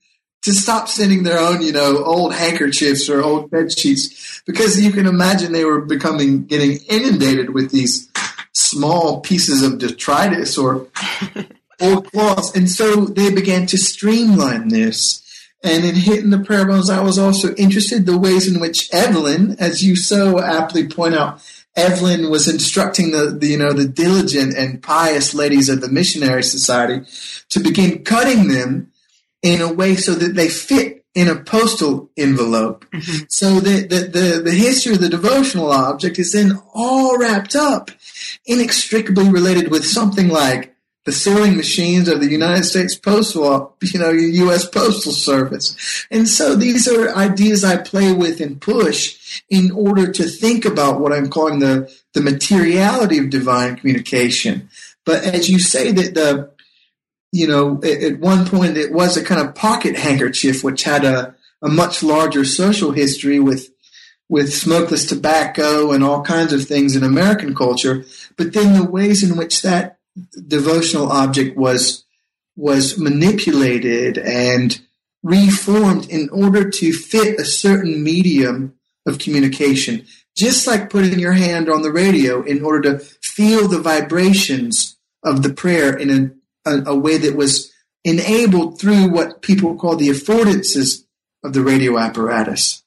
to 0.42 0.52
stop 0.52 0.88
sending 0.88 1.22
their 1.22 1.38
own, 1.38 1.62
you 1.62 1.70
know, 1.70 2.02
old 2.02 2.34
handkerchiefs 2.34 3.08
or 3.08 3.22
old 3.22 3.48
bed 3.50 3.70
sheets 3.78 4.42
because 4.44 4.80
you 4.80 4.90
can 4.90 5.06
imagine 5.06 5.52
they 5.52 5.64
were 5.64 5.82
becoming 5.82 6.44
getting 6.46 6.78
inundated 6.88 7.50
with 7.50 7.70
these 7.70 8.10
small 8.52 9.20
pieces 9.20 9.62
of 9.62 9.78
detritus 9.78 10.58
or 10.58 10.88
old 11.82 12.10
cloths. 12.10 12.54
And 12.54 12.70
so 12.70 13.04
they 13.04 13.32
began 13.32 13.66
to 13.66 13.78
streamline 13.78 14.68
this. 14.68 15.18
And 15.64 15.84
in 15.84 15.94
hitting 15.94 16.30
the 16.30 16.40
prayer 16.40 16.66
bones, 16.66 16.90
I 16.90 17.02
was 17.02 17.18
also 17.18 17.54
interested 17.54 18.04
the 18.04 18.18
ways 18.18 18.52
in 18.52 18.60
which 18.60 18.92
Evelyn, 18.92 19.56
as 19.60 19.82
you 19.82 19.94
so 19.94 20.40
aptly 20.40 20.88
point 20.88 21.14
out, 21.14 21.40
Evelyn 21.76 22.30
was 22.30 22.48
instructing 22.48 23.12
the, 23.12 23.30
the, 23.30 23.46
you 23.46 23.56
know 23.56 23.72
the 23.72 23.86
diligent 23.86 24.54
and 24.54 24.82
pious 24.82 25.32
ladies 25.32 25.68
of 25.68 25.80
the 25.80 25.88
missionary 25.88 26.42
society 26.42 27.06
to 27.48 27.60
begin 27.60 28.04
cutting 28.04 28.48
them 28.48 28.92
in 29.42 29.60
a 29.62 29.72
way 29.72 29.96
so 29.96 30.14
that 30.14 30.34
they 30.34 30.48
fit 30.48 31.04
in 31.14 31.28
a 31.28 31.36
postal 31.36 32.10
envelope. 32.16 32.84
Mm-hmm. 32.90 33.24
So 33.28 33.60
that 33.60 33.90
the, 33.90 33.96
the, 33.96 34.42
the 34.42 34.52
history 34.52 34.94
of 34.94 35.00
the 35.00 35.08
devotional 35.08 35.70
object 35.70 36.18
is 36.18 36.32
then 36.32 36.60
all 36.74 37.18
wrapped 37.18 37.54
up, 37.54 37.90
inextricably 38.46 39.30
related 39.30 39.70
with 39.70 39.86
something 39.86 40.28
like 40.28 40.71
the 41.04 41.12
sewing 41.12 41.56
machines 41.56 42.08
of 42.08 42.20
the 42.20 42.30
United 42.30 42.64
States 42.64 42.94
Postal, 42.94 43.76
you 43.82 43.98
know, 43.98 44.10
U.S. 44.10 44.68
Postal 44.68 45.12
Service. 45.12 46.06
And 46.10 46.28
so 46.28 46.54
these 46.54 46.86
are 46.86 47.14
ideas 47.14 47.64
I 47.64 47.76
play 47.76 48.12
with 48.12 48.40
and 48.40 48.60
push 48.60 49.42
in 49.50 49.72
order 49.72 50.12
to 50.12 50.24
think 50.24 50.64
about 50.64 51.00
what 51.00 51.12
I'm 51.12 51.28
calling 51.28 51.58
the, 51.58 51.92
the 52.14 52.20
materiality 52.20 53.18
of 53.18 53.30
divine 53.30 53.76
communication. 53.76 54.68
But 55.04 55.24
as 55.24 55.50
you 55.50 55.58
say 55.58 55.90
that 55.90 56.14
the, 56.14 56.50
you 57.32 57.48
know, 57.48 57.80
at, 57.82 58.20
one 58.20 58.46
point 58.46 58.76
it 58.76 58.92
was 58.92 59.16
a 59.16 59.24
kind 59.24 59.40
of 59.40 59.54
pocket 59.54 59.96
handkerchief, 59.96 60.62
which 60.62 60.84
had 60.84 61.04
a, 61.04 61.34
a 61.62 61.68
much 61.68 62.02
larger 62.02 62.44
social 62.44 62.92
history 62.92 63.40
with 63.40 63.70
with 64.28 64.50
smokeless 64.50 65.04
tobacco 65.04 65.92
and 65.92 66.02
all 66.02 66.22
kinds 66.22 66.54
of 66.54 66.64
things 66.64 66.96
in 66.96 67.02
American 67.02 67.54
culture, 67.54 68.02
but 68.38 68.54
then 68.54 68.72
the 68.72 68.90
ways 68.90 69.22
in 69.22 69.36
which 69.36 69.60
that 69.60 69.98
devotional 70.46 71.10
object 71.10 71.56
was 71.56 72.04
was 72.54 72.98
manipulated 72.98 74.18
and 74.18 74.80
reformed 75.22 76.08
in 76.10 76.28
order 76.30 76.68
to 76.68 76.92
fit 76.92 77.40
a 77.40 77.44
certain 77.44 78.02
medium 78.02 78.74
of 79.06 79.18
communication 79.18 80.06
just 80.36 80.66
like 80.66 80.90
putting 80.90 81.18
your 81.18 81.32
hand 81.32 81.68
on 81.68 81.82
the 81.82 81.92
radio 81.92 82.42
in 82.42 82.64
order 82.64 82.98
to 82.98 82.98
feel 82.98 83.68
the 83.68 83.80
vibrations 83.80 84.96
of 85.22 85.42
the 85.42 85.52
prayer 85.52 85.96
in 85.96 86.10
a, 86.66 86.70
a, 86.70 86.82
a 86.92 86.96
way 86.96 87.18
that 87.18 87.36
was 87.36 87.70
enabled 88.04 88.80
through 88.80 89.08
what 89.08 89.42
people 89.42 89.76
call 89.76 89.96
the 89.96 90.08
affordances 90.08 91.04
of 91.44 91.52
the 91.52 91.62
radio 91.62 91.98
apparatus. 91.98 92.82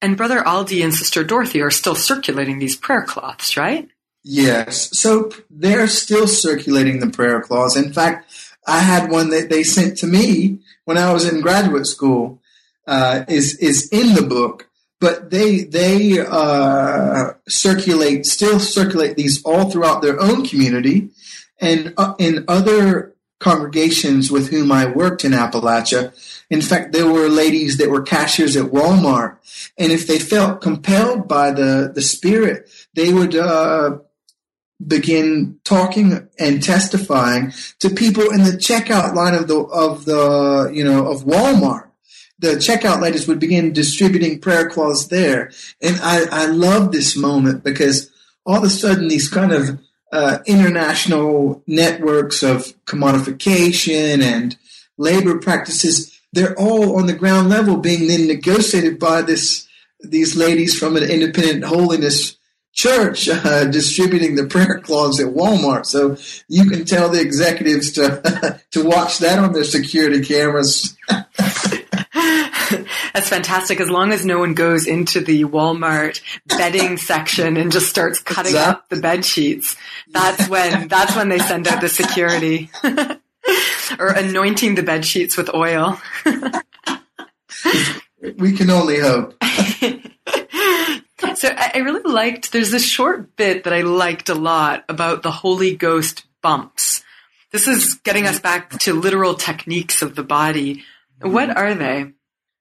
And 0.00 0.16
Brother 0.16 0.40
Aldi 0.40 0.82
and 0.82 0.94
Sister 0.94 1.24
Dorothy 1.24 1.60
are 1.60 1.70
still 1.70 1.94
circulating 1.94 2.58
these 2.58 2.76
prayer 2.76 3.02
cloths, 3.02 3.56
right? 3.56 3.88
Yes. 4.22 4.96
So 4.98 5.30
they're 5.48 5.86
still 5.86 6.26
circulating 6.26 7.00
the 7.00 7.10
prayer 7.10 7.40
cloths. 7.40 7.76
In 7.76 7.92
fact, 7.92 8.30
I 8.66 8.80
had 8.80 9.10
one 9.10 9.30
that 9.30 9.48
they 9.48 9.62
sent 9.62 9.96
to 9.98 10.06
me 10.06 10.60
when 10.84 10.98
I 10.98 11.12
was 11.12 11.30
in 11.30 11.40
graduate 11.40 11.86
school. 11.86 12.40
Uh, 12.86 13.24
is 13.28 13.56
is 13.58 13.88
in 13.90 14.14
the 14.14 14.22
book, 14.22 14.68
but 15.00 15.30
they 15.30 15.62
they 15.62 16.18
uh, 16.18 17.34
circulate 17.48 18.26
still 18.26 18.58
circulate 18.58 19.16
these 19.16 19.40
all 19.44 19.70
throughout 19.70 20.02
their 20.02 20.20
own 20.20 20.44
community, 20.44 21.10
and 21.60 21.94
uh, 21.96 22.14
in 22.18 22.44
other 22.48 23.14
congregations 23.38 24.30
with 24.30 24.48
whom 24.48 24.72
I 24.72 24.86
worked 24.86 25.24
in 25.24 25.32
Appalachia. 25.32 26.12
In 26.50 26.60
fact, 26.60 26.92
there 26.92 27.06
were 27.06 27.28
ladies 27.28 27.76
that 27.76 27.90
were 27.90 28.02
cashiers 28.02 28.56
at 28.56 28.72
Walmart, 28.72 29.36
and 29.78 29.92
if 29.92 30.08
they 30.08 30.18
felt 30.18 30.60
compelled 30.60 31.28
by 31.28 31.52
the 31.52 31.92
the 31.94 32.02
Spirit, 32.02 32.68
they 32.94 33.12
would 33.12 33.36
uh, 33.36 33.98
begin 34.86 35.58
talking 35.64 36.28
and 36.38 36.62
testifying 36.62 37.52
to 37.78 37.90
people 37.90 38.30
in 38.30 38.44
the 38.44 38.52
checkout 38.52 39.14
line 39.14 39.34
of 39.34 39.48
the 39.48 39.58
of 39.58 40.04
the 40.04 40.70
you 40.72 40.84
know 40.84 41.08
of 41.08 41.24
Walmart. 41.24 41.88
The 42.38 42.52
checkout 42.52 43.02
ladies 43.02 43.28
would 43.28 43.38
begin 43.38 43.72
distributing 43.72 44.40
prayer 44.40 44.68
cloths 44.70 45.06
there, 45.08 45.50
and 45.82 45.98
I 46.02 46.24
I 46.30 46.46
love 46.46 46.92
this 46.92 47.16
moment 47.16 47.62
because 47.62 48.10
all 48.46 48.58
of 48.58 48.64
a 48.64 48.70
sudden 48.70 49.08
these 49.08 49.28
kind 49.28 49.52
of 49.52 49.80
uh, 50.12 50.38
international 50.46 51.62
networks 51.66 52.42
of 52.42 52.74
commodification 52.84 54.22
and 54.22 54.56
labor 54.96 55.38
practices 55.38 56.20
they're 56.32 56.58
all 56.58 56.96
on 56.96 57.06
the 57.06 57.12
ground 57.12 57.48
level 57.48 57.76
being 57.76 58.06
then 58.06 58.26
negotiated 58.26 58.98
by 58.98 59.22
this 59.22 59.66
these 60.00 60.36
ladies 60.36 60.78
from 60.78 60.96
an 60.96 61.02
independent 61.02 61.64
holiness 61.64 62.36
church 62.72 63.28
uh, 63.28 63.64
distributing 63.70 64.36
the 64.36 64.46
prayer 64.46 64.78
cloths 64.80 65.20
at 65.20 65.28
Walmart. 65.28 65.86
So 65.86 66.16
you 66.48 66.68
can 66.68 66.84
tell 66.84 67.08
the 67.08 67.20
executives 67.20 67.92
to 67.92 68.60
to 68.72 68.84
watch 68.84 69.18
that 69.18 69.38
on 69.38 69.52
their 69.52 69.64
security 69.64 70.24
cameras. 70.24 70.96
That's 73.12 73.28
fantastic. 73.28 73.80
As 73.80 73.90
long 73.90 74.12
as 74.12 74.24
no 74.24 74.38
one 74.38 74.54
goes 74.54 74.86
into 74.86 75.20
the 75.20 75.44
Walmart 75.44 76.20
bedding 76.46 76.96
section 76.96 77.56
and 77.56 77.72
just 77.72 77.88
starts 77.88 78.20
cutting 78.20 78.52
exactly. 78.52 78.72
up 78.72 78.88
the 78.88 79.00
bed 79.00 79.24
sheets, 79.24 79.76
that's 80.08 80.48
when 80.48 80.86
that's 80.86 81.16
when 81.16 81.28
they 81.28 81.40
send 81.40 81.66
out 81.66 81.80
the 81.80 81.88
security. 81.88 82.70
or 83.98 84.08
anointing 84.08 84.76
the 84.76 84.82
bed 84.82 85.04
sheets 85.04 85.36
with 85.36 85.52
oil. 85.52 86.00
we 88.38 88.52
can 88.52 88.70
only 88.70 89.00
hope. 89.00 89.34
So 91.34 91.48
I 91.56 91.78
really 91.78 92.10
liked. 92.10 92.52
There's 92.52 92.70
this 92.70 92.84
short 92.84 93.36
bit 93.36 93.64
that 93.64 93.72
I 93.72 93.82
liked 93.82 94.28
a 94.28 94.34
lot 94.34 94.84
about 94.88 95.22
the 95.22 95.30
Holy 95.30 95.76
Ghost 95.76 96.24
bumps. 96.42 97.02
This 97.52 97.66
is 97.66 97.94
getting 97.94 98.26
us 98.26 98.38
back 98.38 98.70
to 98.80 98.94
literal 98.94 99.34
techniques 99.34 100.02
of 100.02 100.14
the 100.14 100.22
body. 100.22 100.84
What 101.20 101.56
are 101.56 101.74
they? 101.74 102.12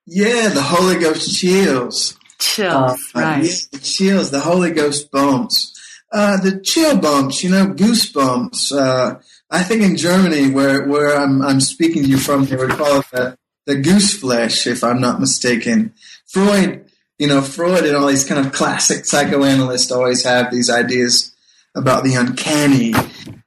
Yeah, 0.06 0.50
the 0.50 0.62
Holy 0.62 1.00
Ghost 1.00 1.36
chills. 1.36 2.18
Chills, 2.40 3.00
uh, 3.16 3.20
right. 3.20 3.44
Yeah, 3.44 3.52
the 3.72 3.80
chills, 3.80 4.32
the 4.32 4.40
Holy 4.40 4.72
Ghost 4.72 5.12
bumps. 5.12 5.76
Uh, 6.12 6.38
the 6.38 6.60
chill 6.64 6.98
bumps, 6.98 7.44
you 7.44 7.52
know, 7.52 7.68
goosebumps. 7.68 8.72
Uh, 8.76 9.20
I 9.52 9.62
think 9.62 9.84
in 9.84 9.96
Germany, 9.96 10.50
where, 10.50 10.88
where 10.88 11.16
I'm, 11.16 11.42
I'm 11.44 11.62
speaking 11.62 12.04
to 12.04 12.10
you 12.10 12.18
from, 12.18 12.46
they 12.46 12.56
would 12.56 12.72
call 12.72 13.02
it 13.02 13.06
the, 13.12 13.38
the 13.68 13.76
goose 13.76 14.18
flesh, 14.18 14.66
if 14.66 14.84
I'm 14.84 15.00
not 15.00 15.20
mistaken. 15.20 15.94
Freud, 16.26 16.89
you 17.20 17.28
know, 17.28 17.42
Freud 17.42 17.86
and 17.86 17.96
all 17.96 18.08
these 18.08 18.26
kind 18.26 18.44
of 18.44 18.54
classic 18.54 19.06
psychoanalysts 19.06 19.92
always 19.92 20.24
have 20.24 20.52
these 20.52 20.70
ideas 20.70 21.36
about 21.76 22.04
the 22.04 22.16
uncanny. 22.16 22.94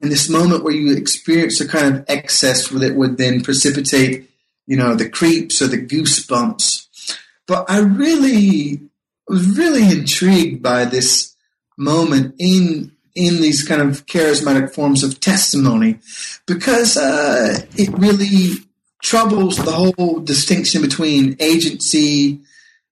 And 0.00 0.12
this 0.12 0.28
moment 0.28 0.62
where 0.62 0.74
you 0.74 0.94
experience 0.94 1.60
a 1.60 1.66
kind 1.66 1.96
of 1.96 2.04
excess 2.06 2.68
that 2.68 2.94
would 2.94 3.16
then 3.16 3.42
precipitate, 3.42 4.30
you 4.66 4.76
know, 4.76 4.94
the 4.94 5.08
creeps 5.08 5.62
or 5.62 5.68
the 5.68 5.84
goosebumps. 5.84 7.16
But 7.46 7.68
I 7.68 7.78
really 7.78 8.80
was 9.26 9.56
really 9.56 9.90
intrigued 9.90 10.62
by 10.62 10.84
this 10.84 11.34
moment 11.78 12.34
in 12.38 12.92
in 13.14 13.42
these 13.42 13.66
kind 13.66 13.82
of 13.82 14.06
charismatic 14.06 14.74
forms 14.74 15.02
of 15.02 15.20
testimony 15.20 15.98
because 16.46 16.96
uh, 16.96 17.58
it 17.76 17.90
really 17.98 18.52
troubles 19.02 19.58
the 19.58 19.72
whole 19.72 20.20
distinction 20.20 20.80
between 20.80 21.36
agency 21.38 22.40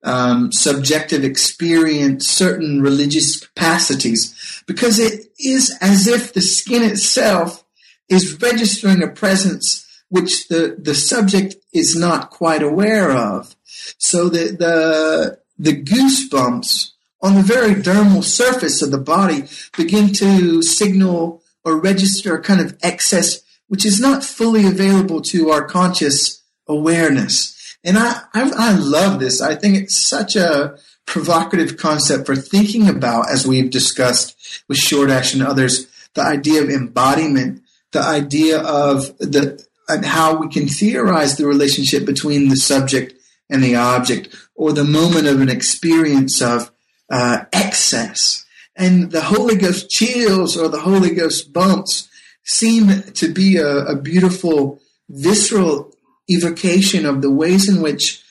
um, 0.03 0.53
subjective 0.53 1.25
experience, 1.25 2.29
certain 2.29 2.81
religious 2.83 3.41
capacities, 3.41 4.63
because 4.67 4.99
it 4.99 5.27
is 5.39 5.77
as 5.81 6.07
if 6.07 6.33
the 6.33 6.41
skin 6.41 6.83
itself 6.83 7.65
is 8.09 8.41
registering 8.41 9.03
a 9.03 9.09
presence 9.09 9.87
which 10.09 10.49
the, 10.49 10.77
the 10.79 10.95
subject 10.95 11.57
is 11.73 11.95
not 11.97 12.31
quite 12.31 12.63
aware 12.63 13.11
of. 13.13 13.55
So 13.99 14.29
that 14.29 14.59
the, 14.59 15.39
the 15.59 15.83
goosebumps 15.83 16.91
on 17.23 17.35
the 17.35 17.43
very 17.43 17.75
dermal 17.75 18.25
surface 18.25 18.83
of 18.83 18.91
the 18.91 18.99
body 18.99 19.45
begin 19.77 20.13
to 20.15 20.63
signal 20.63 21.43
or 21.65 21.77
register 21.77 22.35
a 22.35 22.43
kind 22.43 22.61
of 22.61 22.77
excess 22.83 23.43
which 23.69 23.87
is 23.87 24.01
not 24.01 24.25
fully 24.25 24.67
available 24.67 25.21
to 25.21 25.51
our 25.51 25.65
conscious 25.65 26.43
awareness. 26.67 27.57
And 27.85 27.99
I, 27.99 28.23
I, 28.35 28.51
I 28.57 28.73
love 28.73 29.21
this. 29.21 29.41
I 29.41 29.55
think 29.55 29.77
it's 29.77 29.97
such 29.97 30.37
a 30.37 30.77
provocative 31.07 31.77
concept 31.77 32.27
for 32.27 32.37
thinking 32.37 32.89
about, 32.89 33.31
as 33.31 33.47
we've 33.47 33.71
discussed 33.71 34.37
with 34.69 34.79
Csordas 34.79 35.35
and 35.35 35.43
others, 35.43 35.87
the 36.15 36.23
idea 36.23 36.63
of 36.63 36.69
embodiment, 36.69 37.63
the 37.93 38.03
idea 38.03 38.61
of 38.61 39.17
the 39.19 39.65
and 39.89 40.05
how 40.05 40.37
we 40.37 40.49
can 40.49 40.69
theorize 40.69 41.37
the 41.37 41.47
relationship 41.47 42.07
between 42.07 42.49
the 42.49 42.57
subject 42.57 43.15
and 43.51 43.63
the 43.63 43.75
object, 43.75 44.29
or 44.55 44.73
the 44.73 44.85
moment 44.85 45.27
of 45.27 45.41
an 45.41 45.49
experience 45.49 46.41
of 46.41 46.71
uh, 47.11 47.45
excess. 47.53 48.45
And 48.77 49.11
the 49.11 49.23
Holy 49.23 49.57
Ghost 49.57 49.91
chills 49.91 50.57
or 50.57 50.69
the 50.69 50.81
Holy 50.81 51.13
Ghost 51.13 51.53
bumps 51.53 52.09
seem 52.45 53.03
to 53.15 53.33
be 53.33 53.57
a, 53.57 53.87
a 53.87 53.97
beautiful 53.97 54.81
visceral 55.09 55.93
evocation 56.31 57.05
of 57.05 57.23
the 57.23 57.31
ways 57.31 57.69
in 57.69 57.83
which 57.83 58.23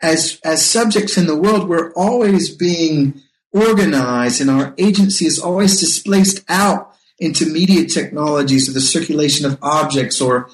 as 0.00 0.40
as 0.44 0.64
subjects 0.64 1.16
in 1.16 1.26
the 1.26 1.36
world 1.36 1.68
we're 1.68 1.92
always 1.94 2.54
being 2.54 3.20
organized 3.52 4.40
and 4.40 4.50
our 4.50 4.74
agency 4.78 5.26
is 5.26 5.38
always 5.38 5.78
displaced 5.78 6.44
out 6.48 6.94
into 7.18 7.46
media 7.46 7.86
technologies 7.86 8.68
or 8.68 8.72
the 8.72 8.80
circulation 8.80 9.46
of 9.46 9.58
objects 9.62 10.20
or 10.20 10.48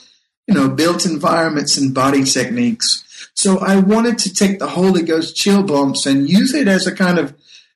you 0.47 0.55
know 0.55 0.69
built 0.69 1.07
environments 1.07 1.77
and 1.77 1.95
body 1.95 2.25
techniques. 2.25 3.05
So 3.35 3.59
i 3.59 3.77
wanted 3.77 4.19
to 4.19 4.35
take 4.35 4.59
the 4.59 4.69
holy 4.69 5.03
ghost 5.03 5.37
chill 5.37 5.63
bumps 5.63 6.07
and 6.07 6.29
use 6.29 6.55
it 6.55 6.69
as 6.69 6.87
a 6.87 6.95
kind 6.95 7.19
of 7.19 7.35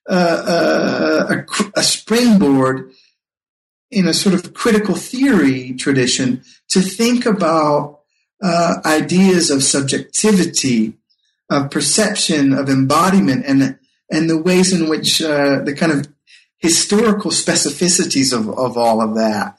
uh, 0.09 0.43
uh, 0.57 1.35
a, 1.35 1.81
a 1.81 1.83
springboard 1.83 2.91
in 3.93 4.09
a 4.09 4.15
sort 4.15 4.35
of 4.35 4.53
critical 4.53 4.97
theory 4.97 5.75
tradition 5.75 6.43
to 6.69 6.81
think 6.81 7.25
about 7.25 8.02
uh, 8.43 8.81
ideas 8.85 9.51
of 9.51 9.63
subjectivity, 9.63 10.95
of 11.49 11.71
perception, 11.71 12.53
of 12.53 12.69
embodiment, 12.69 13.45
and 13.47 13.79
and 14.11 14.29
the 14.29 14.39
ways 14.39 14.73
in 14.73 14.89
which 14.89 15.23
uh, 15.23 15.61
the 15.61 15.75
kind 15.75 15.93
of 15.93 16.09
historical 16.59 17.31
specificities 17.31 18.33
of, 18.33 18.49
of 18.59 18.77
all 18.77 19.01
of 19.01 19.15
that 19.15 19.59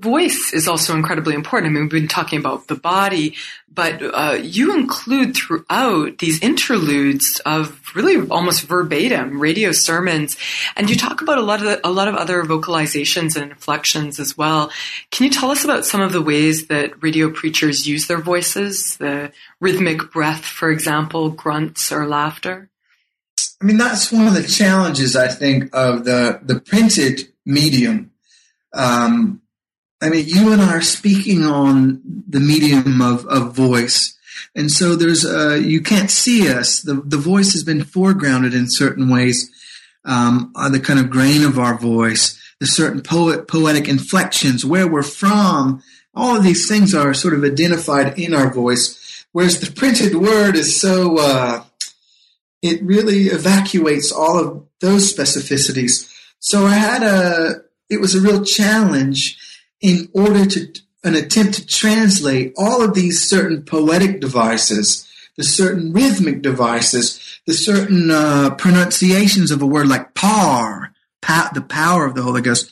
voice 0.00 0.52
is 0.52 0.66
also 0.66 0.94
incredibly 0.94 1.34
important. 1.34 1.70
I 1.70 1.74
mean, 1.74 1.84
we've 1.84 1.90
been 1.90 2.08
talking 2.08 2.38
about 2.38 2.66
the 2.66 2.74
body, 2.74 3.36
but 3.72 4.02
uh, 4.02 4.38
you 4.40 4.74
include 4.74 5.36
throughout 5.36 6.18
these 6.18 6.42
interludes 6.42 7.40
of 7.46 7.80
really 7.94 8.28
almost 8.28 8.62
verbatim 8.62 9.40
radio 9.40 9.72
sermons, 9.72 10.36
and 10.76 10.90
you 10.90 10.96
talk 10.96 11.22
about 11.22 11.38
a 11.38 11.42
lot 11.42 11.60
of 11.60 11.66
the, 11.66 11.86
a 11.86 11.90
lot 11.90 12.08
of 12.08 12.16
other 12.16 12.42
vocalizations 12.42 13.36
and 13.36 13.50
inflections 13.52 14.18
as 14.18 14.36
well. 14.36 14.70
Can 15.10 15.24
you 15.24 15.30
tell 15.30 15.50
us 15.50 15.64
about 15.64 15.84
some 15.84 16.00
of 16.00 16.12
the 16.12 16.22
ways 16.22 16.66
that 16.66 17.02
radio 17.02 17.30
preachers 17.30 17.86
use 17.86 18.06
their 18.06 18.20
voices, 18.20 18.96
the 18.96 19.32
rhythmic 19.60 20.10
breath, 20.12 20.44
for 20.44 20.70
example, 20.70 21.30
grunts 21.30 21.92
or 21.92 22.06
laughter? 22.06 22.68
I 23.62 23.64
mean, 23.64 23.78
that's 23.78 24.12
one 24.12 24.26
of 24.26 24.34
the 24.34 24.42
challenges 24.42 25.14
I 25.14 25.28
think 25.28 25.74
of 25.74 26.04
the 26.04 26.40
the 26.42 26.60
printed 26.60 27.32
medium. 27.46 28.10
Um, 28.72 29.40
I 30.04 30.10
mean, 30.10 30.26
you 30.28 30.52
and 30.52 30.60
I 30.60 30.76
are 30.76 30.82
speaking 30.82 31.44
on 31.44 32.02
the 32.28 32.38
medium 32.38 33.00
of, 33.00 33.24
of 33.24 33.54
voice. 33.54 34.14
And 34.54 34.70
so 34.70 34.96
there's, 34.96 35.24
uh, 35.24 35.54
you 35.54 35.80
can't 35.80 36.10
see 36.10 36.46
us. 36.46 36.82
The, 36.82 36.92
the 36.92 37.16
voice 37.16 37.54
has 37.54 37.64
been 37.64 37.80
foregrounded 37.80 38.54
in 38.54 38.68
certain 38.68 39.08
ways, 39.08 39.50
um, 40.04 40.52
on 40.56 40.72
the 40.72 40.80
kind 40.80 41.00
of 41.00 41.08
grain 41.08 41.42
of 41.42 41.58
our 41.58 41.78
voice, 41.78 42.38
the 42.60 42.66
certain 42.66 43.00
poet, 43.00 43.48
poetic 43.48 43.88
inflections, 43.88 44.62
where 44.62 44.86
we're 44.86 45.02
from. 45.02 45.82
All 46.14 46.36
of 46.36 46.42
these 46.42 46.68
things 46.68 46.94
are 46.94 47.14
sort 47.14 47.32
of 47.32 47.42
identified 47.42 48.18
in 48.18 48.34
our 48.34 48.52
voice. 48.52 49.24
Whereas 49.32 49.58
the 49.58 49.72
printed 49.72 50.16
word 50.16 50.54
is 50.54 50.78
so, 50.78 51.16
uh, 51.18 51.64
it 52.60 52.82
really 52.82 53.28
evacuates 53.28 54.12
all 54.12 54.38
of 54.38 54.66
those 54.80 55.10
specificities. 55.10 56.12
So 56.40 56.66
I 56.66 56.74
had 56.74 57.02
a, 57.02 57.62
it 57.88 58.02
was 58.02 58.14
a 58.14 58.20
real 58.20 58.44
challenge 58.44 59.38
in 59.80 60.08
order 60.12 60.46
to 60.46 60.72
an 61.04 61.14
attempt 61.14 61.54
to 61.54 61.66
translate 61.66 62.54
all 62.56 62.82
of 62.82 62.94
these 62.94 63.28
certain 63.28 63.62
poetic 63.62 64.20
devices, 64.20 65.06
the 65.36 65.44
certain 65.44 65.92
rhythmic 65.92 66.40
devices, 66.40 67.40
the 67.46 67.52
certain 67.52 68.10
uh, 68.10 68.54
pronunciations 68.56 69.50
of 69.50 69.60
a 69.60 69.66
word 69.66 69.86
like 69.86 70.14
par, 70.14 70.94
pa- 71.20 71.50
the 71.52 71.60
power 71.60 72.06
of 72.06 72.14
the 72.14 72.22
Holy 72.22 72.40
Ghost, 72.40 72.70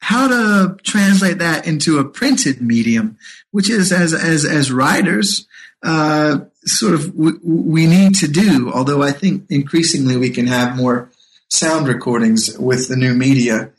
how 0.00 0.28
to 0.28 0.76
translate 0.82 1.38
that 1.38 1.66
into 1.66 1.98
a 1.98 2.04
printed 2.04 2.60
medium, 2.60 3.18
which 3.50 3.70
is 3.70 3.92
as 3.92 4.12
as 4.12 4.44
as 4.44 4.72
writers, 4.72 5.46
uh, 5.82 6.40
sort 6.64 6.94
of 6.94 7.16
w- 7.16 7.40
we 7.42 7.86
need 7.86 8.14
to 8.16 8.28
do. 8.28 8.70
Although 8.72 9.02
I 9.02 9.12
think 9.12 9.44
increasingly 9.50 10.16
we 10.16 10.30
can 10.30 10.46
have 10.46 10.76
more 10.76 11.10
sound 11.48 11.88
recordings 11.88 12.56
with 12.58 12.88
the 12.88 12.96
new 12.96 13.14
media. 13.14 13.70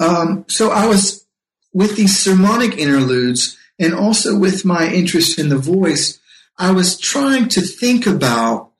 Um, 0.00 0.44
so 0.48 0.70
I 0.70 0.86
was 0.86 1.21
with 1.72 1.96
these 1.96 2.18
sermonic 2.18 2.76
interludes 2.76 3.56
and 3.78 3.94
also 3.94 4.38
with 4.38 4.64
my 4.64 4.92
interest 4.92 5.38
in 5.38 5.48
the 5.48 5.58
voice, 5.58 6.20
I 6.58 6.70
was 6.72 6.98
trying 6.98 7.48
to 7.50 7.60
think 7.60 8.06
about 8.06 8.70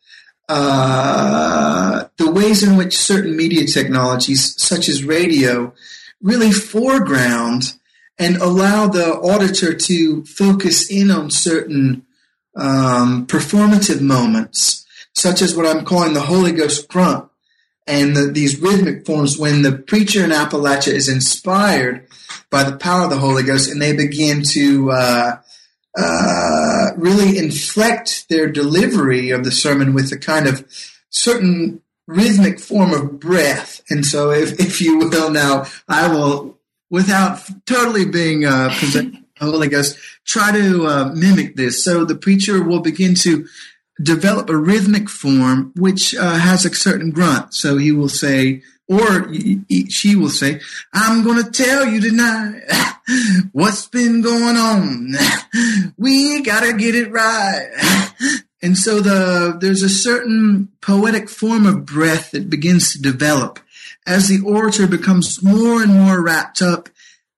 uh, 0.49 2.05
the 2.19 2.31
ways 2.31 2.63
in 2.63 2.77
which 2.77 2.99
certain 2.99 3.37
media 3.37 3.67
technologies, 3.67 4.55
such 4.63 4.89
as 4.89 5.05
radio, 5.05 5.73
really 6.21 6.53
foreground 6.53 7.75
and 8.19 8.37
allow 8.37 8.87
the 8.87 9.15
auditor 9.15 9.75
to 9.75 10.25
focus 10.25 10.91
in 10.91 11.11
on 11.11 11.31
certain 11.31 12.05
um, 12.55 13.27
performative 13.27 14.01
moments, 14.01 14.87
such 15.15 15.41
as 15.41 15.57
what 15.57 15.67
I'm 15.67 15.85
calling 15.85 16.13
the 16.13 16.21
Holy 16.21 16.53
Ghost 16.53 16.89
grunt 16.89 17.32
and 17.87 18.17
the, 18.17 18.27
these 18.27 18.61
rhythmic 18.61 19.05
forms 19.05 19.39
when 19.39 19.63
the 19.63 19.73
preacher 19.73 20.25
in 20.25 20.31
Appalachia 20.31 20.93
is 20.93 21.09
inspired 21.09 22.07
by 22.51 22.63
the 22.65 22.77
power 22.77 23.05
of 23.05 23.11
the 23.11 23.19
Holy 23.19 23.43
Ghost 23.43 23.71
and 23.71 23.81
they 23.81 23.95
begin 23.95 24.43
to 24.51 24.91
uh, 24.91 25.37
uh, 25.97 26.87
really 26.97 27.39
inflect 27.39 28.29
their 28.29 28.49
delivery 28.49 29.31
of 29.31 29.45
the 29.45 29.51
sermon 29.51 29.95
with 29.95 30.13
a 30.13 30.19
kind 30.19 30.47
of 30.47 30.67
certain 31.11 31.83
rhythmic 32.07 32.61
form 32.61 32.93
of 32.93 33.19
breath. 33.19 33.83
And 33.91 34.05
so, 34.05 34.31
if, 34.31 34.59
if 34.61 34.81
you 34.81 34.99
will, 34.99 35.31
now 35.31 35.67
I 35.89 36.09
will, 36.09 36.59
without 36.91 37.41
totally 37.67 38.05
being 38.05 38.45
uh, 38.45 38.75
possessed 38.79 39.09
Holy 39.41 39.69
Ghost, 39.69 39.99
try 40.25 40.53
to 40.53 40.87
uh, 40.87 41.13
mimic 41.15 41.57
this. 41.57 41.85
So 41.85 42.05
the 42.05 42.15
preacher 42.15 42.63
will 42.63 42.81
begin 42.81 43.15
to 43.17 43.47
develop 44.03 44.51
a 44.51 44.57
rhythmic 44.57 45.09
form 45.09 45.73
which 45.77 46.15
uh, 46.15 46.35
has 46.35 46.65
a 46.65 46.75
certain 46.75 47.11
grunt. 47.11 47.55
So 47.55 47.79
he 47.79 47.93
will 47.93 48.09
say, 48.09 48.63
or 48.89 49.33
she 49.89 50.17
will 50.17 50.29
say, 50.29 50.61
I'm 50.93 51.23
going 51.23 51.43
to 51.43 51.51
tell 51.51 51.87
you 51.87 52.01
tonight 52.01 52.63
what's 53.53 53.87
been 53.87 54.23
going 54.23 54.57
on. 54.57 55.15
We 55.99 56.43
got 56.43 56.61
to 56.61 56.73
get 56.73 56.95
it 56.95 57.11
right. 57.11 57.71
And 58.65 58.79
so 58.79 59.01
the, 59.01 59.57
there's 59.61 59.83
a 59.83 59.89
certain 59.89 60.69
poetic 60.81 61.29
form 61.29 61.67
of 61.67 61.85
breath 61.85 62.31
that 62.31 62.49
begins 62.49 62.93
to 62.93 63.03
develop 63.03 63.59
as 64.07 64.29
the 64.29 64.41
orator 64.41 64.87
becomes 64.87 65.43
more 65.43 65.83
and 65.83 65.93
more 65.93 66.23
wrapped 66.23 66.63
up 66.63 66.89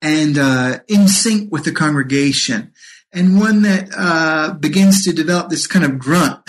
and 0.01 0.37
uh, 0.37 0.79
in 0.87 1.07
sync 1.07 1.51
with 1.51 1.65
the 1.65 1.71
congregation, 1.71 2.71
and 3.15 3.39
one 3.39 3.61
that 3.63 3.89
uh, 3.97 4.53
begins 4.53 5.03
to 5.05 5.13
develop 5.13 5.49
this 5.49 5.67
kind 5.67 5.85
of 5.85 5.97
grunt. 5.97 6.39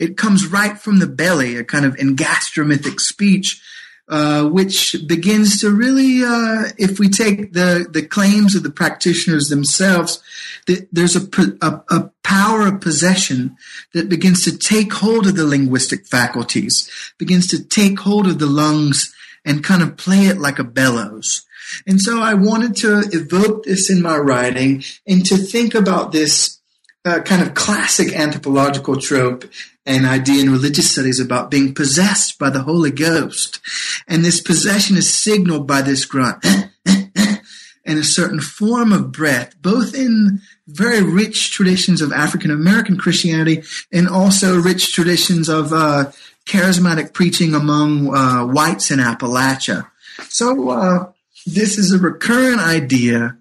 it 0.00 0.16
comes 0.16 0.46
right 0.46 0.78
from 0.78 0.98
the 0.98 1.06
belly, 1.06 1.56
a 1.56 1.64
kind 1.64 1.84
of 1.84 1.94
engastrimythic 1.96 3.00
speech 3.00 3.60
uh, 4.08 4.44
which 4.44 4.94
begins 5.08 5.60
to 5.60 5.70
really, 5.70 6.22
uh, 6.22 6.70
if 6.78 7.00
we 7.00 7.08
take 7.08 7.52
the, 7.52 7.86
the 7.90 8.02
claims 8.02 8.54
of 8.54 8.62
the 8.62 8.70
practitioners 8.70 9.48
themselves, 9.48 10.22
that 10.68 10.86
there's 10.92 11.16
a, 11.16 11.28
a, 11.60 11.82
a, 11.90 12.10
power 12.22 12.66
of 12.66 12.80
possession 12.80 13.56
that 13.94 14.08
begins 14.08 14.42
to 14.42 14.56
take 14.56 14.92
hold 14.92 15.26
of 15.26 15.36
the 15.36 15.46
linguistic 15.46 16.06
faculties, 16.06 16.90
begins 17.18 17.46
to 17.46 17.62
take 17.62 18.00
hold 18.00 18.26
of 18.26 18.38
the 18.38 18.46
lungs 18.46 19.14
and 19.44 19.64
kind 19.64 19.82
of 19.82 19.96
play 19.96 20.26
it 20.26 20.38
like 20.38 20.58
a 20.58 20.64
bellows. 20.64 21.44
And 21.86 22.00
so 22.00 22.20
I 22.20 22.34
wanted 22.34 22.76
to 22.76 23.04
evoke 23.12 23.64
this 23.64 23.90
in 23.90 24.02
my 24.02 24.16
writing 24.16 24.84
and 25.06 25.24
to 25.26 25.36
think 25.36 25.74
about 25.74 26.12
this 26.12 26.60
uh, 27.04 27.20
kind 27.20 27.42
of 27.42 27.54
classic 27.54 28.12
anthropological 28.14 28.96
trope 29.00 29.44
and 29.86 30.04
idea 30.04 30.42
in 30.42 30.50
religious 30.50 30.90
studies 30.90 31.20
about 31.20 31.50
being 31.50 31.72
possessed 31.72 32.38
by 32.38 32.50
the 32.50 32.62
Holy 32.62 32.90
Ghost. 32.90 33.60
And 34.08 34.24
this 34.24 34.40
possession 34.40 34.96
is 34.96 35.12
signaled 35.12 35.66
by 35.66 35.82
this 35.82 36.04
grunt 36.04 36.44
and 36.86 37.98
a 37.98 38.04
certain 38.04 38.40
form 38.40 38.92
of 38.92 39.12
breath, 39.12 39.54
both 39.62 39.94
in 39.94 40.40
very 40.66 41.02
rich 41.02 41.52
traditions 41.52 42.00
of 42.00 42.12
African 42.12 42.50
American 42.50 42.98
Christianity 42.98 43.62
and 43.92 44.08
also 44.08 44.58
rich 44.60 44.92
traditions 44.92 45.48
of 45.48 45.72
uh, 45.72 46.10
charismatic 46.46 47.12
preaching 47.12 47.54
among 47.54 48.14
uh, 48.14 48.44
whites 48.44 48.90
in 48.90 48.98
Appalachia. 48.98 49.88
So 50.28 50.70
uh, 50.70 51.12
this 51.46 51.78
is 51.78 51.92
a 51.92 51.98
recurrent 51.98 52.60
idea, 52.60 53.36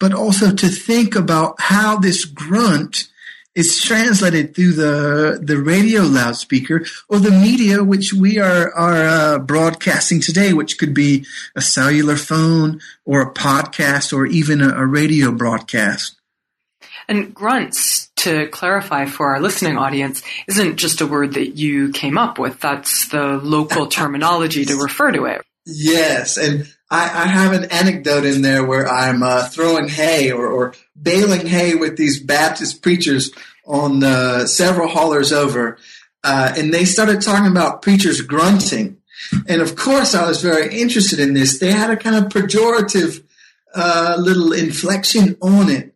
but 0.00 0.12
also 0.12 0.52
to 0.52 0.68
think 0.68 1.14
about 1.14 1.60
how 1.60 1.98
this 1.98 2.24
grunt 2.24 3.08
is 3.54 3.82
translated 3.82 4.54
through 4.54 4.72
the 4.72 5.38
the 5.42 5.58
radio 5.58 6.02
loudspeaker 6.02 6.86
or 7.08 7.18
the 7.18 7.30
media 7.30 7.84
which 7.84 8.12
we 8.14 8.38
are 8.38 8.72
are 8.72 9.04
uh, 9.04 9.38
broadcasting 9.38 10.20
today, 10.20 10.52
which 10.54 10.78
could 10.78 10.94
be 10.94 11.26
a 11.54 11.60
cellular 11.60 12.16
phone 12.16 12.80
or 13.04 13.20
a 13.20 13.32
podcast 13.32 14.12
or 14.12 14.24
even 14.24 14.62
a, 14.62 14.70
a 14.70 14.86
radio 14.86 15.30
broadcast. 15.30 16.16
And 17.08 17.34
grunts, 17.34 18.10
to 18.16 18.46
clarify 18.46 19.06
for 19.06 19.34
our 19.34 19.40
listening 19.40 19.76
audience, 19.76 20.22
isn't 20.46 20.76
just 20.76 21.00
a 21.00 21.06
word 21.06 21.34
that 21.34 21.56
you 21.58 21.90
came 21.90 22.16
up 22.16 22.38
with. 22.38 22.60
That's 22.60 23.08
the 23.08 23.38
local 23.42 23.86
terminology 23.98 24.64
to 24.64 24.76
refer 24.76 25.10
to 25.12 25.26
it. 25.26 25.42
Yes, 25.64 26.36
and 26.36 26.66
I, 26.90 27.04
I 27.04 27.26
have 27.26 27.52
an 27.52 27.70
anecdote 27.70 28.24
in 28.24 28.42
there 28.42 28.64
where 28.64 28.88
I'm 28.88 29.22
uh, 29.22 29.48
throwing 29.48 29.88
hay 29.88 30.30
or, 30.30 30.46
or, 30.46 30.74
baling 31.00 31.46
hay 31.46 31.74
with 31.74 31.96
these 31.96 32.22
Baptist 32.22 32.82
preachers 32.82 33.32
on 33.64 34.04
uh, 34.04 34.46
several 34.46 34.88
haulers 34.88 35.32
over, 35.32 35.78
uh, 36.22 36.52
and 36.56 36.72
they 36.72 36.84
started 36.84 37.20
talking 37.20 37.50
about 37.50 37.82
preachers 37.82 38.20
grunting. 38.20 38.98
And 39.48 39.62
of 39.62 39.74
course, 39.74 40.14
I 40.14 40.26
was 40.26 40.42
very 40.42 40.78
interested 40.78 41.18
in 41.18 41.34
this. 41.34 41.58
They 41.58 41.72
had 41.72 41.90
a 41.90 41.96
kind 41.96 42.16
of 42.16 42.32
pejorative 42.32 43.24
uh, 43.74 44.16
little 44.18 44.52
inflection 44.52 45.36
on 45.40 45.70
it, 45.70 45.94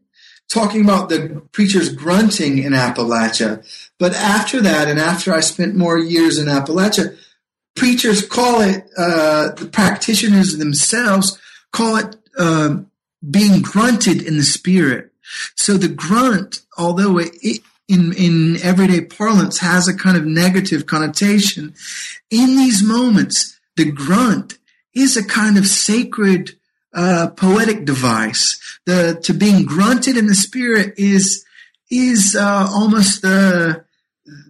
talking 0.48 0.82
about 0.82 1.08
the 1.08 1.42
preachers 1.52 1.92
grunting 1.94 2.58
in 2.58 2.72
Appalachia. 2.72 3.64
But 3.98 4.14
after 4.14 4.60
that, 4.62 4.88
and 4.88 4.98
after 4.98 5.34
I 5.34 5.40
spent 5.40 5.76
more 5.76 5.98
years 5.98 6.38
in 6.38 6.46
Appalachia, 6.46 7.16
preachers 7.76 8.26
call 8.26 8.60
it, 8.60 8.90
uh, 8.96 9.52
the 9.52 9.68
practitioners 9.70 10.56
themselves 10.56 11.38
call 11.72 11.96
it 11.96 12.16
uh, 12.38 12.76
being 13.28 13.62
grunted 13.62 14.22
in 14.22 14.36
the 14.36 14.44
spirit. 14.44 15.12
So 15.54 15.74
the 15.74 15.88
grunt, 15.88 16.60
although 16.78 17.18
it, 17.18 17.30
it, 17.42 17.62
in, 17.88 18.12
in 18.14 18.56
everyday 18.62 19.02
parlance 19.02 19.58
has 19.58 19.86
a 19.86 19.96
kind 19.96 20.16
of 20.16 20.24
negative 20.24 20.86
connotation, 20.86 21.74
in 22.30 22.56
these 22.56 22.82
moments, 22.82 23.58
the 23.76 23.90
grunt 23.90 24.58
is 24.94 25.16
a 25.16 25.24
kind 25.24 25.58
of 25.58 25.66
sacred 25.66 26.56
uh, 26.94 27.28
poetic 27.36 27.84
device. 27.84 28.58
The 28.86 29.20
to 29.24 29.34
being 29.34 29.66
grunted 29.66 30.16
in 30.16 30.26
the 30.26 30.34
spirit 30.34 30.94
is 30.96 31.44
is 31.90 32.34
uh, 32.34 32.68
almost 32.70 33.22
the 33.22 33.84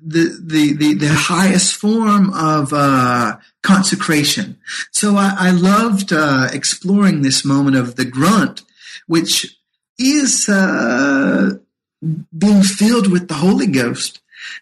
the, 0.03 0.39
the, 0.43 0.73
the, 0.73 0.95
the 0.95 1.13
highest 1.13 1.75
form 1.75 2.33
of 2.33 2.73
uh, 2.73 3.37
consecration. 3.63 4.59
So 4.91 5.17
I, 5.17 5.35
I 5.39 5.51
loved 5.51 6.13
uh, 6.13 6.49
exploring 6.53 7.23
this 7.23 7.45
moment 7.45 7.77
of 7.77 7.97
the 7.97 8.05
grunt, 8.05 8.63
which 9.07 9.59
is 9.99 10.49
uh, 10.49 11.59
being 12.37 12.63
filled 12.63 13.11
with 13.11 13.29
the 13.29 13.35
Holy 13.35 13.67
Ghost. 13.67 14.21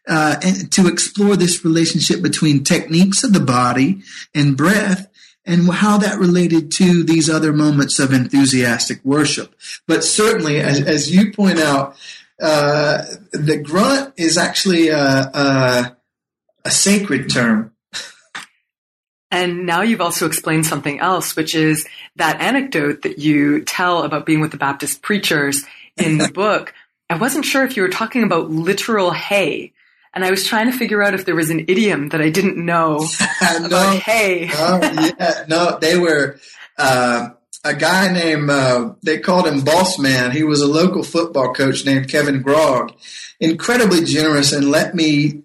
Uh, 0.08 0.36
and 0.42 0.72
to 0.72 0.86
explore 0.86 1.36
this 1.36 1.62
relationship 1.62 2.22
between 2.22 2.64
techniques 2.64 3.22
of 3.22 3.34
the 3.34 3.40
body 3.40 4.00
and 4.34 4.56
breath 4.56 5.10
and 5.44 5.70
how 5.70 5.98
that 5.98 6.18
related 6.18 6.72
to 6.72 7.04
these 7.04 7.28
other 7.28 7.52
moments 7.52 7.98
of 7.98 8.12
enthusiastic 8.12 9.04
worship. 9.04 9.54
But 9.86 10.02
certainly, 10.02 10.58
as, 10.58 10.80
as 10.80 11.14
you 11.14 11.32
point 11.32 11.58
out, 11.58 11.96
uh, 12.41 13.05
the 13.32 13.59
grunt 13.59 14.14
is 14.16 14.37
actually 14.37 14.89
a, 14.89 14.99
a, 14.99 15.97
a 16.64 16.70
sacred 16.70 17.30
term. 17.30 17.72
And 19.30 19.66
now 19.66 19.82
you've 19.82 20.01
also 20.01 20.26
explained 20.26 20.64
something 20.64 21.01
else, 21.01 21.35
which 21.35 21.57
is 21.57 21.87
that 22.16 22.41
anecdote 22.41 23.03
that 23.03 23.18
you 23.18 23.64
tell 23.64 24.03
about 24.03 24.26
being 24.26 24.41
with 24.41 24.53
the 24.53 24.57
Baptist 24.57 25.03
preachers 25.03 25.64
in 25.97 26.18
the 26.18 26.28
book. 26.35 26.72
I 27.11 27.16
wasn't 27.16 27.45
sure 27.45 27.64
if 27.64 27.76
you 27.76 27.82
were 27.82 27.89
talking 27.89 28.22
about 28.22 28.51
literal 28.51 29.11
hay. 29.11 29.72
And 30.14 30.24
I 30.24 30.30
was 30.30 30.47
trying 30.47 30.70
to 30.70 30.78
figure 30.78 31.03
out 31.03 31.14
if 31.14 31.24
there 31.24 31.35
was 31.35 31.51
an 31.51 31.64
idiom 31.66 32.11
that 32.11 32.20
I 32.20 32.30
didn't 32.30 32.64
know 32.64 32.99
no, 33.61 33.66
about 33.66 33.97
hay. 33.97 34.49
no, 34.53 34.80
yeah, 35.18 35.45
no, 35.49 35.78
they 35.80 35.99
were, 35.99 36.39
uh, 36.78 37.30
a 37.64 37.74
guy 37.74 38.12
named 38.12 38.50
uh, 38.50 38.94
they 39.02 39.18
called 39.18 39.46
him 39.46 39.62
Boss 39.62 39.98
Man. 39.98 40.30
He 40.30 40.44
was 40.44 40.60
a 40.60 40.66
local 40.66 41.02
football 41.02 41.54
coach 41.54 41.84
named 41.84 42.08
Kevin 42.08 42.42
Grog, 42.42 42.92
incredibly 43.40 44.04
generous 44.04 44.52
and 44.52 44.70
let 44.70 44.94
me 44.94 45.42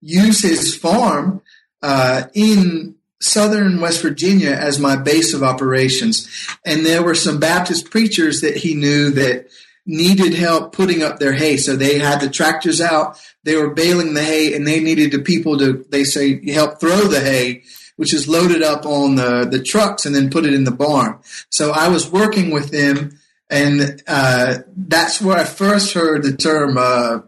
use 0.00 0.40
his 0.42 0.76
farm 0.76 1.42
uh, 1.82 2.24
in 2.34 2.94
southern 3.20 3.80
West 3.80 4.02
Virginia 4.02 4.50
as 4.50 4.78
my 4.78 4.94
base 4.94 5.34
of 5.34 5.42
operations. 5.42 6.28
And 6.64 6.86
there 6.86 7.02
were 7.02 7.14
some 7.14 7.40
Baptist 7.40 7.90
preachers 7.90 8.40
that 8.42 8.56
he 8.56 8.74
knew 8.74 9.10
that 9.12 9.48
needed 9.86 10.34
help 10.34 10.72
putting 10.72 11.02
up 11.02 11.18
their 11.18 11.32
hay. 11.32 11.56
So 11.56 11.76
they 11.76 11.98
had 11.98 12.20
the 12.20 12.28
tractors 12.28 12.80
out, 12.80 13.18
they 13.44 13.56
were 13.56 13.70
baling 13.70 14.14
the 14.14 14.22
hay, 14.22 14.54
and 14.54 14.66
they 14.66 14.80
needed 14.80 15.12
the 15.12 15.20
people 15.20 15.58
to 15.58 15.84
they 15.88 16.04
say 16.04 16.52
help 16.52 16.80
throw 16.80 17.02
the 17.02 17.20
hay 17.20 17.62
which 17.96 18.14
is 18.14 18.28
loaded 18.28 18.62
up 18.62 18.86
on 18.86 19.16
the, 19.16 19.46
the 19.50 19.62
trucks 19.62 20.06
and 20.06 20.14
then 20.14 20.30
put 20.30 20.44
it 20.44 20.54
in 20.54 20.64
the 20.64 20.70
barn. 20.70 21.18
So 21.50 21.72
I 21.72 21.88
was 21.88 22.10
working 22.10 22.50
with 22.50 22.70
them, 22.70 23.18
and 23.50 24.02
uh, 24.06 24.58
that's 24.76 25.20
where 25.20 25.36
I 25.36 25.44
first 25.44 25.94
heard 25.94 26.22
the 26.22 26.36
term 26.36 26.78
uh, 26.78 27.20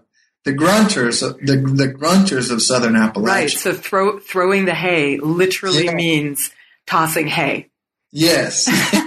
the 0.45 0.53
grunters, 0.55 1.21
the 1.21 1.57
the 1.57 1.93
grunters 1.93 2.51
of 2.51 2.63
Southern 2.63 2.95
Appalachia. 2.95 3.27
Right. 3.27 3.51
So 3.51 3.75
throw, 3.75 4.19
throwing 4.19 4.65
the 4.65 4.75
hay 4.75 5.19
literally 5.19 5.87
yeah. 5.87 5.95
means 5.95 6.51
tossing 6.87 7.27
hay. 7.27 7.69
Yes. 8.11 8.67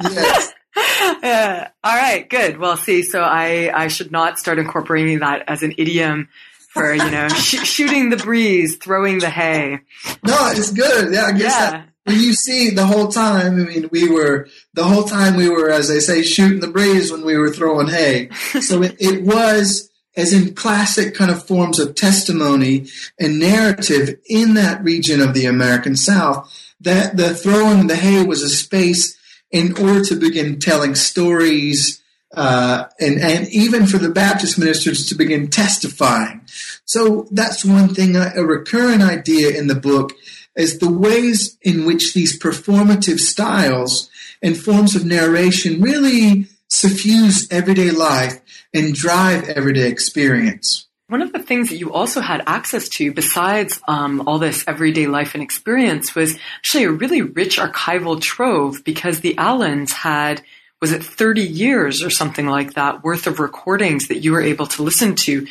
yes. 0.00 0.54
Uh, 0.76 1.66
all 1.82 1.96
right, 1.96 2.28
good. 2.30 2.58
Well, 2.58 2.76
see, 2.76 3.02
so 3.02 3.20
I, 3.20 3.70
I 3.74 3.88
should 3.88 4.12
not 4.12 4.38
start 4.38 4.58
incorporating 4.58 5.18
that 5.20 5.42
as 5.48 5.64
an 5.64 5.74
idiom 5.76 6.28
for 6.68 6.94
you 6.94 7.10
know 7.10 7.28
sh- 7.30 7.66
shooting 7.66 8.10
the 8.10 8.16
breeze, 8.16 8.76
throwing 8.76 9.18
the 9.18 9.30
hay. 9.30 9.80
No, 10.24 10.50
it's 10.50 10.72
good. 10.72 11.12
Yeah, 11.12 11.24
I 11.24 11.32
guess 11.32 11.42
yeah. 11.42 11.70
That, 12.06 12.16
you 12.16 12.32
see 12.32 12.70
the 12.70 12.86
whole 12.86 13.08
time, 13.08 13.60
I 13.60 13.64
mean, 13.64 13.88
we 13.92 14.08
were 14.08 14.48
the 14.72 14.84
whole 14.84 15.04
time 15.04 15.36
we 15.36 15.48
were, 15.48 15.70
as 15.70 15.88
they 15.88 16.00
say, 16.00 16.22
shooting 16.22 16.60
the 16.60 16.68
breeze 16.68 17.12
when 17.12 17.24
we 17.24 17.36
were 17.36 17.50
throwing 17.50 17.88
hay. 17.88 18.30
So 18.60 18.82
it, 18.82 18.96
it 18.98 19.22
was 19.22 19.90
as 20.16 20.32
in 20.32 20.54
classic 20.54 21.14
kind 21.14 21.30
of 21.30 21.46
forms 21.46 21.78
of 21.78 21.94
testimony 21.94 22.88
and 23.20 23.38
narrative 23.38 24.18
in 24.26 24.54
that 24.54 24.82
region 24.82 25.20
of 25.20 25.32
the 25.32 25.46
American 25.46 25.96
South 25.96 26.52
that 26.80 27.16
the 27.16 27.34
throwing 27.34 27.86
the 27.86 27.96
hay 27.96 28.24
was 28.24 28.42
a 28.42 28.48
space 28.48 29.16
in 29.50 29.76
order 29.78 30.04
to 30.04 30.16
begin 30.16 30.58
telling 30.58 30.94
stories 30.94 32.02
uh, 32.34 32.84
and, 33.00 33.20
and 33.20 33.48
even 33.48 33.86
for 33.86 33.98
the 33.98 34.10
Baptist 34.10 34.58
ministers 34.58 35.06
to 35.08 35.14
begin 35.14 35.48
testifying. 35.48 36.42
So 36.84 37.26
that's 37.30 37.64
one 37.64 37.94
thing, 37.94 38.16
a 38.16 38.44
recurrent 38.44 39.02
idea 39.02 39.58
in 39.58 39.66
the 39.66 39.74
book 39.74 40.12
is 40.54 40.78
the 40.78 40.90
ways 40.90 41.56
in 41.62 41.84
which 41.84 42.14
these 42.14 42.38
performative 42.38 43.20
styles 43.20 44.10
and 44.42 44.56
forms 44.56 44.94
of 44.94 45.04
narration 45.04 45.80
really 45.80 46.46
suffuse 46.68 47.48
everyday 47.50 47.90
life 47.90 48.40
and 48.74 48.94
drive 48.94 49.48
everyday 49.48 49.88
experience. 49.88 50.86
One 51.08 51.22
of 51.22 51.32
the 51.32 51.38
things 51.38 51.70
that 51.70 51.78
you 51.78 51.90
also 51.90 52.20
had 52.20 52.42
access 52.46 52.86
to, 52.90 53.12
besides 53.12 53.80
um, 53.88 54.28
all 54.28 54.38
this 54.38 54.62
everyday 54.68 55.06
life 55.06 55.32
and 55.32 55.42
experience, 55.42 56.14
was 56.14 56.36
actually 56.58 56.84
a 56.84 56.90
really 56.90 57.22
rich 57.22 57.58
archival 57.58 58.20
trove 58.20 58.84
because 58.84 59.20
the 59.20 59.38
Allens 59.38 59.92
had, 59.92 60.42
was 60.80 60.92
it 60.92 61.04
30 61.04 61.42
years 61.42 62.02
or 62.02 62.10
something 62.10 62.46
like 62.46 62.74
that, 62.74 63.02
worth 63.02 63.26
of 63.26 63.40
recordings 63.40 64.08
that 64.08 64.18
you 64.18 64.32
were 64.32 64.42
able 64.42 64.66
to 64.66 64.82
listen 64.82 65.14
to. 65.16 65.46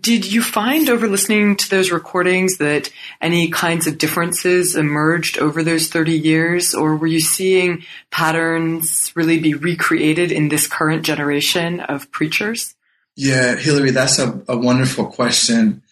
Did 0.00 0.30
you 0.30 0.42
find 0.42 0.88
over 0.88 1.06
listening 1.06 1.56
to 1.56 1.70
those 1.70 1.92
recordings 1.92 2.58
that 2.58 2.90
any 3.20 3.48
kinds 3.48 3.86
of 3.86 3.98
differences 3.98 4.74
emerged 4.74 5.38
over 5.38 5.62
those 5.62 5.88
30 5.88 6.12
years, 6.12 6.74
or 6.74 6.96
were 6.96 7.06
you 7.06 7.20
seeing 7.20 7.84
patterns 8.10 9.12
really 9.14 9.38
be 9.38 9.54
recreated 9.54 10.32
in 10.32 10.48
this 10.48 10.66
current 10.66 11.04
generation 11.04 11.80
of 11.80 12.10
preachers? 12.10 12.74
Yeah, 13.14 13.54
Hilary, 13.54 13.92
that's 13.92 14.18
a, 14.18 14.42
a 14.48 14.58
wonderful 14.58 15.06
question. 15.06 15.82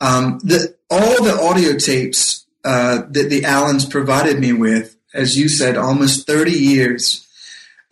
Um, 0.00 0.40
the, 0.42 0.74
all 0.90 1.22
the 1.22 1.38
audio 1.38 1.76
tapes 1.76 2.46
uh, 2.64 3.02
that 3.10 3.28
the 3.28 3.44
Allens 3.44 3.84
provided 3.84 4.40
me 4.40 4.52
with, 4.52 4.96
as 5.12 5.36
you 5.36 5.48
said, 5.48 5.76
almost 5.76 6.26
30 6.26 6.52
years, 6.52 7.28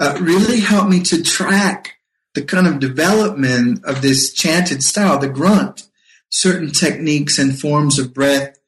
uh, 0.01 0.17
really 0.21 0.61
helped 0.61 0.91
me 0.91 1.01
to 1.01 1.23
track 1.23 1.99
the 2.35 2.43
kind 2.43 2.67
of 2.67 2.81
development 2.81 3.85
of 3.85 4.03
this 4.03 4.33
chanted 4.33 4.83
style, 4.83 5.19
the 5.19 5.29
grunt, 5.29 5.89
certain 6.31 6.71
techniques 6.71 7.39
and 7.39 7.59
forms 7.59 7.99
of 7.99 8.15
breath, 8.15 8.59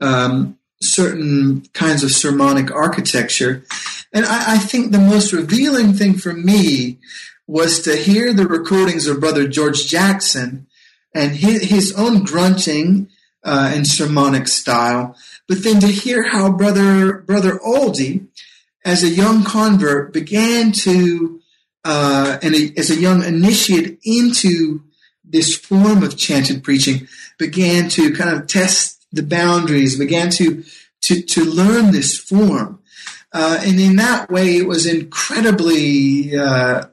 um, 0.00 0.58
certain 0.82 1.62
kinds 1.72 2.04
of 2.04 2.10
sermonic 2.10 2.70
architecture. 2.70 3.64
And 4.12 4.26
I, 4.26 4.54
I, 4.54 4.58
think 4.58 4.92
the 4.92 4.98
most 4.98 5.32
revealing 5.32 5.92
thing 5.94 6.14
for 6.14 6.32
me 6.32 6.98
was 7.46 7.80
to 7.82 7.96
hear 7.96 8.32
the 8.32 8.46
recordings 8.46 9.06
of 9.06 9.20
Brother 9.20 9.48
George 9.48 9.86
Jackson 9.86 10.66
and 11.14 11.32
his, 11.36 11.62
his 11.62 11.92
own 11.96 12.24
grunting 12.24 13.08
uh, 13.44 13.72
and 13.74 13.86
sermonic 13.86 14.48
style, 14.48 15.16
but 15.48 15.62
then 15.62 15.80
to 15.80 15.86
hear 15.86 16.22
how 16.30 16.50
Brother 16.50 17.18
Brother 17.18 17.58
Oldie, 17.58 18.26
as 18.84 19.02
a 19.02 19.08
young 19.08 19.44
convert, 19.44 20.12
began 20.12 20.72
to 20.72 21.40
uh, 21.84 22.38
and 22.42 22.54
a, 22.54 22.72
as 22.78 22.90
a 22.90 22.96
young 22.96 23.22
initiate 23.22 23.98
into 24.04 24.82
this 25.22 25.56
form 25.56 26.02
of 26.02 26.16
chanted 26.16 26.64
preaching, 26.64 27.06
began 27.38 27.88
to 27.90 28.12
kind 28.12 28.30
of 28.30 28.46
test 28.46 29.04
the 29.12 29.22
boundaries, 29.22 29.98
began 29.98 30.30
to 30.30 30.64
to 31.02 31.22
to 31.22 31.44
learn 31.44 31.92
this 31.92 32.16
form, 32.16 32.80
uh, 33.32 33.60
and 33.62 33.80
in 33.80 33.96
that 33.96 34.30
way, 34.30 34.56
it 34.56 34.66
was 34.66 34.86
incredibly 34.86 36.36
uh, 36.36 36.84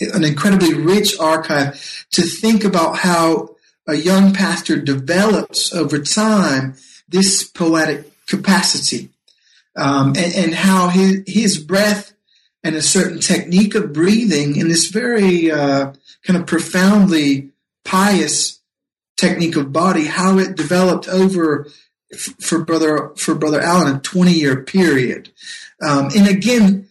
an 0.00 0.24
incredibly 0.24 0.74
rich 0.74 1.18
archive 1.18 2.06
to 2.12 2.22
think 2.22 2.64
about 2.64 2.98
how 2.98 3.56
a 3.88 3.94
young 3.94 4.32
pastor 4.32 4.76
develops 4.76 5.72
over 5.72 6.00
time 6.00 6.74
this 7.08 7.44
poetic 7.44 8.12
capacity 8.26 9.10
um, 9.76 10.08
and, 10.08 10.34
and, 10.34 10.54
how 10.54 10.88
his, 10.88 11.22
his 11.26 11.58
breath 11.58 12.14
and 12.64 12.74
a 12.74 12.82
certain 12.82 13.20
technique 13.20 13.74
of 13.74 13.92
breathing 13.92 14.56
in 14.56 14.68
this 14.68 14.88
very 14.88 15.50
uh, 15.50 15.92
kind 16.24 16.40
of 16.40 16.46
profoundly 16.46 17.50
pious 17.84 18.60
technique 19.16 19.56
of 19.56 19.72
body, 19.72 20.06
how 20.06 20.38
it 20.38 20.56
developed 20.56 21.08
over 21.08 21.68
f- 22.12 22.34
for 22.40 22.64
brother 22.64 23.12
for 23.16 23.34
brother 23.34 23.60
Allen 23.60 23.96
a 23.96 24.00
twenty 24.00 24.32
year 24.32 24.62
period, 24.62 25.30
um, 25.82 26.10
and 26.16 26.28
again, 26.28 26.88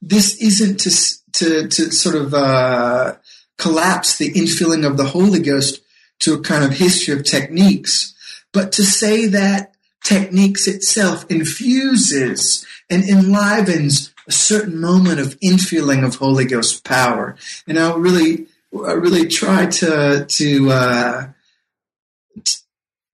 this 0.00 0.36
isn't 0.42 0.80
to 0.80 0.90
to, 1.32 1.68
to 1.68 1.90
sort 1.92 2.14
of 2.14 2.34
uh, 2.34 3.14
collapse 3.58 4.18
the 4.18 4.32
infilling 4.32 4.86
of 4.86 4.96
the 4.96 5.04
Holy 5.04 5.40
Ghost 5.40 5.82
to 6.20 6.34
a 6.34 6.40
kind 6.40 6.64
of 6.64 6.72
history 6.72 7.14
of 7.14 7.24
techniques, 7.24 8.14
but 8.52 8.72
to 8.72 8.84
say 8.84 9.26
that 9.26 9.71
techniques 10.04 10.66
itself 10.66 11.24
infuses 11.30 12.66
and 12.90 13.04
enlivens 13.04 14.12
a 14.26 14.32
certain 14.32 14.80
moment 14.80 15.20
of 15.20 15.38
infilling 15.40 16.04
of 16.04 16.16
Holy 16.16 16.44
Ghost 16.44 16.84
power. 16.84 17.36
And 17.66 17.78
I 17.78 17.94
really, 17.94 18.46
I 18.74 18.92
really 18.92 19.28
try 19.28 19.66
to 19.66 20.26
to 20.26 20.70
uh, 20.70 21.28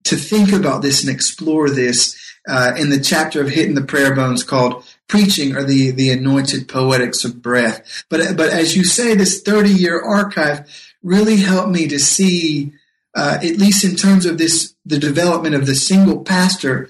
to 0.09 0.15
think 0.15 0.51
about 0.51 0.81
this 0.81 1.01
and 1.01 1.13
explore 1.13 1.69
this 1.69 2.17
uh, 2.47 2.73
in 2.77 2.89
the 2.89 2.99
chapter 2.99 3.41
of 3.41 3.49
hitting 3.49 3.75
the 3.75 3.83
prayer 3.83 4.15
bones 4.15 4.43
called 4.43 4.83
preaching 5.07 5.55
or 5.55 5.63
the, 5.63 5.91
the 5.91 6.09
anointed 6.09 6.67
poetics 6.67 7.23
of 7.23 7.41
breath. 7.41 8.05
But, 8.09 8.35
but 8.35 8.49
as 8.49 8.75
you 8.75 8.83
say, 8.83 9.13
this 9.13 9.41
30 9.41 9.69
year 9.69 10.01
archive 10.01 10.67
really 11.03 11.37
helped 11.37 11.69
me 11.69 11.87
to 11.87 11.99
see, 11.99 12.73
uh, 13.15 13.37
at 13.41 13.57
least 13.57 13.83
in 13.83 13.95
terms 13.95 14.25
of 14.25 14.37
this, 14.37 14.75
the 14.85 14.99
development 14.99 15.55
of 15.55 15.65
the 15.65 15.75
single 15.75 16.23
pastor, 16.23 16.89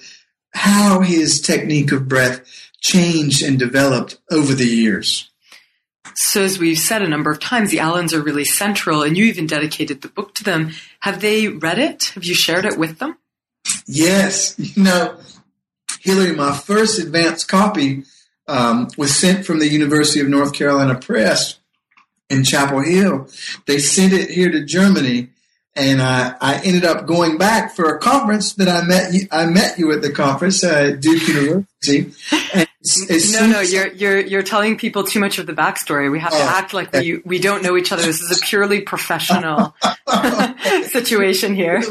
how 0.54 1.02
his 1.02 1.42
technique 1.42 1.92
of 1.92 2.08
breath 2.08 2.42
changed 2.82 3.44
and 3.44 3.60
developed 3.60 4.20
over 4.32 4.54
the 4.54 4.66
years. 4.66 5.30
So, 6.16 6.44
as 6.44 6.60
we've 6.60 6.78
said 6.78 7.02
a 7.02 7.08
number 7.08 7.32
of 7.32 7.40
times, 7.40 7.72
the 7.72 7.80
Allens 7.80 8.14
are 8.14 8.22
really 8.22 8.44
central, 8.44 9.04
and 9.04 9.18
you 9.18 9.26
even 9.26 9.48
dedicated 9.48 10.02
the 10.02 10.10
book 10.10 10.36
to 10.36 10.44
them. 10.44 10.72
Have 11.02 11.22
they 11.22 11.48
read 11.48 11.80
it? 11.80 12.12
Have 12.16 12.26
you 12.26 12.34
shared 12.34 12.66
it 12.66 12.78
with 12.78 13.00
them? 13.00 13.18
Yes. 13.86 14.56
You 14.58 14.84
know, 14.84 15.18
Hilary, 16.02 16.36
my 16.36 16.56
first 16.56 17.00
advanced 17.00 17.48
copy 17.48 18.04
um, 18.48 18.90
was 18.98 19.16
sent 19.16 19.46
from 19.46 19.60
the 19.60 19.68
University 19.68 20.20
of 20.20 20.28
North 20.28 20.54
Carolina 20.54 20.96
Press 20.96 21.60
in 22.30 22.44
Chapel 22.44 22.82
Hill. 22.82 23.28
They 23.66 23.80
sent 23.80 24.14
it 24.14 24.30
here 24.30 24.52
to 24.52 24.66
Germany, 24.66 25.30
and 25.76 26.02
I, 26.02 26.36
I 26.42 26.62
ended 26.64 26.84
up 26.84 27.06
going 27.06 27.38
back 27.38 27.76
for 27.76 27.96
a 27.96 28.00
conference 28.00 28.54
that 28.54 28.68
I 28.68 28.84
met 28.84 29.14
you. 29.14 29.28
I 29.32 29.46
met 29.46 29.78
you 29.78 29.92
at 29.94 30.02
the 30.02 30.12
conference 30.12 30.64
at 30.64 31.00
Duke 31.00 31.28
University. 31.28 32.12
And 32.54 32.68
no, 33.34 33.46
no, 33.46 33.60
you're 33.60 33.88
you're 33.88 34.22
you're 34.22 34.44
telling 34.44 34.78
people 34.78 35.04
too 35.04 35.20
much 35.20 35.38
of 35.38 35.46
the 35.46 35.54
backstory. 35.54 36.10
We 36.10 36.20
have 36.20 36.32
to 36.32 36.38
oh, 36.38 36.50
act 36.50 36.74
like 36.74 36.94
we 36.94 37.18
we 37.26 37.40
don't 37.40 37.62
know 37.62 37.76
each 37.76 37.92
other. 37.92 38.04
This 38.04 38.22
is 38.22 38.38
a 38.38 38.46
purely 38.46 38.80
professional 38.82 39.76
situation 40.84 41.56
here. 41.56 41.82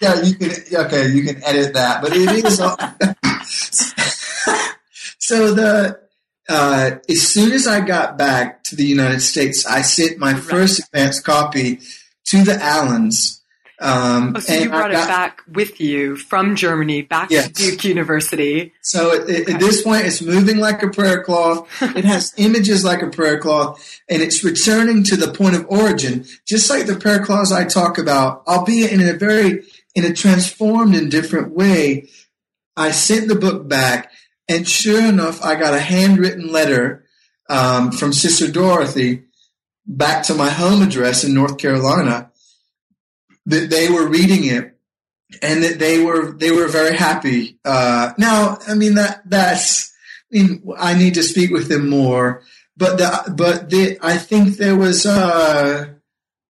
yeah, 0.00 0.22
you 0.22 0.34
can 0.34 0.52
okay, 0.72 1.10
you 1.10 1.22
can 1.22 1.44
edit 1.44 1.74
that, 1.74 2.00
but 2.00 2.12
it 2.14 2.44
is. 2.44 2.56
so 5.18 5.52
the 5.52 6.00
uh, 6.48 6.92
as 7.08 7.22
soon 7.22 7.52
as 7.52 7.66
I 7.66 7.80
got 7.80 8.16
back 8.16 8.62
to 8.64 8.76
the 8.76 8.86
United 8.86 9.20
States, 9.20 9.66
I 9.66 9.82
sent 9.82 10.18
my 10.18 10.32
right. 10.32 10.42
first 10.42 10.78
advanced 10.78 11.24
copy 11.24 11.80
to 12.26 12.42
the 12.42 12.62
Allens 12.62 13.36
um, 13.78 14.34
oh, 14.34 14.40
so 14.40 14.54
you 14.54 14.70
brought 14.70 14.90
got, 14.90 15.04
it 15.04 15.08
back 15.08 15.42
with 15.46 15.80
you 15.80 16.16
from 16.16 16.56
Germany 16.56 17.02
back 17.02 17.30
yes. 17.30 17.48
to 17.48 17.52
Duke 17.52 17.84
University. 17.84 18.72
So 18.80 19.12
it, 19.12 19.28
it, 19.28 19.42
okay. 19.42 19.52
at 19.52 19.60
this 19.60 19.82
point, 19.82 20.06
it's 20.06 20.22
moving 20.22 20.58
like 20.58 20.82
a 20.82 20.88
prayer 20.88 21.22
cloth. 21.22 21.68
it 21.82 22.04
has 22.04 22.32
images 22.38 22.84
like 22.84 23.02
a 23.02 23.10
prayer 23.10 23.38
cloth, 23.38 24.00
and 24.08 24.22
it's 24.22 24.42
returning 24.42 25.04
to 25.04 25.16
the 25.16 25.30
point 25.30 25.56
of 25.56 25.66
origin, 25.68 26.24
just 26.46 26.70
like 26.70 26.86
the 26.86 26.96
prayer 26.96 27.22
cloths 27.22 27.52
I 27.52 27.64
talk 27.64 27.98
about, 27.98 28.46
albeit 28.46 28.92
in 28.92 29.06
a 29.06 29.12
very 29.12 29.64
in 29.94 30.04
a 30.04 30.14
transformed 30.14 30.94
and 30.94 31.10
different 31.10 31.52
way. 31.52 32.08
I 32.78 32.92
sent 32.92 33.28
the 33.28 33.34
book 33.34 33.68
back, 33.68 34.10
and 34.48 34.66
sure 34.66 35.04
enough, 35.04 35.42
I 35.42 35.54
got 35.54 35.74
a 35.74 35.80
handwritten 35.80 36.50
letter 36.50 37.04
um, 37.48 37.92
from 37.92 38.12
Sister 38.12 38.50
Dorothy 38.50 39.25
back 39.86 40.24
to 40.24 40.34
my 40.34 40.50
home 40.50 40.82
address 40.82 41.24
in 41.24 41.34
North 41.34 41.58
Carolina 41.58 42.30
that 43.46 43.70
they 43.70 43.88
were 43.88 44.08
reading 44.08 44.44
it 44.44 44.76
and 45.42 45.62
that 45.62 45.78
they 45.78 46.02
were 46.02 46.32
they 46.32 46.50
were 46.50 46.68
very 46.68 46.96
happy. 46.96 47.58
Uh, 47.64 48.12
now, 48.18 48.58
I 48.66 48.74
mean 48.74 48.94
that 48.94 49.22
that's 49.28 49.92
I 50.32 50.38
mean 50.38 50.62
I 50.78 50.94
need 50.94 51.14
to 51.14 51.22
speak 51.22 51.50
with 51.50 51.68
them 51.68 51.88
more, 51.88 52.42
but 52.76 52.98
the, 52.98 53.34
but 53.34 53.70
the, 53.70 53.98
I 54.02 54.18
think 54.18 54.56
there 54.56 54.76
was 54.76 55.06
uh, 55.06 55.86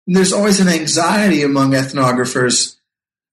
there's 0.07 0.33
always 0.33 0.61
an 0.61 0.69
anxiety 0.69 1.43
among 1.43 1.73
ethnographers, 1.73 2.77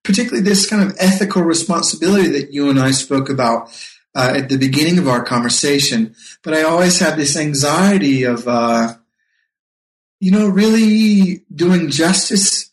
particularly 0.04 0.44
this 0.44 0.70
kind 0.70 0.84
of 0.84 0.96
ethical 1.00 1.44
responsibility 1.44 2.28
that 2.30 2.54
you 2.54 2.70
and 2.70 2.80
I 2.80 2.92
spoke 2.92 3.30
about 3.30 3.70
uh, 4.16 4.34
at 4.36 4.50
the 4.50 4.58
beginning 4.58 4.98
of 4.98 5.08
our 5.08 5.24
conversation. 5.24 6.16
But 6.42 6.54
I 6.54 6.64
always 6.64 7.00
have 7.00 7.18
this 7.18 7.38
anxiety 7.38 8.24
of, 8.24 8.48
uh, 8.48 8.96
you 10.24 10.32
know, 10.32 10.48
really 10.48 11.44
doing 11.54 11.90
justice 11.90 12.72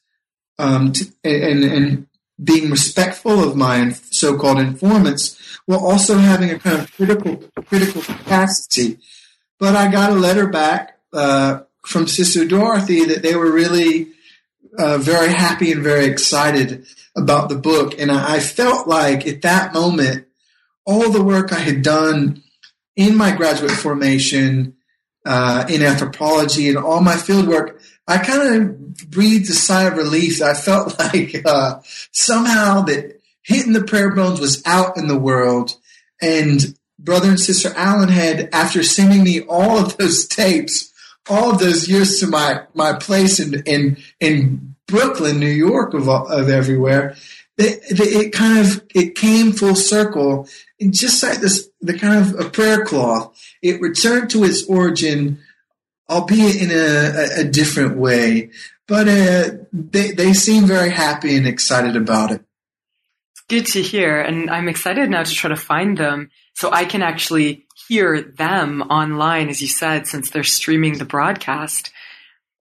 um, 0.61 0.92
to, 0.92 1.05
and, 1.24 1.64
and 1.64 2.07
being 2.42 2.70
respectful 2.70 3.42
of 3.42 3.57
my 3.57 3.90
so-called 4.12 4.61
informants, 4.61 5.36
while 5.66 5.84
also 5.84 6.16
having 6.18 6.51
a 6.53 6.61
kind 6.61 6.78
of 6.78 6.94
critical 6.96 7.42
critical 7.66 8.03
capacity. 8.03 8.98
But 9.59 9.74
I 9.74 9.90
got 9.90 10.12
a 10.12 10.14
letter 10.14 10.46
back 10.46 11.01
uh, 11.12 11.62
from 11.84 12.07
Sister 12.07 12.44
Dorothy 12.44 13.05
that 13.07 13.22
they 13.22 13.34
were 13.34 13.51
really 13.51 14.12
uh, 14.78 14.98
very 14.98 15.32
happy 15.32 15.72
and 15.72 15.82
very 15.82 16.07
excited 16.07 16.86
about 17.16 17.48
the 17.48 17.57
book, 17.57 17.98
and 17.98 18.12
I, 18.12 18.36
I 18.36 18.38
felt 18.38 18.86
like 18.86 19.26
at 19.26 19.42
that 19.42 19.74
moment 19.74 20.26
all 20.86 21.11
the 21.11 21.24
work 21.24 21.53
I 21.53 21.59
had 21.59 21.82
done 21.82 22.44
in 22.94 23.16
my 23.16 23.32
graduate 23.34 23.72
formation 23.72 24.76
uh, 25.24 25.66
in 25.68 25.82
anthropology 25.82 26.68
and 26.68 26.78
all 26.78 27.00
my 27.00 27.16
field 27.16 27.46
work, 27.46 27.80
I 28.06 28.18
kind 28.18 28.54
of 28.54 29.10
breathed 29.10 29.48
a 29.50 29.54
sigh 29.54 29.84
of 29.84 29.96
relief. 29.96 30.42
I 30.42 30.54
felt 30.54 30.98
like 30.98 31.42
uh, 31.44 31.80
somehow 32.12 32.82
that 32.82 33.20
hitting 33.42 33.72
the 33.72 33.84
prayer 33.84 34.14
bones 34.14 34.40
was 34.40 34.62
out 34.66 34.96
in 34.96 35.06
the 35.06 35.18
world, 35.18 35.76
and 36.20 36.76
brother 36.98 37.28
and 37.28 37.40
sister 37.40 37.72
Allen 37.76 38.08
had, 38.08 38.48
after 38.52 38.82
sending 38.82 39.22
me 39.22 39.40
all 39.42 39.78
of 39.78 39.96
those 39.96 40.26
tapes, 40.26 40.92
all 41.28 41.50
of 41.52 41.58
those 41.58 41.88
years 41.88 42.18
to 42.18 42.26
my 42.26 42.62
my 42.74 42.92
place 42.94 43.38
in 43.38 43.62
in 43.64 43.96
in 44.18 44.74
Brooklyn, 44.86 45.38
New 45.38 45.46
York, 45.46 45.94
of 45.94 46.08
of 46.08 46.48
everywhere. 46.48 47.16
It, 47.56 47.80
it 47.90 48.32
kind 48.32 48.58
of 48.58 48.82
it 48.94 49.14
came 49.14 49.52
full 49.52 49.74
circle, 49.76 50.48
just 50.89 51.22
like 51.22 51.39
this, 51.39 51.68
the 51.81 51.97
kind 51.97 52.18
of 52.18 52.41
a 52.41 52.49
prayer 52.49 52.85
cloth, 52.85 53.39
it 53.62 53.81
returned 53.81 54.31
to 54.31 54.45
its 54.45 54.66
origin, 54.66 55.39
albeit 56.09 56.57
in 56.57 56.70
a, 56.70 56.74
a, 56.74 57.41
a 57.41 57.45
different 57.45 57.99
way. 57.99 58.51
But 58.89 59.07
uh, 59.07 59.51
they 59.72 60.11
they 60.12 60.33
seem 60.33 60.66
very 60.66 60.91
happy 60.91 61.37
and 61.37 61.47
excited 61.47 61.95
about 61.97 62.33
it. 62.33 62.43
Good 63.49 63.66
to 63.66 63.83
hear, 63.83 64.20
and 64.20 64.51
I'm 64.51 64.68
excited 64.68 65.11
now 65.11 65.22
to 65.22 65.33
try 65.33 65.51
to 65.51 65.57
find 65.57 65.97
them 65.97 66.31
so 66.55 66.72
I 66.72 66.85
can 66.85 67.03
actually 67.03 67.66
hear 67.89 68.20
them 68.20 68.83
online, 68.83 69.49
as 69.49 69.61
you 69.62 69.68
said, 69.68 70.07
since 70.07 70.31
they're 70.31 70.45
streaming 70.45 70.99
the 70.99 71.05
broadcast. 71.05 71.91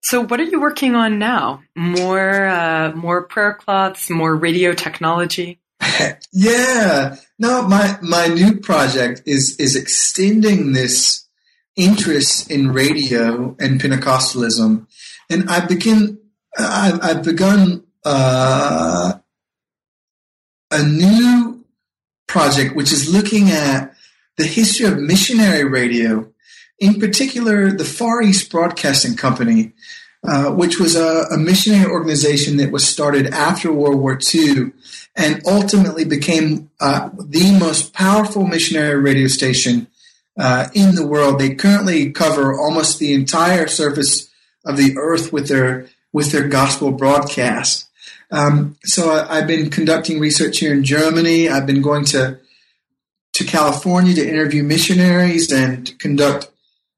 So, 0.02 0.26
what 0.26 0.40
are 0.40 0.44
you 0.44 0.62
working 0.62 0.96
on 0.96 1.20
now? 1.20 1.62
More, 1.76 2.48
uh, 2.48 2.94
more 2.96 3.24
prayer 3.24 3.54
cloths, 3.54 4.10
more 4.10 4.36
radio 4.36 4.74
technology. 4.74 5.60
yeah, 6.32 7.16
no, 7.38 7.68
my 7.68 7.98
my 8.02 8.28
new 8.28 8.60
project 8.60 9.24
is 9.26 9.56
is 9.60 9.76
extending 9.76 10.74
this 10.74 11.28
interest 11.76 12.52
in 12.52 12.72
radio 12.72 13.56
and 13.60 13.80
Pentecostalism, 13.80 14.88
and 15.30 15.50
I 15.50 15.66
begin 15.66 16.20
I've, 16.58 17.00
I've 17.02 17.24
begun 17.24 17.84
uh, 18.04 19.14
a 20.72 20.84
new 20.84 21.66
project 22.28 22.76
which 22.76 22.92
is 22.92 23.14
looking 23.14 23.50
at 23.50 23.94
the 24.38 24.46
history 24.46 24.86
of 24.86 24.98
missionary 24.98 25.64
radio, 25.64 26.32
in 26.80 27.00
particular 27.00 27.72
the 27.72 27.86
Far 27.86 28.22
East 28.22 28.52
Broadcasting 28.52 29.16
Company, 29.16 29.74
uh, 30.24 30.52
which 30.52 30.80
was 30.80 30.96
a, 30.96 31.26
a, 31.32 31.38
missionary 31.38 31.90
organization 31.90 32.58
that 32.58 32.72
was 32.72 32.88
started 32.88 33.28
after 33.28 33.72
World 33.72 34.00
War 34.00 34.20
II 34.34 34.72
and 35.20 35.42
ultimately 35.46 36.06
became 36.06 36.72
uh, 36.80 37.10
the 37.20 37.56
most 37.60 37.94
powerful 37.94 38.48
missionary 38.48 39.00
radio 39.00 39.28
station 39.28 39.88
uh, 40.40 40.70
in 40.74 40.96
the 40.96 41.06
world. 41.06 41.38
They 41.38 41.56
currently 41.56 42.12
cover 42.14 42.58
almost 42.58 43.00
the 43.00 43.14
entire 43.14 43.68
surface 43.68 44.30
of 44.66 44.78
the 44.78 44.98
earth 44.98 45.34
with 45.34 45.50
their 45.50 45.88
with 46.14 46.32
their 46.32 46.48
gospel 46.48 46.92
broadcast. 46.92 47.88
Um, 48.32 48.78
so 48.84 49.12
I, 49.12 49.40
have 49.40 49.48
been 49.48 49.70
conducting 49.70 50.20
research 50.20 50.60
here 50.60 50.74
in 50.74 50.84
Germany. 50.84 51.50
I've 51.50 51.68
been 51.68 51.82
going 51.82 52.06
to 52.06 52.40
to 53.34 53.44
California 53.44 54.16
to 54.16 54.28
interview 54.28 54.64
missionaries 54.64 55.52
and 55.52 56.00
conduct 56.00 56.50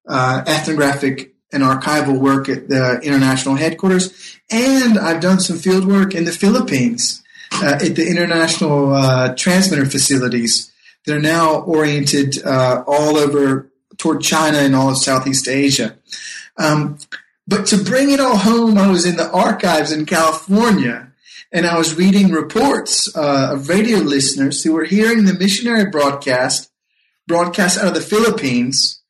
uh, 0.08 0.44
ethnographic 0.46 1.34
and 1.52 1.64
archival 1.64 2.20
work 2.20 2.48
at 2.50 2.70
the 2.70 3.00
international 3.02 3.56
headquarters, 3.56 4.38
and 4.52 5.00
I've 5.00 5.22
done 5.22 5.40
some 5.40 5.58
field 5.58 5.88
work 5.88 6.14
in 6.14 6.26
the 6.26 6.32
Philippines 6.32 7.21
uh, 7.54 7.80
at 7.82 7.96
the 7.96 8.08
international 8.10 8.94
uh, 8.94 9.36
transmitter 9.36 9.86
facilities 9.86 10.72
that 11.06 11.16
are 11.16 11.22
now 11.22 11.62
oriented 11.62 12.44
uh, 12.44 12.84
all 12.88 13.18
over 13.18 13.72
toward 13.98 14.22
China 14.22 14.60
and 14.60 14.76
all 14.76 14.90
of 14.90 14.98
Southeast 14.98 15.48
Asia. 15.48 15.98
Um, 16.58 16.98
but 17.48 17.66
to 17.68 17.78
bring 17.78 18.12
it 18.12 18.20
all 18.20 18.38
home, 18.38 18.78
I 18.78 18.90
was 18.90 19.06
in 19.06 19.18
the 19.18 19.30
archives 19.32 19.92
in 19.92 20.06
California 20.06 21.12
and 21.52 21.66
I 21.66 21.78
was 21.78 21.96
reading 21.96 22.32
reports 22.32 23.14
uh, 23.16 23.50
of 23.54 23.68
radio 23.68 23.98
listeners 23.98 24.64
who 24.64 24.74
were 24.74 24.86
hearing 24.86 25.26
the 25.26 25.34
missionary 25.34 25.90
broadcast, 25.90 26.72
broadcast 27.28 27.78
out 27.78 27.90
of 27.90 27.94
the 27.94 28.02
Philippines. 28.02 29.02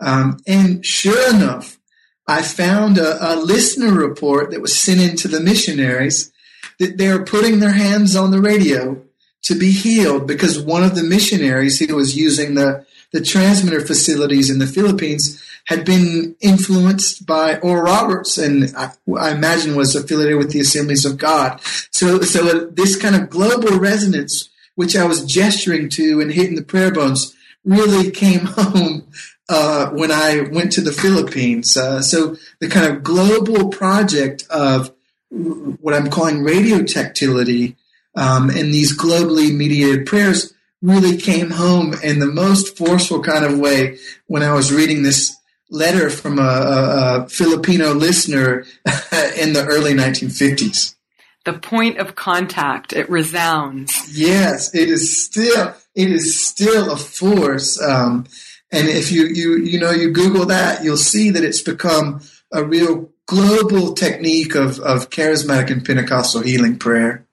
Um, 0.00 0.38
and 0.46 0.84
sure 0.84 1.32
enough, 1.32 1.78
I 2.26 2.42
found 2.42 2.98
a, 2.98 3.34
a 3.34 3.36
listener 3.36 3.92
report 3.92 4.50
that 4.50 4.60
was 4.60 4.76
sent 4.76 5.00
in 5.00 5.16
to 5.18 5.28
the 5.28 5.40
missionaries 5.40 6.32
that 6.78 6.98
they 6.98 7.08
are 7.08 7.24
putting 7.24 7.60
their 7.60 7.72
hands 7.72 8.16
on 8.16 8.30
the 8.30 8.40
radio 8.40 9.02
to 9.42 9.58
be 9.58 9.70
healed 9.70 10.26
because 10.26 10.60
one 10.60 10.82
of 10.82 10.94
the 10.94 11.02
missionaries 11.02 11.78
who 11.78 11.94
was 11.94 12.16
using 12.16 12.54
the, 12.54 12.84
the 13.12 13.20
transmitter 13.20 13.80
facilities 13.80 14.50
in 14.50 14.58
the 14.58 14.66
Philippines 14.66 15.42
had 15.66 15.84
been 15.84 16.36
influenced 16.40 17.26
by 17.26 17.58
Oral 17.58 17.84
Roberts 17.84 18.36
and 18.36 18.74
I, 18.76 18.92
I, 19.18 19.32
imagine 19.32 19.76
was 19.76 19.94
affiliated 19.94 20.38
with 20.38 20.50
the 20.50 20.60
Assemblies 20.60 21.04
of 21.04 21.16
God. 21.16 21.60
So, 21.90 22.20
so 22.20 22.66
this 22.66 22.96
kind 22.96 23.16
of 23.16 23.30
global 23.30 23.78
resonance, 23.78 24.50
which 24.74 24.96
I 24.96 25.06
was 25.06 25.24
gesturing 25.24 25.88
to 25.90 26.20
and 26.20 26.32
hitting 26.32 26.56
the 26.56 26.62
prayer 26.62 26.92
bones, 26.92 27.34
really 27.64 28.10
came 28.10 28.40
home 28.44 29.08
uh, 29.48 29.90
when 29.90 30.10
I 30.10 30.48
went 30.52 30.72
to 30.72 30.80
the 30.80 30.92
Philippines. 30.92 31.76
Uh, 31.76 32.02
so 32.02 32.36
the 32.60 32.68
kind 32.68 32.86
of 32.86 33.02
global 33.02 33.68
project 33.68 34.46
of 34.50 34.94
what 35.34 35.94
I'm 35.94 36.10
calling 36.10 36.42
radio 36.42 36.82
tactility 36.82 37.76
um, 38.14 38.48
and 38.50 38.72
these 38.72 38.96
globally 38.96 39.54
mediated 39.54 40.06
prayers 40.06 40.54
really 40.80 41.16
came 41.16 41.50
home 41.50 41.94
in 42.02 42.18
the 42.18 42.26
most 42.26 42.76
forceful 42.76 43.22
kind 43.22 43.44
of 43.44 43.58
way 43.58 43.98
when 44.26 44.42
I 44.42 44.52
was 44.52 44.72
reading 44.72 45.02
this 45.02 45.34
letter 45.70 46.10
from 46.10 46.38
a, 46.38 46.42
a, 46.42 47.24
a 47.24 47.28
Filipino 47.28 47.92
listener 47.94 48.60
in 49.36 49.54
the 49.54 49.64
early 49.66 49.94
1950s. 49.94 50.94
The 51.44 51.54
point 51.54 51.98
of 51.98 52.14
contact, 52.14 52.92
it 52.92 53.08
resounds. 53.10 53.92
Yes, 54.16 54.74
it 54.74 54.88
is 54.88 55.24
still, 55.24 55.74
it 55.94 56.10
is 56.10 56.46
still 56.46 56.92
a 56.92 56.96
force. 56.96 57.80
Um, 57.82 58.26
and 58.70 58.88
if 58.88 59.10
you, 59.10 59.26
you, 59.26 59.56
you 59.58 59.78
know, 59.78 59.90
you 59.90 60.10
Google 60.10 60.46
that, 60.46 60.84
you'll 60.84 60.96
see 60.96 61.30
that 61.30 61.44
it's 61.44 61.62
become 61.62 62.20
a 62.52 62.64
real 62.64 63.10
global 63.26 63.94
technique 63.94 64.54
of, 64.54 64.80
of 64.80 65.10
charismatic 65.10 65.70
and 65.70 65.84
Pentecostal 65.84 66.42
healing 66.42 66.78
prayer. 66.78 67.26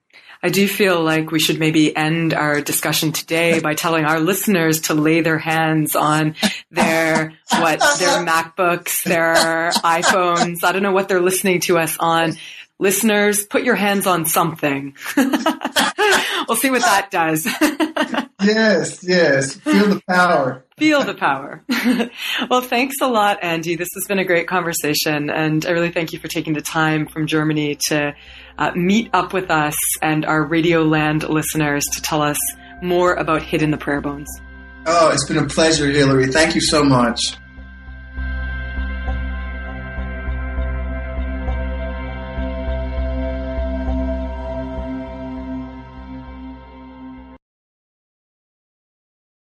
I 0.44 0.50
do 0.50 0.68
feel 0.68 1.04
like 1.04 1.30
we 1.30 1.39
should 1.39 1.60
maybe 1.60 1.96
end 1.96 2.34
our 2.34 2.62
discussion 2.62 3.12
today 3.12 3.60
by 3.60 3.76
telling 3.76 4.06
our 4.06 4.20
listeners 4.20 4.82
to 4.82 4.96
lay 4.96 5.22
their 5.22 5.38
hands 5.38 5.96
on 5.96 6.36
their 6.72 7.34
what 7.52 7.80
their 8.00 8.26
MacBooks, 8.26 9.04
their 9.04 9.70
iPhones. 9.70 10.64
I 10.64 10.72
don't 10.72 10.82
know 10.82 10.94
what 10.94 11.10
they're 11.10 11.22
listening 11.22 11.60
to 11.62 11.78
us 11.78 11.96
on. 12.00 12.38
Listeners, 12.80 13.46
put 13.46 13.62
your 13.62 13.76
hands 13.76 14.08
on 14.08 14.26
something. 14.26 14.96
we'll 15.16 16.58
see 16.58 16.72
what 16.72 16.82
that 16.82 17.10
does. 17.12 17.46
yes, 18.42 19.04
yes. 19.04 19.56
Feel 19.56 19.88
the 19.88 20.02
power. 20.08 20.64
Feel 20.78 21.04
the 21.04 21.14
power. 21.14 21.64
well, 22.50 22.62
thanks 22.62 22.96
a 23.02 23.08
lot, 23.08 23.39
Andy. 23.44 23.76
This 23.76 23.89
has 23.94 24.06
been 24.08 24.20
a 24.20 24.26
great 24.26 24.48
conversation, 24.48 25.30
and 25.30 25.66
I 25.66 25.72
really 25.72 25.92
thank 25.92 26.12
you 26.12 26.20
for 26.20 26.28
taking 26.28 26.54
the 26.54 26.62
time 26.62 27.08
from 27.08 27.28
Germany 27.28 27.78
to 27.89 28.16
uh, 28.58 28.72
meet 28.76 29.10
up 29.14 29.34
with 29.34 29.52
us 29.52 29.76
and 30.02 30.26
our 30.26 30.44
Radio 30.44 30.84
Land 30.84 31.28
listeners 31.30 31.84
to 31.94 32.02
tell 32.02 32.22
us 32.22 32.38
more 32.82 33.14
about 33.14 33.44
Hitting 33.44 33.72
the 33.72 33.78
Prayer 33.78 34.02
Bones. 34.02 34.28
Oh, 34.88 35.12
it's 35.12 35.28
been 35.28 35.38
a 35.38 35.48
pleasure, 35.48 35.86
Hilary. 35.86 36.28
Thank 36.28 36.56
you 36.56 36.62
so 36.62 36.84
much. 36.84 37.38